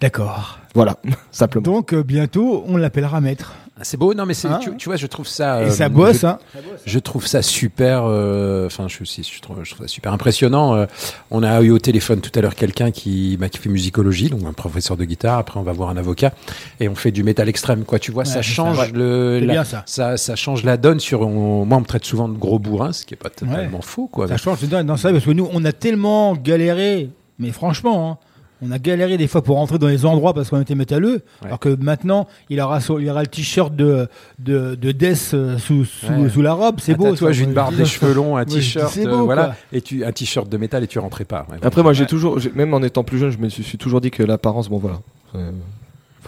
[0.00, 0.58] D'accord.
[0.74, 0.98] Voilà,
[1.32, 1.62] simplement.
[1.64, 3.54] Donc, euh, bientôt, on l'appellera maître.
[3.78, 5.60] Ah, C'est beau, non, mais c'est, Hein tu, tu vois, je trouve ça.
[5.60, 6.38] Et euh, ça bosse, je, hein.
[6.86, 8.04] Je trouve ça super.
[8.06, 10.74] euh, Enfin, je, si, je, trouve, je trouve ça super impressionnant.
[10.74, 10.86] euh,
[11.30, 14.40] on a eu au téléphone tout à l'heure quelqu'un qui, bah, qui fait musicologie, donc
[14.48, 15.36] un professeur de guitare.
[15.38, 16.32] Après, on va voir un avocat
[16.80, 17.84] et on fait du métal extrême.
[17.84, 18.82] Quoi, tu vois, Ouais, ça change ça.
[18.84, 18.92] Ouais.
[18.94, 19.40] le.
[19.40, 20.16] La- bien, ça.
[20.16, 20.36] ça.
[20.36, 21.20] change la donne sur.
[21.20, 24.06] on- moi, on me traite souvent de gros bourrin, ce qui est pas totalement faux,
[24.10, 24.26] quoi.
[24.26, 24.86] Ça change, c'est dingue.
[24.86, 28.18] Non, ça, parce que nous, on a tellement galéré, mais franchement, hein,
[28.62, 31.58] on a galéré des fois pour rentrer dans les endroits parce qu'on était métalleux, alors
[31.58, 34.08] que maintenant, il aura, il aura le t-shirt de,
[34.38, 36.28] de, de Death euh, sous, sous, Ouais.
[36.30, 37.10] sous la robe, c'est beau.
[37.10, 37.42] tatouage, ça.
[37.44, 40.48] une barbe, des cheveux longs, un t-shirt, c'est euh, beau, voilà, et tu un t-shirt
[40.48, 41.46] de métal et tu rentrais pas.
[41.50, 41.58] Ouais.
[41.62, 44.00] Après, moi, j'ai toujours, j'ai- même en étant plus jeune, je me suis, suis toujours
[44.00, 45.00] dit que l'apparence, bon voilà.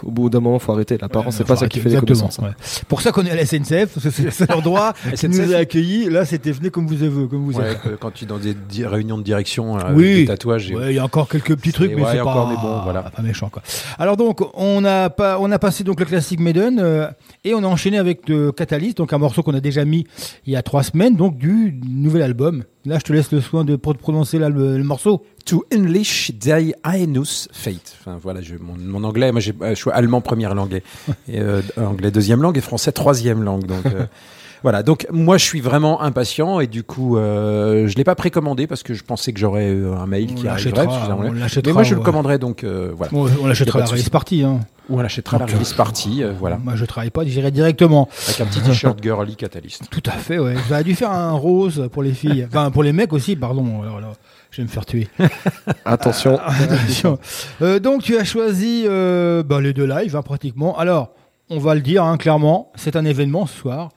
[0.03, 0.97] Euh, au bout d'un moment, faut arrêter.
[1.01, 2.39] L'apparence, c'est pas ça qui fait les exactement, connaissances.
[2.45, 2.83] ouais.
[2.87, 5.53] Pour ça qu'on est à la SNCF, parce que c'est le seul endroit qui nous
[5.53, 6.09] a accueillis.
[6.09, 7.81] Là, c'était venez comme vous avez, comme vous Ouais, êtes.
[7.81, 10.69] que quand tu es dans des di- réunions de direction euh, avec Oui, des tatouages.
[10.69, 13.61] il y a encore quelques petits trucs, mais ouais, c'est pas, pas méchant quoi.
[13.97, 17.07] Alors donc, on a pas, on a passé donc le classique Maiden euh,
[17.43, 20.05] et on a enchaîné avec de Catalyst, donc un morceau qu'on a déjà mis
[20.45, 22.63] il y a trois semaines, donc du nouvel album.
[22.89, 25.23] Là, je te laisse le soin de pro- prononcer là, le, le morceau.
[25.45, 27.95] To English thy Aenus Fate.
[27.99, 30.81] Enfin voilà, je, mon, mon anglais, moi euh, je suis allemand première langue,
[31.27, 33.65] et, euh, anglais deuxième langue et français troisième langue.
[33.65, 34.05] Donc euh,
[34.63, 38.67] Voilà, donc moi je suis vraiment impatient et du coup euh, je l'ai pas précommandé
[38.67, 40.87] parce que je pensais que j'aurais euh, un mail On qui arriverait.
[40.87, 41.31] on
[41.65, 43.11] Mais moi je le commanderai donc euh, voilà.
[43.11, 44.43] Bon, on l'achètera la release party.
[44.43, 44.59] Hein.
[44.89, 46.57] Ou on l'achètera à la Donc, release party, euh, voilà.
[46.57, 48.09] Moi, je travaille pas, j'irai directement.
[48.27, 49.83] Avec un petit t-shirt girly catalyst.
[49.91, 50.55] Tout à fait, ouais.
[50.67, 52.47] J'aurais dû faire un rose pour les filles.
[52.49, 53.83] Enfin, pour les mecs aussi, pardon.
[53.83, 54.13] Alors là,
[54.49, 55.07] je vais me faire tuer.
[55.85, 56.39] Attention.
[56.43, 57.19] Attention.
[57.61, 60.75] Euh, donc, tu as choisi euh, bah, les deux lives, hein, pratiquement.
[60.77, 61.11] Alors,
[61.51, 63.89] on va le dire hein, clairement, c'est un événement ce soir.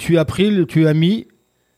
[0.00, 1.26] Tu as pris, le- tu as mis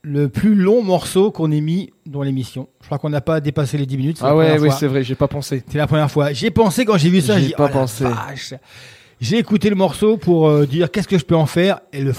[0.02, 2.68] le plus long morceau qu'on ait mis dans l'émission.
[2.80, 4.18] Je crois qu'on n'a pas dépassé les 10 minutes.
[4.22, 5.64] Ah ouais, oui, c'est vrai, j'ai pas pensé.
[5.68, 6.32] C'est la première fois.
[6.32, 8.04] J'ai pensé quand j'ai vu ça, j'ai pas oh pensé.
[9.20, 12.12] J'ai écouté le morceau pour euh, dire qu'est-ce que je peux en faire et le,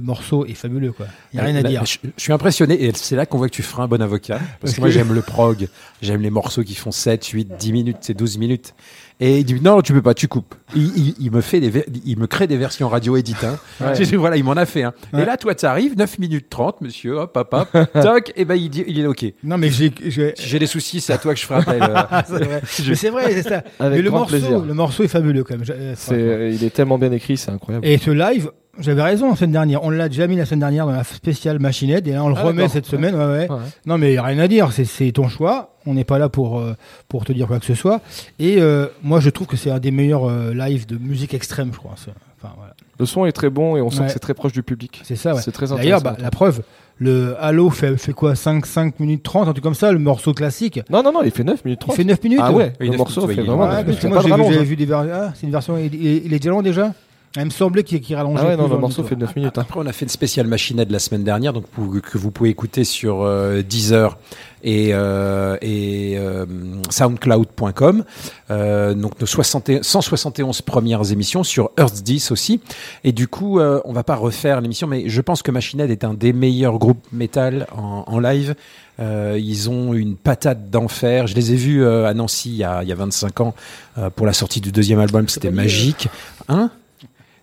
[0.00, 1.06] morceau est fabuleux quoi.
[1.32, 1.84] Il y a rien à dire.
[1.86, 4.36] Je, je suis impressionné et c'est là qu'on voit que tu feras un bon avocat.
[4.38, 5.68] Parce Parce que moi que- j'aime le prog,
[6.02, 8.74] j'aime les morceaux qui font 7, 8, 10 minutes, c'est 12 minutes.
[9.22, 10.54] Et il dit non, tu peux pas, tu coupes.
[10.74, 13.44] Il, il- il me fait des, il me crée des versions radio édites.
[13.44, 13.58] Hein.
[13.80, 14.16] Ouais.
[14.16, 14.82] Voilà, il m'en a fait.
[14.82, 14.94] Hein.
[15.12, 15.22] Ouais.
[15.22, 18.54] Et là, toi, tu arrives, 9 minutes 30, monsieur, hop, hop, hop, toc, et ben
[18.54, 19.26] il dit, il est ok.
[19.44, 21.82] Non mais j'ai, j'ai- Si j'ai des soucis, c'est à toi que je ferai appel.
[21.82, 22.60] euh.
[22.94, 23.32] c'est vrai.
[23.32, 23.62] C'est ça.
[23.78, 24.58] Avec Mais le grand morceau, plaisir.
[24.60, 25.66] le morceau est fabuleux quand même.
[26.12, 27.86] Euh, il est tellement bien écrit, c'est incroyable.
[27.86, 29.82] Et ce live, j'avais raison la semaine dernière.
[29.84, 32.34] On l'a déjà mis la semaine dernière dans la spéciale Machinette et là on le
[32.38, 33.14] Ah, remet cette semaine.
[33.14, 33.50] Ouais, ouais.
[33.50, 33.56] Ouais.
[33.86, 35.74] Non mais rien à dire, c'est, ton choix.
[35.86, 36.74] On n'est pas là pour euh,
[37.08, 38.00] pour te dire quoi que ce soit.
[38.38, 41.70] Et euh, moi je trouve que c'est un des meilleurs euh, lives de musique extrême,
[41.72, 41.92] je crois.
[41.92, 42.74] Enfin voilà.
[42.98, 45.00] Le son est très bon et on sent que c'est très proche du public.
[45.04, 45.40] C'est ça, ouais.
[45.42, 46.16] C'est très D'ailleurs, intéressant.
[46.18, 46.62] bah, la preuve,
[46.98, 50.34] le Halo fait, fait quoi 5, 5 minutes 30, un truc comme ça, le morceau
[50.34, 50.80] classique?
[50.90, 51.94] Non, non, non, il fait 9 minutes 30.
[51.94, 53.62] Il fait 9 minutes Ah ouais, le morceau fait vraiment.
[53.68, 54.62] Ouais, neuf parce que moi j'ai vu, hein.
[54.62, 55.10] vu des versions.
[55.14, 55.78] Ah, c'est une version.
[55.78, 56.92] Il, il- il est déjà long déjà?
[56.92, 56.94] Ah,
[57.36, 58.42] Il me semblait qu'il rallongeait.
[58.44, 59.56] Ah ouais, non, le morceau fait 9 minutes.
[59.56, 59.62] hein.
[59.62, 62.50] Après, on a fait une spéciale machinette la semaine dernière, donc pour- que vous pouvez
[62.50, 64.18] écouter sur euh, Deezer
[64.64, 66.44] et, euh, et euh,
[66.90, 68.04] SoundCloud.com.
[68.50, 72.60] Euh, donc nos 60 et- 171 premières émissions sur Earth 10 aussi.
[73.04, 76.04] Et du coup, euh, on va pas refaire l'émission, mais je pense que Machinette est
[76.04, 78.54] un des meilleurs groupes métal en, en live.
[78.98, 81.26] Euh, ils ont une patate d'enfer.
[81.26, 83.54] Je les ai vus euh, à Nancy il y a, il y a 25 ans
[83.98, 85.28] euh, pour la sortie du deuxième album.
[85.28, 86.08] C'était magique.
[86.48, 86.70] Hein?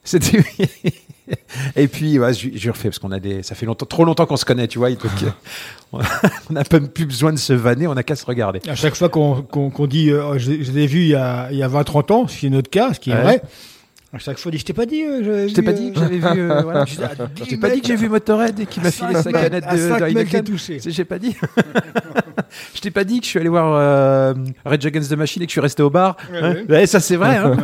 [0.07, 0.43] C'était.
[1.75, 3.43] Et puis, ouais, je, je refais parce qu'on a des.
[3.43, 4.89] Ça fait longtemps, trop longtemps qu'on se connaît, tu vois.
[4.91, 5.99] Donc, euh,
[6.49, 8.61] on n'a pas plus besoin de se vanner, on n'a qu'à se regarder.
[8.69, 11.63] À chaque fois qu'on dit, euh, je, je l'ai vu il y a, il y
[11.63, 13.21] a 20-30 ans, ce qui est notre cas, ce qui est Ouais.
[13.23, 13.41] vrai.
[14.13, 15.03] À chaque fois, je t'ai pas dit.
[15.03, 16.25] euh, Je t'ai pas dit que j'avais vu.
[16.41, 16.85] euh, voilà.
[16.85, 18.79] Je dis, ah, Je dis, t'ai pas mec, dit que j'ai vu Motorhead et qui
[18.79, 20.79] m'a filé sa canette de, touché.
[20.87, 21.35] J'ai pas dit.
[22.73, 24.33] je t'ai pas dit que je suis allé voir euh,
[24.65, 26.15] Red Against the Machine et que je suis resté au bar.
[26.31, 27.35] Ouais, Hein ça c'est vrai.
[27.35, 27.57] Hein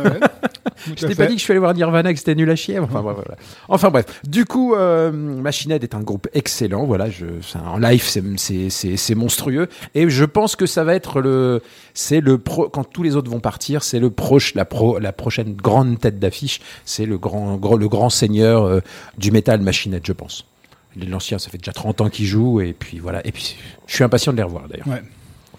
[0.86, 2.56] Je t'ai pas dit que je suis allé voir Nirvana et que c'était nul à
[2.56, 2.78] chier.
[2.78, 3.36] Enfin, bref, voilà.
[3.68, 4.06] enfin bref.
[4.24, 6.84] Du coup, euh, Machinette est un groupe excellent.
[6.84, 7.26] Voilà, je,
[7.58, 9.68] en live, c'est, monstrueux.
[9.94, 11.62] Et je pense que ça va être le,
[11.94, 15.12] c'est le pro, quand tous les autres vont partir, c'est le proche, la pro, la
[15.12, 16.60] prochaine grande tête d'affiche.
[16.84, 18.80] C'est le grand, le grand seigneur euh,
[19.18, 20.46] du métal Machinette, je pense.
[20.96, 22.60] L'ancien, ça fait déjà 30 ans qu'il joue.
[22.60, 23.26] Et puis voilà.
[23.26, 23.56] Et puis,
[23.86, 24.86] je suis impatient de les revoir d'ailleurs.
[24.86, 25.02] Ouais.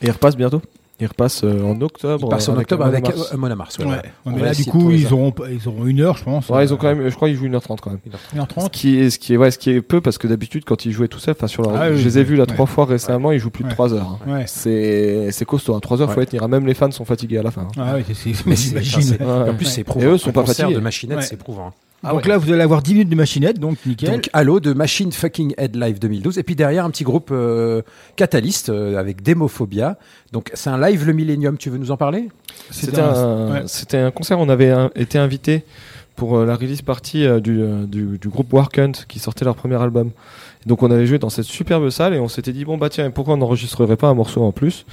[0.02, 0.62] Et il repasse bientôt?
[1.02, 2.26] Il repasse euh, en octobre.
[2.28, 3.78] Il passe en avec octobre avec euh, Mona Mars.
[3.80, 3.86] Ouais.
[3.86, 6.48] Ouais, On mais là, du coup, ils auront, ils auront une heure, je pense.
[6.48, 8.00] Ouais, ils ont quand même, je crois qu'ils jouent 1h30 quand même.
[8.34, 8.64] 1h30.
[8.64, 10.86] Ce qui est, ce qui est, ouais, ce qui est peu parce que d'habitude quand
[10.86, 12.54] ils jouaient tout seul, enfin sur leur, Ah oui, je les ai vus là ouais.
[12.54, 13.74] trois fois récemment, ils jouent plus de Ouais.
[13.76, 14.20] 3 heures.
[14.26, 14.32] hein.
[14.32, 14.44] Ouais.
[14.48, 15.78] C'est, c'est costaud.
[15.80, 16.24] 3 heures, faut Ouais.
[16.24, 16.48] être tenir.
[16.48, 17.64] Même les fans sont fatigués à la fin.
[17.64, 17.68] hein.
[17.78, 19.02] Ah oui, c'est- c'est- Mais c'est- j'imagine.
[19.02, 19.50] c'est- Ouais.
[19.50, 19.72] En plus, Ouais.
[19.72, 20.06] c'est Et éprouvant.
[20.08, 20.76] eux sont pas fatigués.
[20.76, 21.24] de machinette, Ouais.
[21.24, 21.74] c'est éprouvant.
[22.04, 24.12] Donc là, vous allez avoir 10 minutes de machinette, donc nickel.
[24.12, 27.82] Donc Halo de Machine Fucking Head Live 2012 et puis derrière un petit groupe euh,
[28.16, 29.98] Catalyst euh, avec Demophobia.
[30.32, 32.30] Donc c'est un live le Millennium, tu veux nous en parler?
[32.70, 33.64] C'était un, ouais.
[33.66, 34.40] c'était un concert.
[34.40, 35.64] On avait un- été invité
[36.16, 39.44] pour euh, la release party euh, du, euh, du, du groupe Work Hunt qui sortait
[39.46, 40.12] leur premier album.
[40.68, 43.10] Donc on avait joué dans cette superbe salle et on s'était dit bon bah tiens
[43.10, 44.86] pourquoi on n'enregistrerait pas un morceau en plus?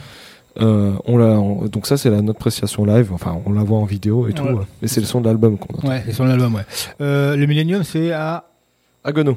[0.61, 3.11] Euh, on l'a, on- donc ça c'est la notre appréciation live.
[3.15, 4.43] Enfin on la voit en vidéo et tout.
[4.45, 4.51] Ouais.
[4.51, 5.89] euh, Et c'est le son de l'album qu'on entend.
[5.89, 6.62] Ouais, c'est son album, ouais.
[7.01, 8.45] Euh, le Millennium, c'est à
[9.05, 9.37] Agno.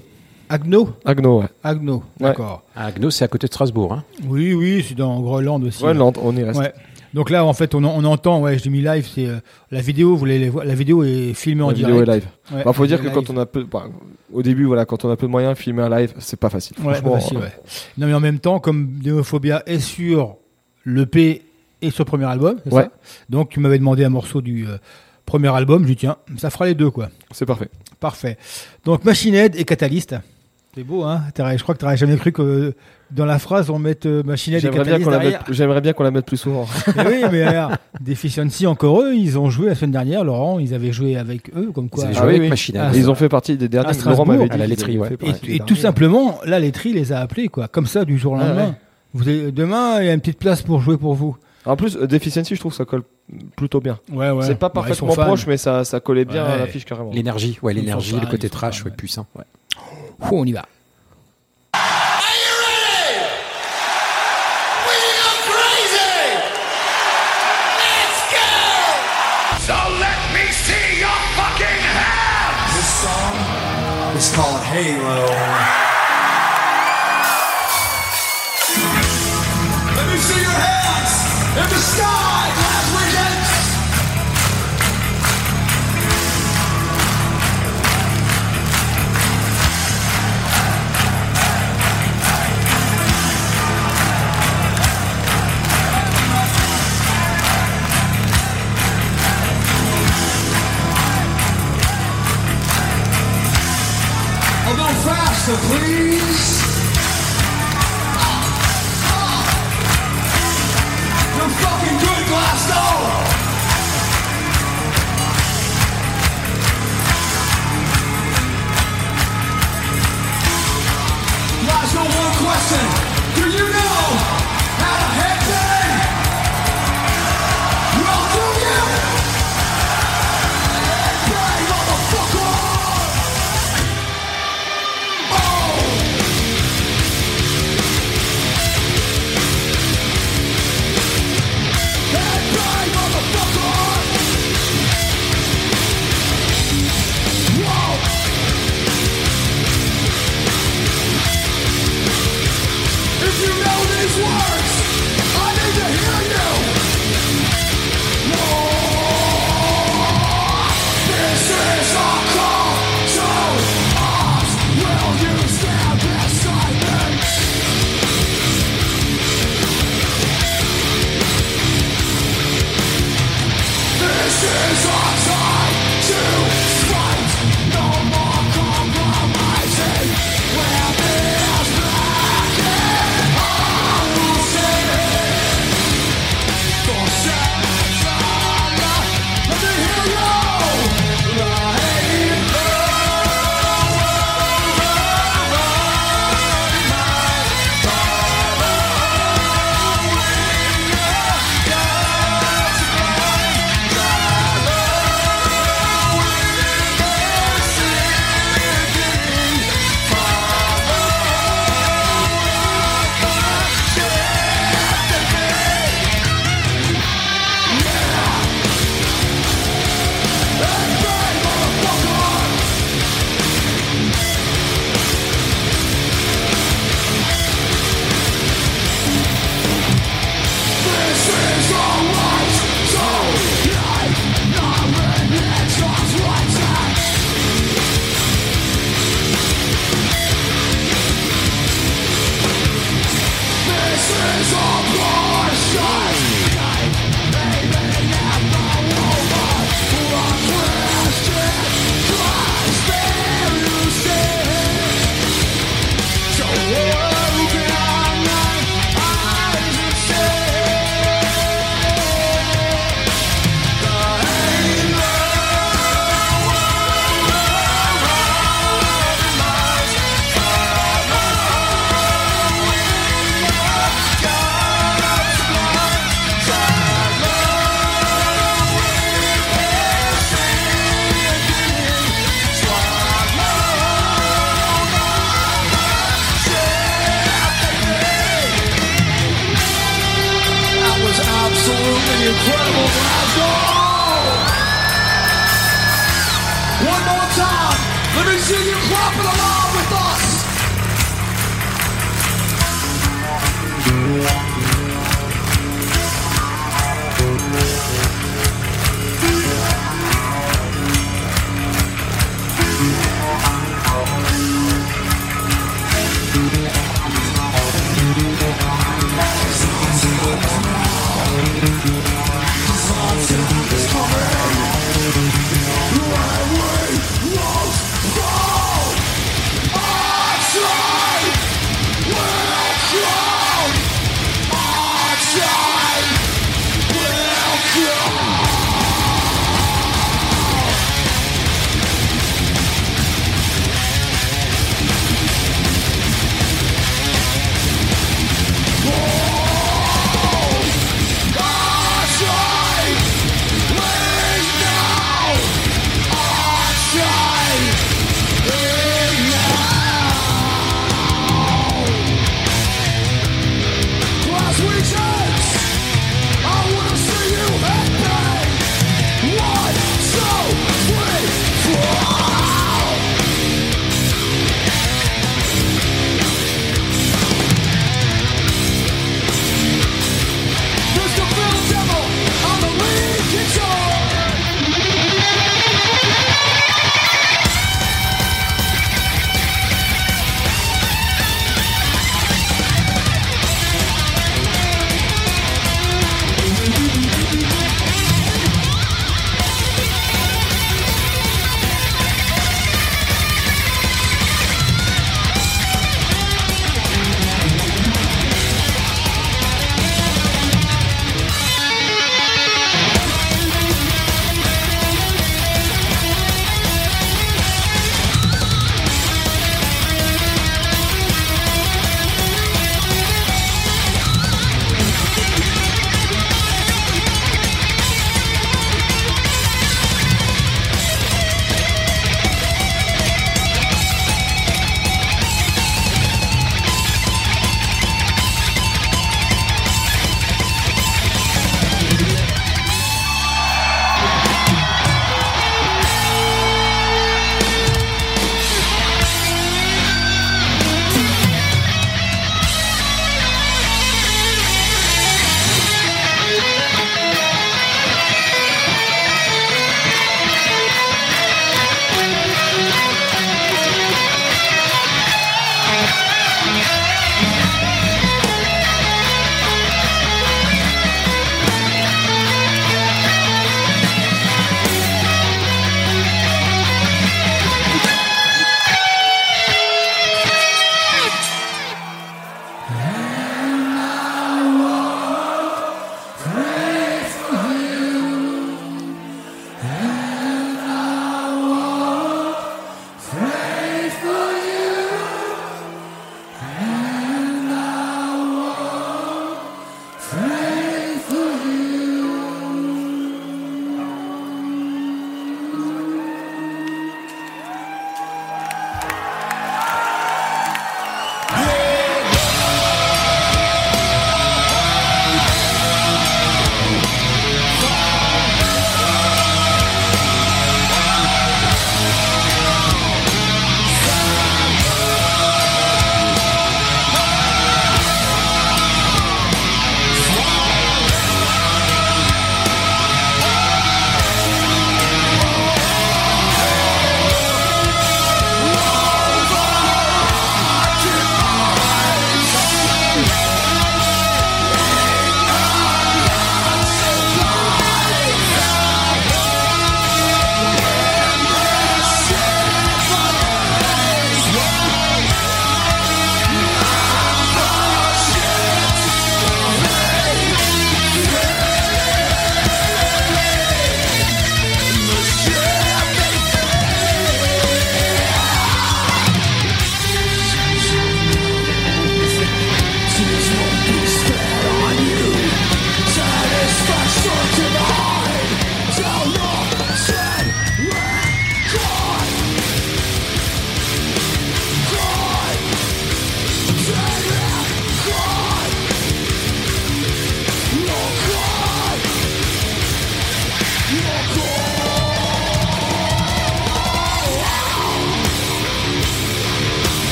[0.49, 0.89] Agno?
[1.05, 1.47] Agno ouais.
[1.63, 2.27] Agno, Ouais.
[2.27, 2.63] d'accord.
[2.75, 3.93] Agno, c'est à côté de Strasbourg.
[3.93, 4.03] Hein.
[4.27, 5.83] Oui, oui, c'est dans Groenland aussi.
[5.85, 6.59] Nantes, on y reste.
[6.59, 6.71] Ouais.
[7.15, 9.37] Donc là, en fait, on, on entend, ouais, je l'ai mis live, c'est euh,
[9.71, 11.95] la vidéo, vous voulez les voir, la vidéo est filmée en La direct.
[11.97, 12.27] vidéo est live.
[12.53, 13.85] Ouais, Bah, faut dire que quand on a peu, bah,
[14.33, 16.75] au début voilà quand on a peu de moyens filmer un live c'est pas facile.
[16.79, 17.51] Ouais, Franchement, pas facile, euh, ouais.
[17.97, 20.35] Non, mais en même temps, comme Demophobia est sur
[20.85, 21.41] l'EP
[21.81, 22.83] et le premier album, Ouais.
[22.83, 22.91] ça
[23.29, 24.77] donc tu m'avais demandé un morceau du euh,
[25.25, 27.09] premier album, je dis tiens, ça fera les deux, quoi.
[27.31, 27.69] c'est parfait.
[27.99, 28.37] Parfait.
[28.85, 30.15] Donc Machine Head et Catalyst.
[30.75, 32.73] C'est beau, hein Je crois que tu n'aurais jamais cru que
[33.09, 35.39] dans la phrase on mette euh, Machine Head et J'aimerais bien Catalyst qu'on la derrière.
[35.47, 36.65] mette, j'aimerais bien qu'on la mette plus souvent.
[36.97, 37.71] Mais oui, mais alors,
[38.01, 41.71] Deficiency, encore eux, ils ont joué la semaine dernière, Laurent, ils avaient joué avec eux,
[41.73, 42.03] comme quoi.
[42.03, 42.49] Ils avaient Ah joué avec oui.
[42.49, 42.83] Machine Head.
[42.93, 43.97] Ah, Ils ont fait partie des derniers.
[44.05, 45.17] Laurent m'avait dit à la laiterie, ouais.
[45.47, 47.67] Et, tout simplement, là, les tri les a appelés, quoi.
[47.69, 48.65] Comme ça, du jour au Ah lendemain.
[48.65, 48.73] ouais.
[49.15, 51.37] Vous avez- demain, il y a une petite place pour jouer pour vous.
[51.65, 53.03] En plus, euh, Deficiency, je trouve que ça colle
[53.55, 53.97] plutôt bien.
[54.11, 54.45] Ouais, ouais.
[54.45, 55.23] C'est pas parfaitement fans.
[55.25, 56.51] proche, mais ça, ça collait bien Ouais.
[56.51, 57.11] à l'affiche carrément.
[57.11, 58.97] L'énergie, ouais, l'énergie, le côté trash, fans, ouais, ouais.
[58.97, 59.25] puissant.
[59.35, 59.45] Ouais.
[60.19, 60.65] Ouh, on y va.
[69.65, 70.45] So let me
[81.57, 82.51] in the sky!
[104.67, 106.74] A little faster, please.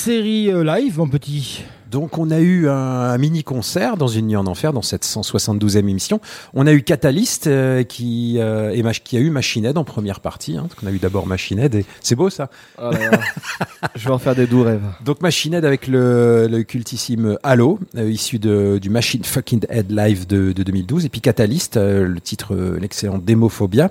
[0.00, 1.62] Série euh, live, mon petit.
[1.90, 5.80] Donc on a eu un, un mini-concert dans une nuit en enfer, dans cette 172e
[5.80, 6.22] émission.
[6.54, 10.20] On a eu Catalyst euh, qui, euh, et qui a eu Machine Head en première
[10.20, 10.56] partie.
[10.56, 12.48] Hein, on a eu d'abord Machine Head et c'est beau ça.
[12.78, 13.20] Oh là là.
[13.94, 14.86] Je vais en faire des doux rêves.
[15.04, 19.90] Donc Machine Head avec le, le cultissime Halo, euh, issu de, du Machine Fucking Head
[19.90, 21.04] Live de, de 2012.
[21.04, 23.90] Et puis Catalyst, euh, le titre, euh, l'excellent Démophobia.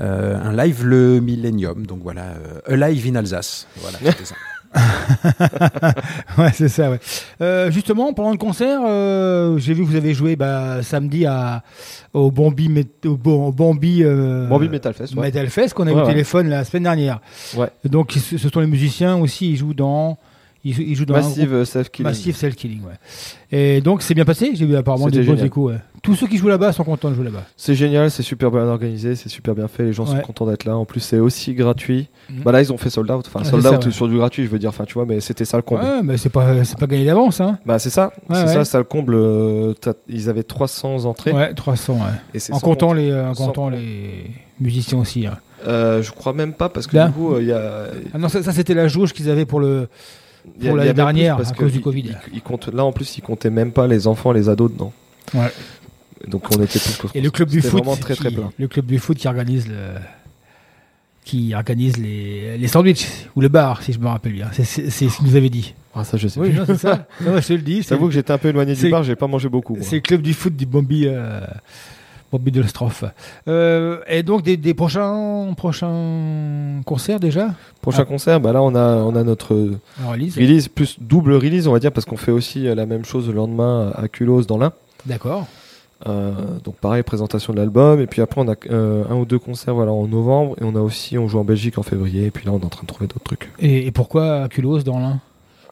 [0.00, 2.34] Euh, un live le Millennium, donc voilà,
[2.68, 3.66] euh, A Live in Alsace.
[3.76, 4.34] Voilà, c'était ça.
[6.38, 7.00] ouais, c'est ça, ouais.
[7.40, 11.62] Euh, justement, pendant le concert, euh, j'ai vu que vous avez joué bah, samedi à,
[12.12, 12.68] au Bambi,
[13.04, 15.26] au euh, Bambi Metal Fest, ouais.
[15.26, 17.20] Metal Fest qu'on a eu Ouais, au téléphone la semaine dernière.
[17.56, 17.68] Ouais.
[17.84, 20.18] Donc, ce ce sont les musiciens aussi, ils jouent dans.
[20.64, 22.08] Ils, ils jouent dans un Massive groupe- Self-Killing.
[22.10, 22.94] Massive Self-Killing, ouais.
[23.50, 25.78] Et donc, c'est bien passé J'ai vu apparemment des bons échos, ouais.
[26.02, 27.44] Tous ceux qui jouent là-bas sont contents de jouer là-bas.
[27.56, 30.64] C'est génial, c'est super bien organisé, c'est super bien fait, les gens sont contents d'être
[30.64, 30.76] là.
[30.76, 32.08] En plus, c'est aussi gratuit.
[32.30, 32.42] Mhm.
[32.42, 33.90] Bah là, ils ont fait sold out, enfin Ouais, sold ça, out ouais.
[33.92, 35.82] sur du gratuit, je veux dire, enfin tu vois, mais c'était ça le comble.
[35.82, 37.58] Ouais, mais c'est pas, c'est pas gagné d'avance, hein.
[37.66, 39.14] Bah c'est ça, c'est ça, ça le comble.
[39.14, 39.74] euh,
[40.08, 41.30] Ils avaient 300 entrées.
[41.32, 42.00] Ouais, 300, ouais.
[42.34, 44.30] Et En comptant, compte- les, euh, en comptant les
[44.60, 45.26] musiciens aussi.
[45.26, 45.38] hein.
[45.68, 47.84] Euh, je crois même pas parce que Là du coup, euh, il y a.
[48.12, 50.92] Ah non, ça, ça, c'était la jauge qu'ils avaient pour le il pour il l'année
[50.92, 52.00] dernière parce à que cause du il- Covid.
[52.00, 54.92] il- il compte- là en plus, ils comptaient même pas les enfants, les ados dedans.
[55.34, 55.50] Ouais.
[56.28, 57.10] Donc on était tous.
[57.14, 58.50] Et le club du foot, vraiment très très qui- plein.
[58.56, 59.94] le club du foot qui organise le,
[61.24, 63.06] qui organise les, les sandwichs
[63.36, 64.48] ou le bar, si je me rappelle bien.
[64.52, 65.74] C'est ce qu'il nous avait dit.
[65.94, 67.06] Ah ça je sais Oui, c'est ça.
[67.20, 67.82] Non, je te le dis.
[67.82, 69.76] J'avoue que j'étais un peu éloigné du bar, j'ai pas mangé beaucoup.
[69.80, 71.06] C'est le club du foot du Bambi.
[71.06, 71.40] Euh,
[72.32, 73.04] Bambi de l'Ostrophe.
[73.46, 77.50] Euh, et donc des, des prochains prochains concerts déjà?
[77.82, 78.06] Prochain Ah.
[78.06, 79.54] concert, bah là on a on a notre
[80.08, 80.36] release.
[80.36, 83.28] release plus double release, on va dire, parce qu'on fait aussi euh, la même chose
[83.28, 84.72] le lendemain à Culos dans l'Ain.
[85.06, 85.46] D'accord.
[86.08, 86.32] Euh,
[86.64, 89.74] donc pareil, présentation de l'album, et puis après on a euh, un ou deux concerts
[89.74, 92.44] voilà, en novembre, et on a aussi, on joue en Belgique en février, et puis
[92.44, 93.50] là on est en train de trouver d'autres trucs.
[93.60, 95.20] Et, et pourquoi Culos dans l'un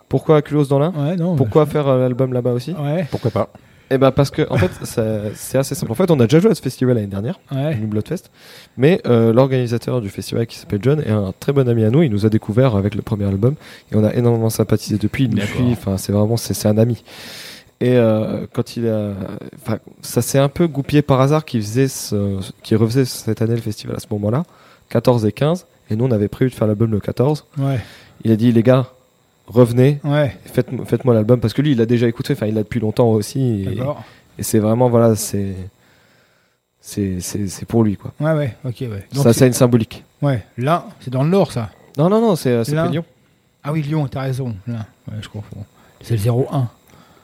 [0.09, 0.93] Pourquoi à Culos dans l'Ain?
[0.97, 1.16] Ouais.
[1.37, 2.74] Pourquoi faire l'album là-bas aussi?
[2.81, 3.07] Ouais.
[3.11, 3.49] Pourquoi pas
[3.93, 4.71] Eh ben parce que en fait
[5.35, 5.91] c'est assez simple.
[5.93, 7.75] En fait on a déjà joué à ce festival l'année dernière, Ouais.
[7.77, 8.31] New Bloodfest,
[8.77, 12.03] mais euh, l'organisateur du festival qui s'appelle John est un très bon ami à nous.
[12.03, 13.55] Il nous a découvert avec le premier album
[13.93, 15.25] et on a énormément sympathisé depuis.
[15.25, 15.73] Il nous suit.
[15.73, 17.03] Enfin c'est vraiment c'est un ami.
[17.81, 19.12] Et euh, quand il a,
[19.57, 23.55] enfin ça s'est un peu goupillé par hasard qu'il faisait ce, qu'il refaisait cette année
[23.55, 24.45] le festival à ce moment-là,
[24.91, 27.47] 14 et 15, et nous on avait prévu de faire l'album le 14.
[27.59, 27.81] Ouais.
[28.23, 28.87] Il a dit les gars
[29.52, 30.36] revenez, Ouais.
[30.47, 33.10] faites, faites-moi l'album parce que lui il l'a déjà écouté, enfin il l'a depuis longtemps
[33.10, 33.62] aussi.
[33.62, 34.02] Et, D'accord.
[34.39, 35.55] et c'est vraiment, voilà, c'est.
[36.82, 38.12] C'est pour lui, quoi.
[38.20, 39.06] Ouais, ouais, ok, ouais.
[39.12, 40.02] ça, c'est une symbolique.
[40.22, 41.70] Ouais, là, c'est dans le Nord, ça.
[41.98, 43.05] Non, non, non, c'est Lyon.
[43.62, 44.56] Ah oui, Lyon, t'as raison.
[44.66, 45.64] Là, ouais, je confonds.
[46.01, 46.68] C'est le 01.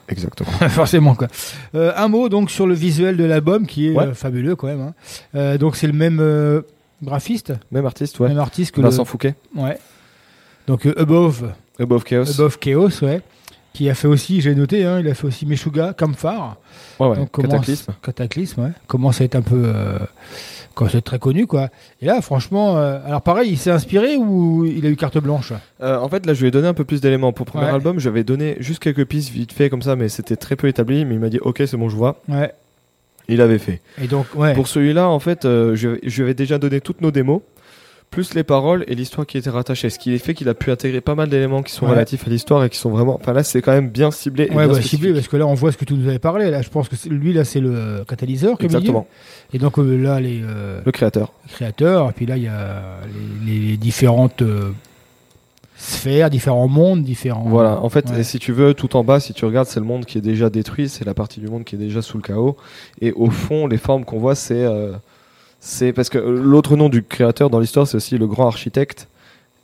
[0.08, 0.50] Exactement.
[0.68, 1.28] Forcément, quoi.
[1.74, 4.04] Euh, un mot, donc, sur le visuel de l'album, qui est Ouais.
[4.08, 4.80] euh, fabuleux, quand même.
[4.82, 4.94] hein.
[5.34, 6.62] Euh, donc, c'est le même
[7.02, 8.28] graphiste Même artiste, ouais.
[8.28, 9.08] Même artiste que Vincent le...
[9.08, 9.34] Fouquet.
[9.54, 9.78] Ouais.
[10.66, 11.52] Donc, Above.
[11.80, 12.30] Above Chaos.
[12.40, 13.20] Above Chaos, ouais.
[13.72, 16.56] Qui a fait aussi, j'ai noté, hein, il a fait aussi Meshuga, Campfire.
[16.98, 17.16] Ouais, ouais.
[17.16, 17.92] Donc, commence- Cataclysme.
[18.02, 18.70] Cataclysme, ouais.
[18.86, 19.60] Commence à être un peu.
[19.66, 19.98] Euh,
[20.74, 21.68] commence à être très connu, quoi.
[22.00, 25.52] Et là, franchement, euh, alors pareil, il s'est inspiré ou il a eu carte blanche?
[25.82, 27.34] Euh, en fait, là, je lui ai donné un peu plus d'éléments.
[27.34, 27.70] Pour le premier Ouais.
[27.72, 31.04] album, j'avais donné juste quelques pistes vite fait comme ça, mais c'était très peu établi.
[31.04, 32.22] Mais il m'a dit, ok, c'est bon, je vois.
[32.30, 32.54] Ouais.
[33.28, 33.82] Il avait fait.
[34.02, 34.54] Et donc, ouais.
[34.54, 37.40] Pour celui-là, en fait, euh, je, je lui avais déjà donné toutes nos démos,
[38.10, 39.90] plus les paroles et l'histoire qui était rattachée.
[39.90, 41.92] Ce qui fait qu'il a pu intégrer pas mal d'éléments qui sont Ouais.
[41.92, 43.16] relatifs à l'histoire et qui sont vraiment.
[43.20, 44.44] Enfin, là, c'est quand même bien ciblé.
[44.44, 46.18] et Ouais, bien bah, ciblé, parce que là, on voit ce que tu nous avais
[46.18, 46.50] parlé.
[46.50, 48.76] Là, je pense que lui, là, c'est le catalyseur, comme il dit.
[48.76, 49.06] Exactement.
[49.52, 51.32] Et donc, euh, là, les, euh, Le créateur.
[51.46, 52.82] les créateurs, et puis là, il y a
[53.44, 54.70] les, les différentes euh,
[55.76, 57.44] sphères, différents mondes, différents.
[57.46, 58.22] Voilà, en fait, Ouais.
[58.22, 60.48] si tu veux, tout en bas, si tu regardes, c'est le monde qui est déjà
[60.48, 62.56] détruit, c'est la partie du monde qui est déjà sous le chaos.
[63.02, 64.64] Et au fond, les formes qu'on voit, c'est.
[65.68, 69.08] C'est parce que euh, l'autre nom du créateur dans l'histoire, c'est aussi le grand architecte.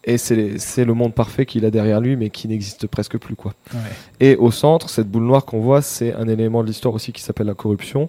[0.04, 3.36] Et c'est le monde parfait qu'il a derrière lui, mais qui n'existe presque plus.
[3.36, 3.54] quoi.
[3.72, 3.78] Ouais.
[4.18, 7.22] Et au centre, cette boule noire qu'on voit, c'est un élément de l'histoire aussi qui
[7.22, 8.08] s'appelle la corruption.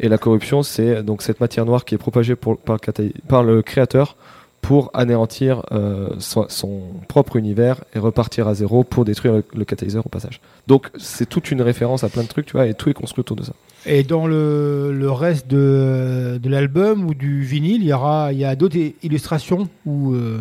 [0.00, 3.12] Et la corruption, c'est donc cette matière noire qui est propagée pour- par, le cata-
[3.28, 4.16] par le créateur
[4.60, 9.64] pour anéantir euh, son, son propre univers et repartir à zéro pour détruire le, le
[9.64, 10.40] catalyseur au passage.
[10.66, 13.20] Donc c'est toute une référence à plein de trucs, tu vois, et tout est construit
[13.20, 13.52] autour de ça.
[13.86, 18.38] Et dans le, le reste de, de l'album ou du vinyle, il y aura, il
[18.38, 20.38] y a d'autres illustrations ou euh,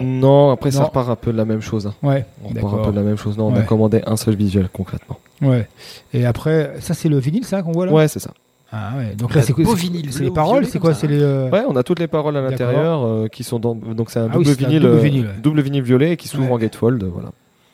[0.00, 0.86] Non, après ça Non.
[0.86, 1.86] repart un peu de la même chose.
[1.86, 1.94] hein.
[2.02, 3.38] Ouais, On repart un peu de la même chose.
[3.38, 3.64] Non, on a Ouais.
[3.64, 5.18] commandé un seul visuel concrètement.
[5.40, 5.66] Ouais.
[6.12, 7.92] Et après, ça c'est le vinyle, ça qu'on voit là?
[7.92, 8.32] Ouais, c'est ça.
[8.70, 9.14] Ah ouais.
[9.14, 11.22] Donc là, c'est quoi c'est- vinyle C'est les paroles, c'est quoi ça, C'est les.
[11.22, 13.74] euh, Ouais, on a toutes les paroles à l'intérieur euh, qui sont dans.
[13.74, 15.32] Donc c'est un Ah oui, double un vinyle, double euh, vinyle, ouais.
[15.42, 16.52] double vinyle violet et qui s'ouvre Ouais.
[16.52, 17.30] en gatefold, voilà.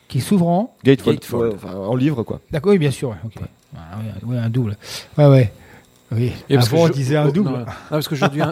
[0.09, 0.77] Qui s'ouvre en.
[0.85, 1.53] Gatefold, Gatefold.
[1.53, 2.41] ouais, enfin, en livre quoi.
[2.51, 3.09] D'accord, oui, bien sûr.
[3.11, 3.43] ouais, ok.
[3.76, 4.76] Ah, ouais, ouais, un double.
[5.18, 5.52] Ouais, ouais.
[6.12, 7.51] Oui, Et parce avant on disait un oh, double.
[7.51, 8.42] Non, non, parce qu'aujourd'hui,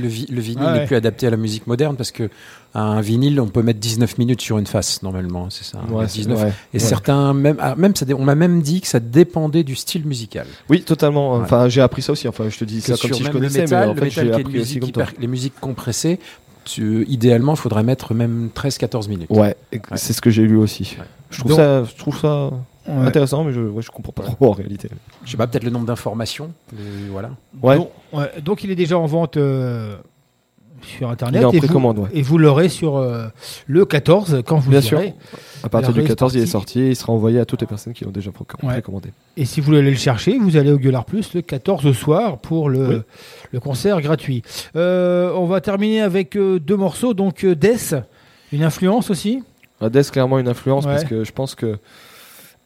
[0.00, 0.78] le, vi- le vinyle Ah ouais.
[0.80, 2.30] n'est plus adapté à la musique moderne parce que
[2.74, 5.80] un vinyle, on peut mettre 19 minutes sur une face normalement, c'est ça.
[5.90, 6.38] Ouais, 19.
[6.38, 6.78] c'est- ouais, Et ouais.
[6.78, 10.46] certains, même, ah, même ça, on m'a même dit que ça dépendait du style musical.
[10.68, 11.32] Oui, totalement.
[11.34, 12.28] Enfin, j'ai appris ça aussi.
[12.28, 13.98] Enfin, je te dis Que ça comme si je connaissais, le métal, mais en le
[13.98, 15.02] fait, métal j'ai appris aussi comme toi.
[15.02, 16.20] hyper- les musiques compressées,
[16.64, 19.30] tu- idéalement, il faudrait mettre même 13-14 minutes.
[19.30, 19.56] Ouais,
[19.96, 20.96] c'est ce que j'ai lu aussi.
[21.30, 22.50] Je trouve Donc- ça, je trouve ça
[22.88, 23.06] Ouais.
[23.06, 24.88] intéressant, mais je, ouais, je comprends pas trop en réalité.
[25.24, 26.52] Je sais pas, peut-être le nombre d'informations.
[27.10, 27.30] Voilà.
[27.62, 27.76] Ouais.
[27.76, 29.96] Donc, ouais, donc il est déjà en vente euh,
[30.82, 32.08] sur internet Il est en et, vous, précommande, ouais.
[32.14, 33.26] et vous l'aurez sur euh,
[33.66, 34.86] le 14 quand vous Bien irez.
[34.88, 35.00] sûr.
[35.64, 37.92] À partir du 14, il est sorti et il sera envoyé à toutes les personnes
[37.92, 39.10] qui l'ont déjà précommandé.
[39.36, 41.92] Et si vous voulez aller le chercher, vous allez au Gueulard Plus le 14 au
[41.92, 42.96] soir pour le, Oui.
[43.52, 44.42] le concert gratuit.
[44.76, 47.12] Euh, on va terminer avec euh, deux morceaux.
[47.12, 47.96] Donc euh, Death,
[48.52, 49.42] une influence aussi?
[49.82, 50.92] Death, clairement une influence Ouais.
[50.92, 51.78] parce que je pense que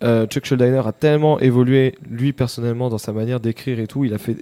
[0.02, 4.04] euh, Chuck Schuldiner a tellement évolué, lui personnellement, dans sa manière d'écrire et tout.
[4.04, 4.36] Il a fait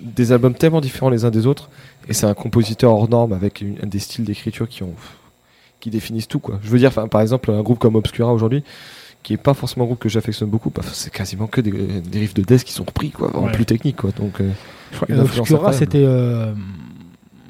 [0.00, 1.68] des albums tellement différents les uns des autres.
[2.08, 4.94] Et c'est un compositeur hors norme avec une- des styles d'écriture qui ont
[5.80, 6.58] qui définissent tout quoi.
[6.62, 8.64] Je veux dire, par exemple, un groupe comme Obscura aujourd'hui,
[9.22, 12.18] qui est pas forcément un groupe que j'affectionne beaucoup, que c'est quasiment que des, des
[12.20, 13.52] riffs de death qui sont repris quoi, en Ouais.
[13.52, 14.10] plus technique quoi.
[14.18, 14.50] Donc euh,
[15.20, 16.52] Obscura, c'était euh,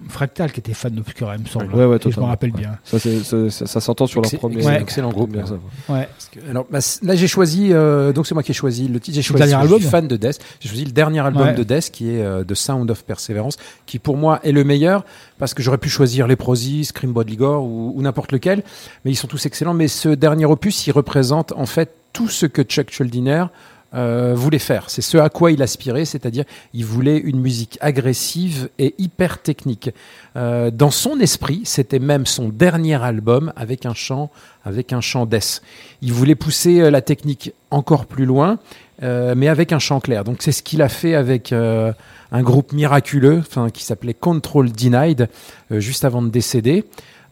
[0.08, 1.74] Fractal qui était fan d'Obscura, il me semble.
[1.74, 2.78] Ouais, ouais, je me rappelle bien.
[2.84, 4.56] Ça, c'est- ça, ça- ça s'entend sur leur Excellent- premier.
[4.56, 5.32] excellent- excellent groupe.
[5.32, 5.54] Bien ça.
[5.88, 6.08] Ouais.
[6.50, 9.14] Alors bah, là j'ai choisi, euh, donc c'est moi qui ai choisi le titre.
[9.16, 9.38] J'ai choisi.
[9.40, 10.38] dernier Je album suis fan de Death.
[10.60, 11.54] J'ai choisi le dernier album Ouais.
[11.54, 13.56] de Death qui est euh, The Sound of Perseverance,
[13.86, 15.04] qui pour moi est le meilleur
[15.38, 18.62] parce que j'aurais pu choisir Leprosy, Scream Body Gore ou, ou n'importe lequel,
[19.04, 19.74] mais ils sont tous excellents.
[19.74, 23.46] Mais ce dernier opus, il représente en fait tout ce que Chuck Schuldiner
[23.94, 24.90] euh, voulait faire.
[24.90, 29.90] C'est ce à quoi il aspirait, c'est-à-dire il voulait une musique agressive et hyper technique.
[30.36, 34.30] Euh, dans son esprit, c'était même son dernier album avec un chant,
[34.64, 35.62] avec un chant death.
[36.02, 38.58] Il voulait pousser euh, la technique encore plus loin,
[39.02, 40.24] euh, mais avec un chant clair.
[40.24, 41.92] Donc c'est ce qu'il a fait avec euh,
[42.30, 43.42] un groupe miraculeux,
[43.72, 45.28] qui s'appelait Control Denied,
[45.72, 46.84] euh, juste avant de décéder.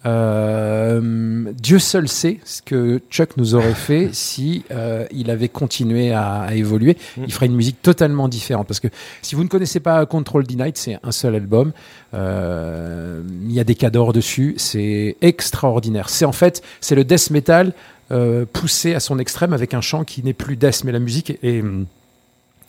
[0.05, 6.13] Euh, Dieu seul sait ce que Chuck nous aurait fait si euh, il avait continué
[6.13, 6.97] à, à évoluer.
[7.17, 8.67] Il ferait une musique totalement différente.
[8.67, 8.89] Parce que
[9.23, 11.73] si vous ne connaissez pas Control Denied, c'est un seul album.
[12.15, 14.55] Euh, il y a des cadors dessus.
[14.57, 16.09] C'est extraordinaire.
[16.09, 17.73] C'est en fait, c'est le death metal
[18.11, 21.31] euh, poussé à son extrême avec un chant qui n'est plus death, mais la musique
[21.43, 21.63] est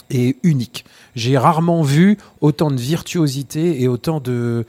[0.09, 0.85] est unique.
[1.15, 4.65] J'ai rarement vu autant de virtuosité et autant de.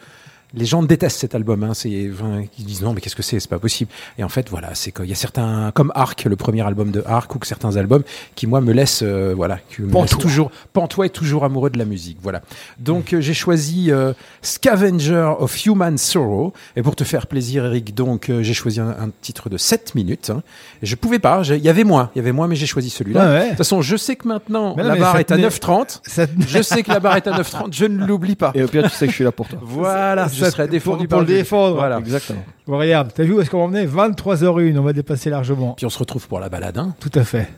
[0.56, 1.64] Les gens détestent cet album.
[1.64, 1.74] Hein.
[1.74, 3.40] C'est, enfin, ils disent non, mais qu'est-ce que c'est?
[3.40, 3.90] C'est pas possible.
[4.18, 7.02] Et en fait, voilà, c'est qu'il y a certains, comme Arc, le premier album de
[7.06, 8.02] Arc, ou que certains albums
[8.34, 10.02] qui moi me laissent, euh, voilà, qui me Pantois.
[10.06, 10.50] laissent toujours.
[10.72, 12.18] Pantois est toujours amoureux de la musique.
[12.22, 12.42] Voilà.
[12.78, 14.12] Donc euh, j'ai choisi euh,
[14.42, 16.52] Scavenger of Human Sorrow.
[16.76, 19.94] Et pour te faire plaisir, Eric, donc euh, j'ai choisi un, un titre de 7
[19.94, 20.30] minutes.
[20.30, 20.42] hein.
[20.82, 21.42] Et je pouvais pas.
[21.48, 22.10] Il y avait moins.
[22.14, 23.24] Il y avait moins, mais j'ai choisi celui-là.
[23.26, 23.44] Ouais, ouais.
[23.44, 26.00] De toute façon, je sais que maintenant non, la barre est à tenait- 9,30.
[26.06, 27.68] ça tenait- Je sais que la barre est à 9,30.
[27.72, 28.52] Je ne l'oublie pas.
[28.54, 29.58] Et au pire, tu sais que je suis là pour toi.
[29.62, 31.76] Voilà, je Ça, serai défendu pour, par pour le défendre.
[31.76, 31.98] Voilà.
[31.98, 32.42] Exactement.
[32.66, 35.74] Bon, regarde, t'as vu où est-ce qu'on en est 23h01, on va dépasser largement.
[35.76, 36.78] Puis on se retrouve pour la balade.
[36.78, 36.94] hein.
[37.00, 37.48] Tout à fait.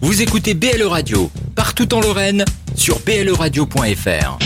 [0.00, 2.44] Vous écoutez BLE Radio, partout en Lorraine,
[2.74, 4.38] sur bleradio.fr.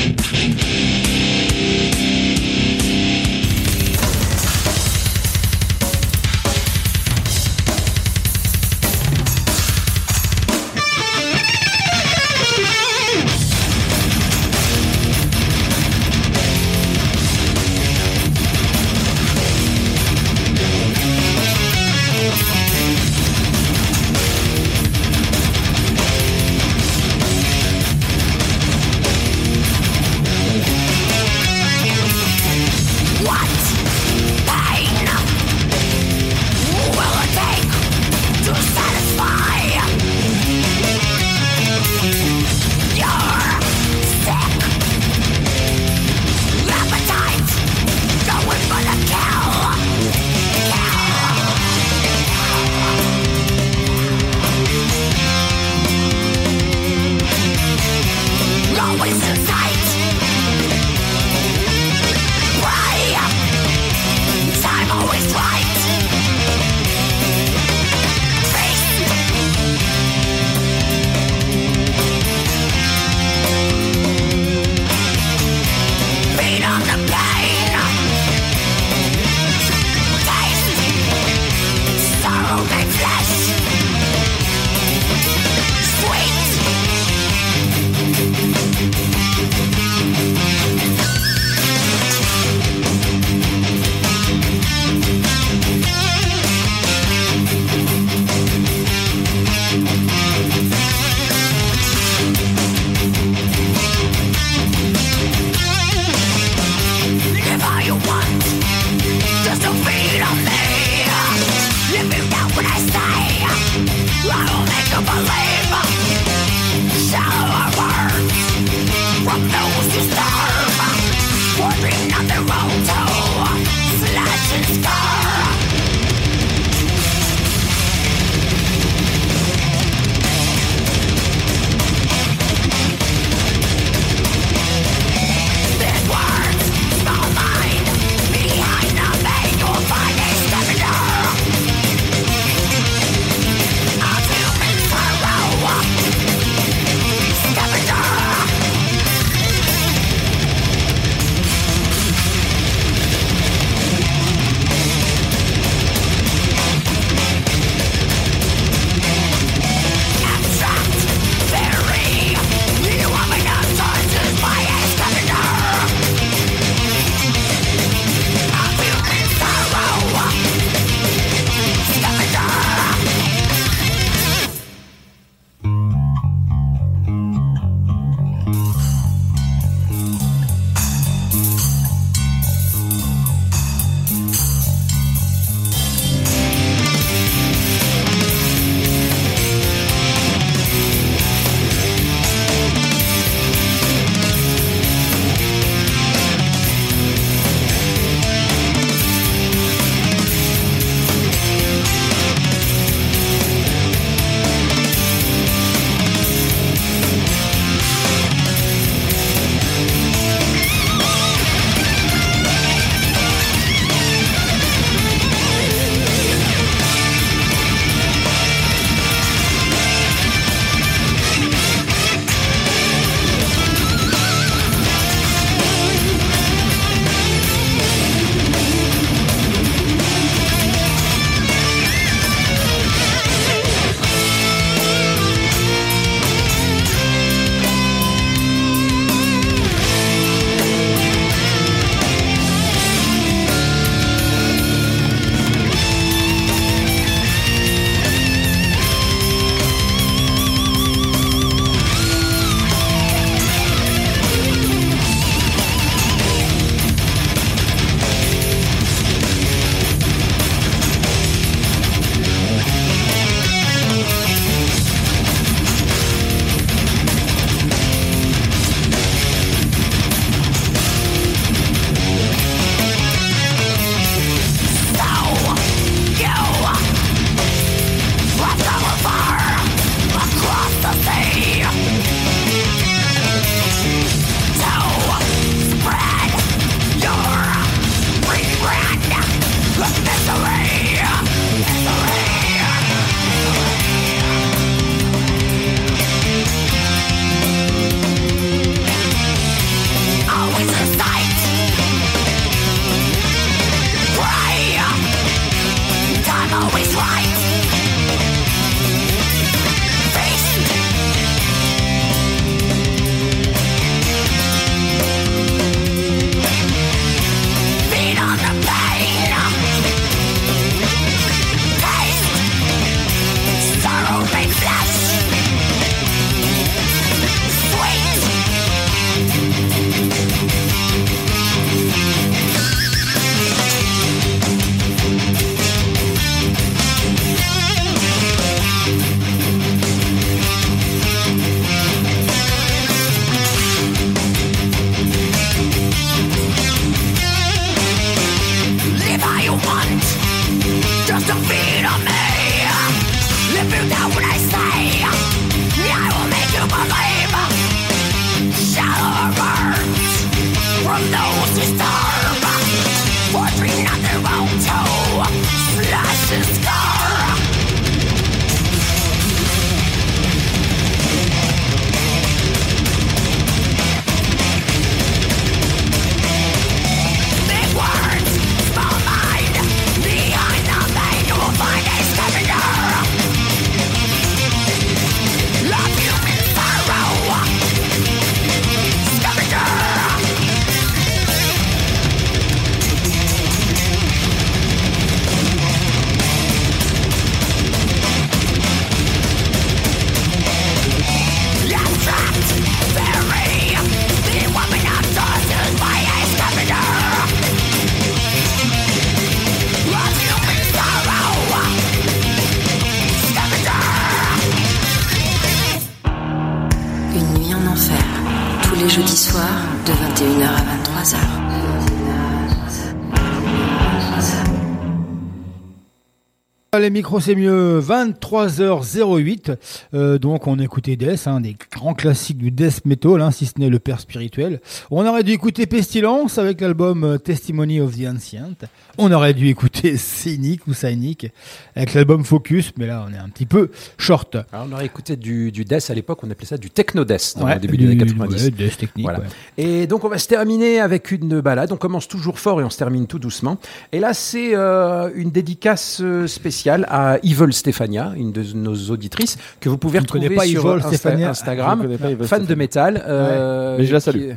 [426.83, 429.57] Les micros c'est mieux, 23h08.
[429.95, 433.55] Euh, donc on écoutait Death, un des grands classiques du death metal, hein, si ce
[433.59, 434.61] n'est le père spirituel.
[434.93, 438.55] On aurait dû écouter Pestilence avec l'album euh, Testimony of the Ancient.
[438.99, 441.27] On aurait dû écouter Cynic ou Cynic
[441.75, 444.37] avec l'album Focus, mais là on est un petit peu short.
[444.53, 447.35] Alors, on aurait écouté du, du death à l'époque, on appelait ça du techno death
[447.37, 448.45] dans Ouais, le début du- des années 90.
[448.45, 449.19] ouais, death technique, Voilà.
[449.19, 449.27] ouais.
[449.59, 451.73] Et donc on va se terminer avec une balade.
[451.73, 453.59] On commence toujours fort et on se termine tout doucement.
[453.91, 459.37] Et là c'est euh, une dédicace euh, spéciale à Evil Stéphania, une de nos auditrices
[459.59, 461.31] que vous pouvez retrouver pas sur Evil Insta- Stéphania.
[461.31, 463.03] Instagram, Pas fan de métal.
[463.07, 464.31] euh, Mais je la qui- salue.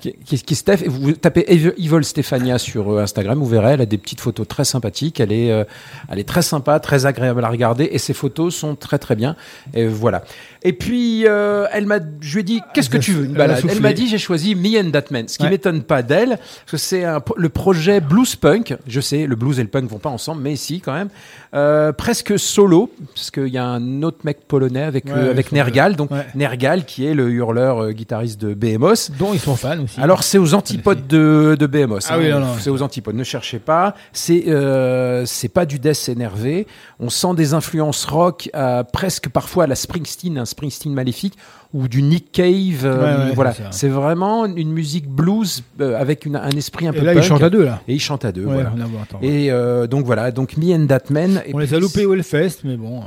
[0.00, 3.80] Qui, qui, qui Steph, et vous tapez Evil Stéphania sur euh, Instagram, vous verrez, elle
[3.80, 5.18] a des petites photos très sympathiques.
[5.18, 5.64] Elle est, euh,
[6.10, 9.34] elle est très sympa, très agréable à regarder, et ses photos sont très très bien.
[9.72, 10.24] Et voilà.
[10.62, 13.36] Et puis, euh, elle m'a, je lui ai dit, qu'est-ce que tu veux une elle
[13.36, 15.50] balade m'a dit, j'ai choisi Me and That Man, ce qui Ouais.
[15.50, 17.04] m'étonne pas d'elle, parce que c'est
[17.36, 18.76] le projet blues punk.
[18.86, 21.08] Je sais, le blues et le punk vont pas ensemble, mais si quand même.
[21.54, 25.52] Euh, presque solo, parce qu'il y a un autre mec polonais avec Ouais, euh, avec
[25.52, 26.26] Nergal, donc ouais.
[26.34, 29.10] Nergal qui est le hurleur euh, guitariste de Behemoth.
[29.18, 30.00] Dont ils sont fans aussi.
[30.00, 32.04] Alors c'est aux antipodes de, de Behemoth.
[32.10, 32.18] Ah hein.
[32.20, 33.14] oui, c'est aux antipodes.
[33.14, 33.94] Ne cherchez pas.
[34.12, 36.66] C'est euh, c'est pas du death énervé.
[37.00, 41.34] On sent des influences rock, euh, presque parfois à la Springsteen, un Springsteen maléfique,
[41.74, 42.84] ou du Nick Cave.
[42.84, 46.92] euh, Ouais, ouais, voilà, c'est vraiment une musique blues euh, avec une- un esprit un
[46.92, 47.24] Et peu là, ils punk.
[47.28, 47.80] chantent à deux, là.
[47.88, 48.44] Et ils chantent à deux.
[48.46, 48.72] Ouais, voilà.
[49.02, 49.18] attends.
[49.22, 51.42] Et euh, donc voilà, donc Me and That Man.
[51.46, 53.02] Et on les a loupés au Hellfest, mais bon.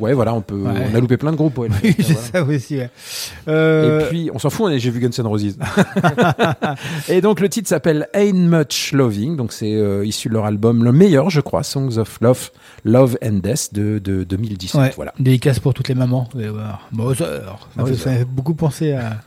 [0.00, 0.62] Ouais, voilà, on peut.
[0.62, 1.56] On a loupé plein de groupes.
[1.58, 2.20] Oui, c'est Voilà.
[2.20, 2.76] ça aussi.
[2.76, 5.56] Et puis, on s'en fout, j'ai vu Guns N' Roses.
[7.08, 9.36] et donc, le titre s'appelle Ain't Much Loving.
[9.36, 9.70] Donc, c'est
[10.04, 12.50] issu de leur album, le meilleur, je crois, Songs of Love,
[12.86, 14.80] Love and Death de, de 2017.
[14.80, 15.12] Ouais, Voilà.
[15.18, 16.28] dédicace pour toutes les mamans.
[16.32, 16.88] Vous allez voir.
[16.92, 17.24] Bowser.
[17.24, 17.94] Ça, Bowser.
[17.94, 19.18] fait, ça fait beaucoup penser à,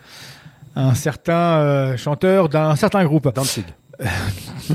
[0.76, 3.34] à un certain euh, chanteur d'un certain groupe.
[3.36, 3.66] Danzig.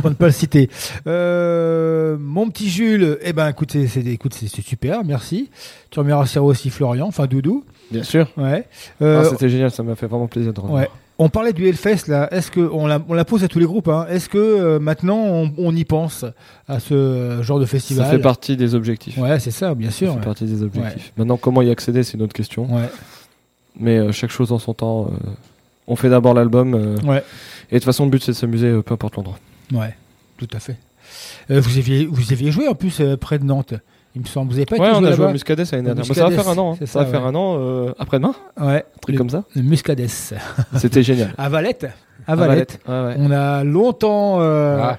[0.02, 0.68] Pour ne pas le citer.
[1.06, 5.48] Euh, mon petit Jules, eh ben, écoutez, c'est écoute, c'est c'est super, merci.
[5.90, 7.64] Tu remercieras aussi Florian, enfin Doudou.
[7.90, 8.28] Bien sûr.
[8.36, 8.66] Ouais.
[9.00, 10.80] Euh, Ah, C'était génial, ça m'a fait vraiment plaisir de revenir.
[10.80, 10.88] Ouais.
[11.16, 12.28] On parlait du Hellfest là.
[12.32, 14.06] Est-ce que on la, on la pose à tous les groupes hein?
[14.08, 16.24] Est-ce que euh, maintenant on, on y pense
[16.66, 18.04] à ce genre de festival?
[18.04, 19.16] Ça fait partie des objectifs.
[19.18, 20.08] Ouais, c'est ça, bien sûr.
[20.08, 20.24] Ça fait ouais.
[20.24, 21.12] partie des objectifs.
[21.16, 22.66] Maintenant, comment y accéder, c'est une autre question.
[22.74, 22.88] Ouais.
[23.78, 25.06] Mais euh, chaque chose en son temps.
[25.06, 25.30] euh,
[25.86, 26.74] on fait d'abord l'album.
[27.04, 27.22] Ouais.
[27.70, 29.38] Et de toute façon, le but, c'est de s'amuser, peu importe l'endroit.
[29.72, 29.94] Ouais,
[30.36, 30.76] tout à fait.
[31.48, 33.74] Vous aviez vous aviez joué en plus près de Nantes.
[34.14, 34.50] Il me semble.
[34.52, 36.04] Vous avez pas Ouais, été on joué a joué au Muscadet l'année dernière.
[36.06, 36.76] Bah, ça va Muscadet, faire un an.
[36.80, 36.86] hein.
[36.86, 38.34] Ça va faire un an euh, après-demain.
[38.60, 38.84] Ouais.
[38.96, 39.44] Un truc Le- comme ça.
[39.56, 40.34] Le Muscadès.
[40.76, 41.34] C'était génial.
[41.38, 41.86] À Valette.
[42.26, 42.78] À À Valette.
[42.86, 43.26] Valette, ouais, ouais.
[43.28, 44.40] On a longtemps.
[44.40, 44.98] euh, Ah.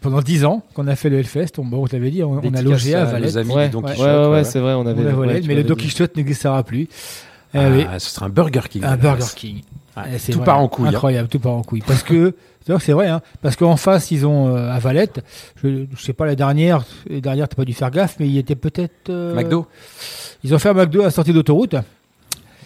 [0.00, 2.54] Pendant 10 ans qu'on a fait le Hellfest, on, bon, on t'avait dit, on, on
[2.54, 3.34] a logé à Valette.
[3.36, 4.44] amis Ouais, ouais, Quichotte, ouais, ouais, voilà.
[4.44, 5.12] c'est vrai, on avait.
[5.12, 5.74] On mais le Don.
[5.74, 6.86] Quichotte n'existera plus.
[7.54, 7.84] Eh Ah, oui.
[7.98, 8.84] ce sera un Burger King.
[8.84, 9.24] Un Burger.
[9.34, 9.62] King.
[9.96, 10.86] Ouais, Eh, tout vrai, part en couille.
[10.86, 10.90] hein.
[10.90, 11.82] Incroyable, tout part en couille.
[11.84, 12.34] Parce que,
[12.68, 15.24] d'ailleurs, c'est vrai, hein, parce qu'en face, ils ont euh, à Valette,
[15.64, 18.38] je, je sais pas la dernière, la dernière, t'as pas dû faire gaffe, mais il
[18.38, 19.10] était peut-être.
[19.10, 19.66] euh, McDo.
[20.44, 21.74] Ils ont fait un McDo à la sortie d'autoroute.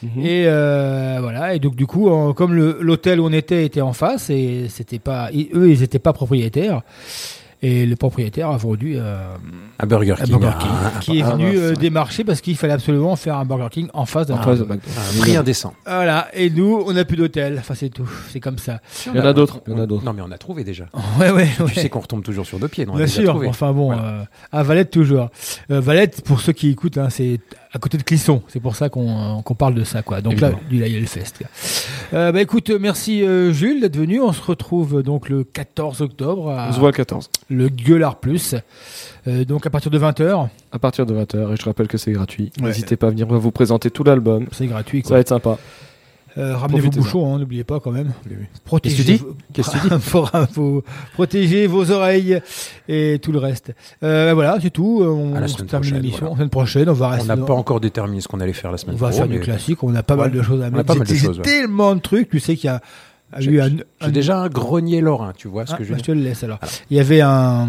[0.03, 0.11] Mhm.
[0.27, 3.93] Et euh, voilà, et donc du coup, en- comme l'hôtel où on était était en
[3.93, 6.83] face, et c'était pas, et eux, ils étaient pas propriétaires.
[7.65, 9.37] Et le propriétaire a vendu euh,
[9.79, 10.33] Un Burger un King.
[10.39, 13.37] Burger King, Ah, qui est ah, venu mince, euh, démarcher parce qu'il fallait absolument faire
[13.37, 14.35] un Burger King en face d'un.
[14.35, 15.73] Un prix indécent.
[15.87, 17.57] Voilà, et nous, on n'a plus d'hôtel.
[17.61, 18.11] Enfin, c'est tout.
[18.31, 18.81] C'est comme ça.
[19.07, 19.61] Il y en a d'autres.
[19.69, 20.05] Il y en a d'autres.
[20.05, 20.87] Non, mais on a trouvé déjà.
[21.21, 21.73] Ouais, ouais, Tu ouais.
[21.75, 22.85] sais qu'on retombe toujours sur deux pieds.
[22.85, 23.29] non, on a Bien sûr.
[23.31, 23.47] trouvé.
[23.47, 24.03] Enfin bon, Voilà.
[24.03, 25.31] euh, à Valette toujours.
[25.71, 27.39] Euh, Valette, pour ceux qui écoutent, hein, c'est
[27.75, 28.43] à côté de Clisson.
[28.49, 30.21] C'est pour ça qu'on qu'on parle de ça, quoi.
[30.21, 30.69] Donc là, Évidemment.
[30.71, 31.39] du là, il y a le fest.
[31.39, 32.19] quoi.
[32.19, 34.21] Euh, bah écoute, merci euh, Jules d'être venu.
[34.21, 37.31] On se retrouve euh, donc le 14 octobre à On se voit le 14.
[37.49, 38.55] le Gueulard Plus.
[39.27, 42.13] Euh, donc à partir de 20h, À partir de 20h, et je rappelle que c'est
[42.13, 42.53] gratuit.
[42.61, 42.69] Ouais.
[42.69, 44.47] N'hésitez pas à venir, on va vous présenter tout l'album.
[44.53, 45.01] c'est gratuit.
[45.03, 45.17] Ça Quoi.
[45.17, 45.59] va être sympa.
[46.39, 48.13] Euh, ramenez vos bouchons, hein, n'oubliez pas quand même.
[48.25, 49.21] Que tu dis
[50.55, 50.83] vos-
[51.15, 52.41] protéger vos oreilles
[52.89, 53.75] et tout le reste.
[54.03, 55.01] Euh, voilà, c'est tout.
[55.03, 56.19] On, À la on semaine termine prochaine, l'émission.
[56.21, 56.31] voilà.
[56.31, 57.29] La semaine prochaine, on va On rester.
[57.29, 59.29] n'a dans- pas encore déterminé ce qu'on allait faire la On semaine va pro, faire
[59.29, 59.83] du classique.
[59.83, 60.95] On a pas mal de choses à On mettre.
[61.07, 61.45] choses, ouais.
[61.45, 62.31] tellement de trucs.
[62.31, 62.81] Tu sais qu'il y a,
[63.39, 64.09] J'ai- eu un.
[64.09, 66.23] Déjà un grenier lorrain, tu vois ce Ah, que je bah, veux je te dire
[66.23, 66.59] le laisse alors.
[66.91, 67.69] Il y avait un.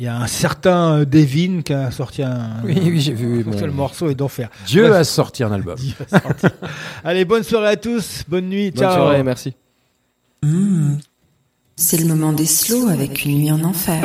[0.00, 2.56] Il y a un certain Devin qui a sorti un.
[2.64, 3.44] Oui, oui, j'ai vu,
[3.74, 4.48] morceau est d'enfer.
[4.66, 5.00] Dieu Bref.
[5.00, 5.74] a sorti un album.
[5.78, 6.46] Dieu a sorti.
[7.04, 8.24] Allez, bonne soirée à tous.
[8.26, 8.70] Bonne nuit.
[8.70, 8.94] Bonne Ciao.
[8.94, 9.52] soirée, merci.
[10.42, 10.96] Hmm.
[11.76, 14.02] C'est le moment des slows avec une nuit en enfer.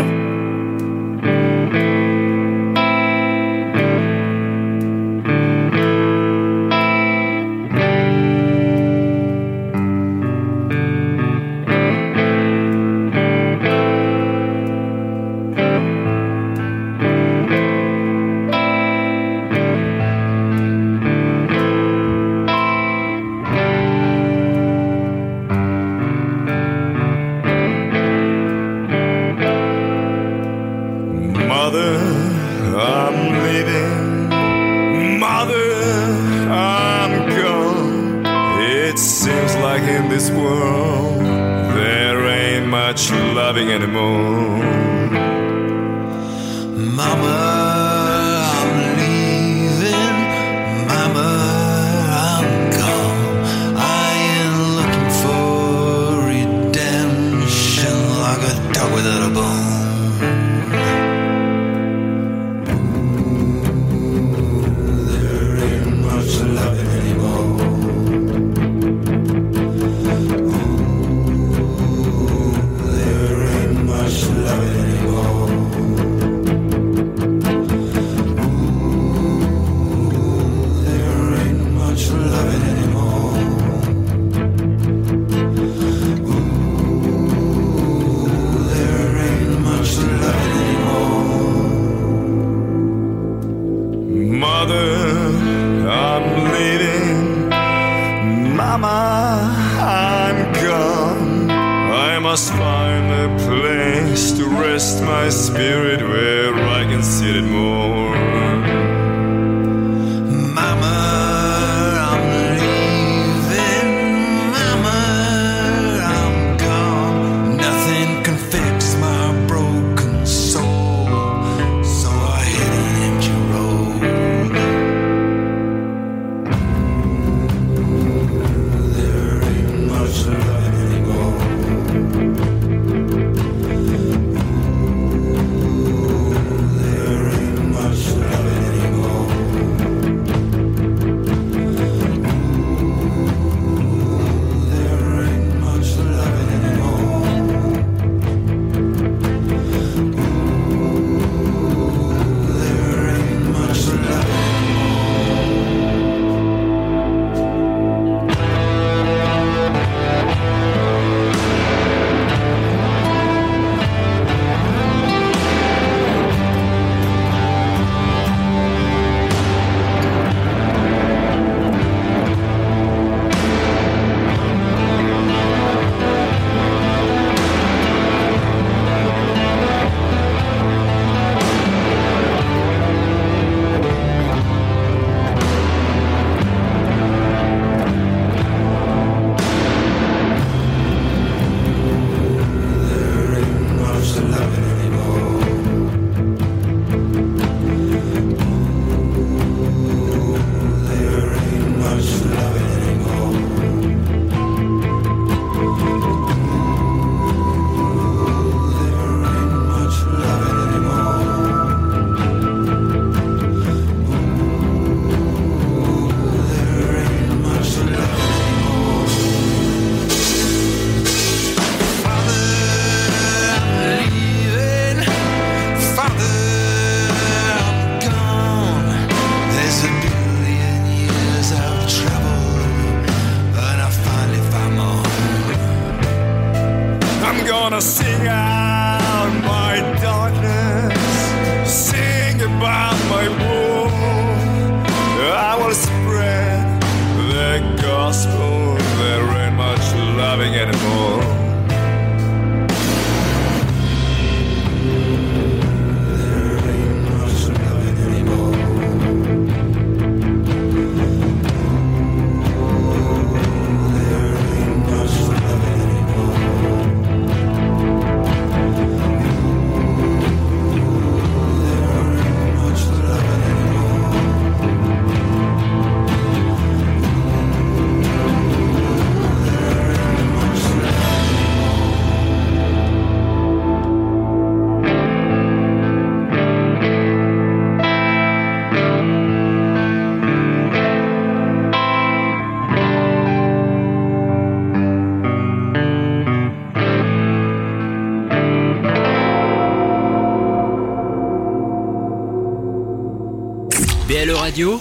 [304.45, 304.79] Radio,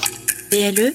[0.51, 0.93] BLE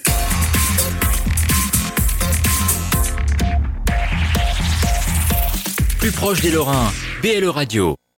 [5.98, 6.92] plus proche des Lorrains.
[7.24, 7.99] BLE Radio.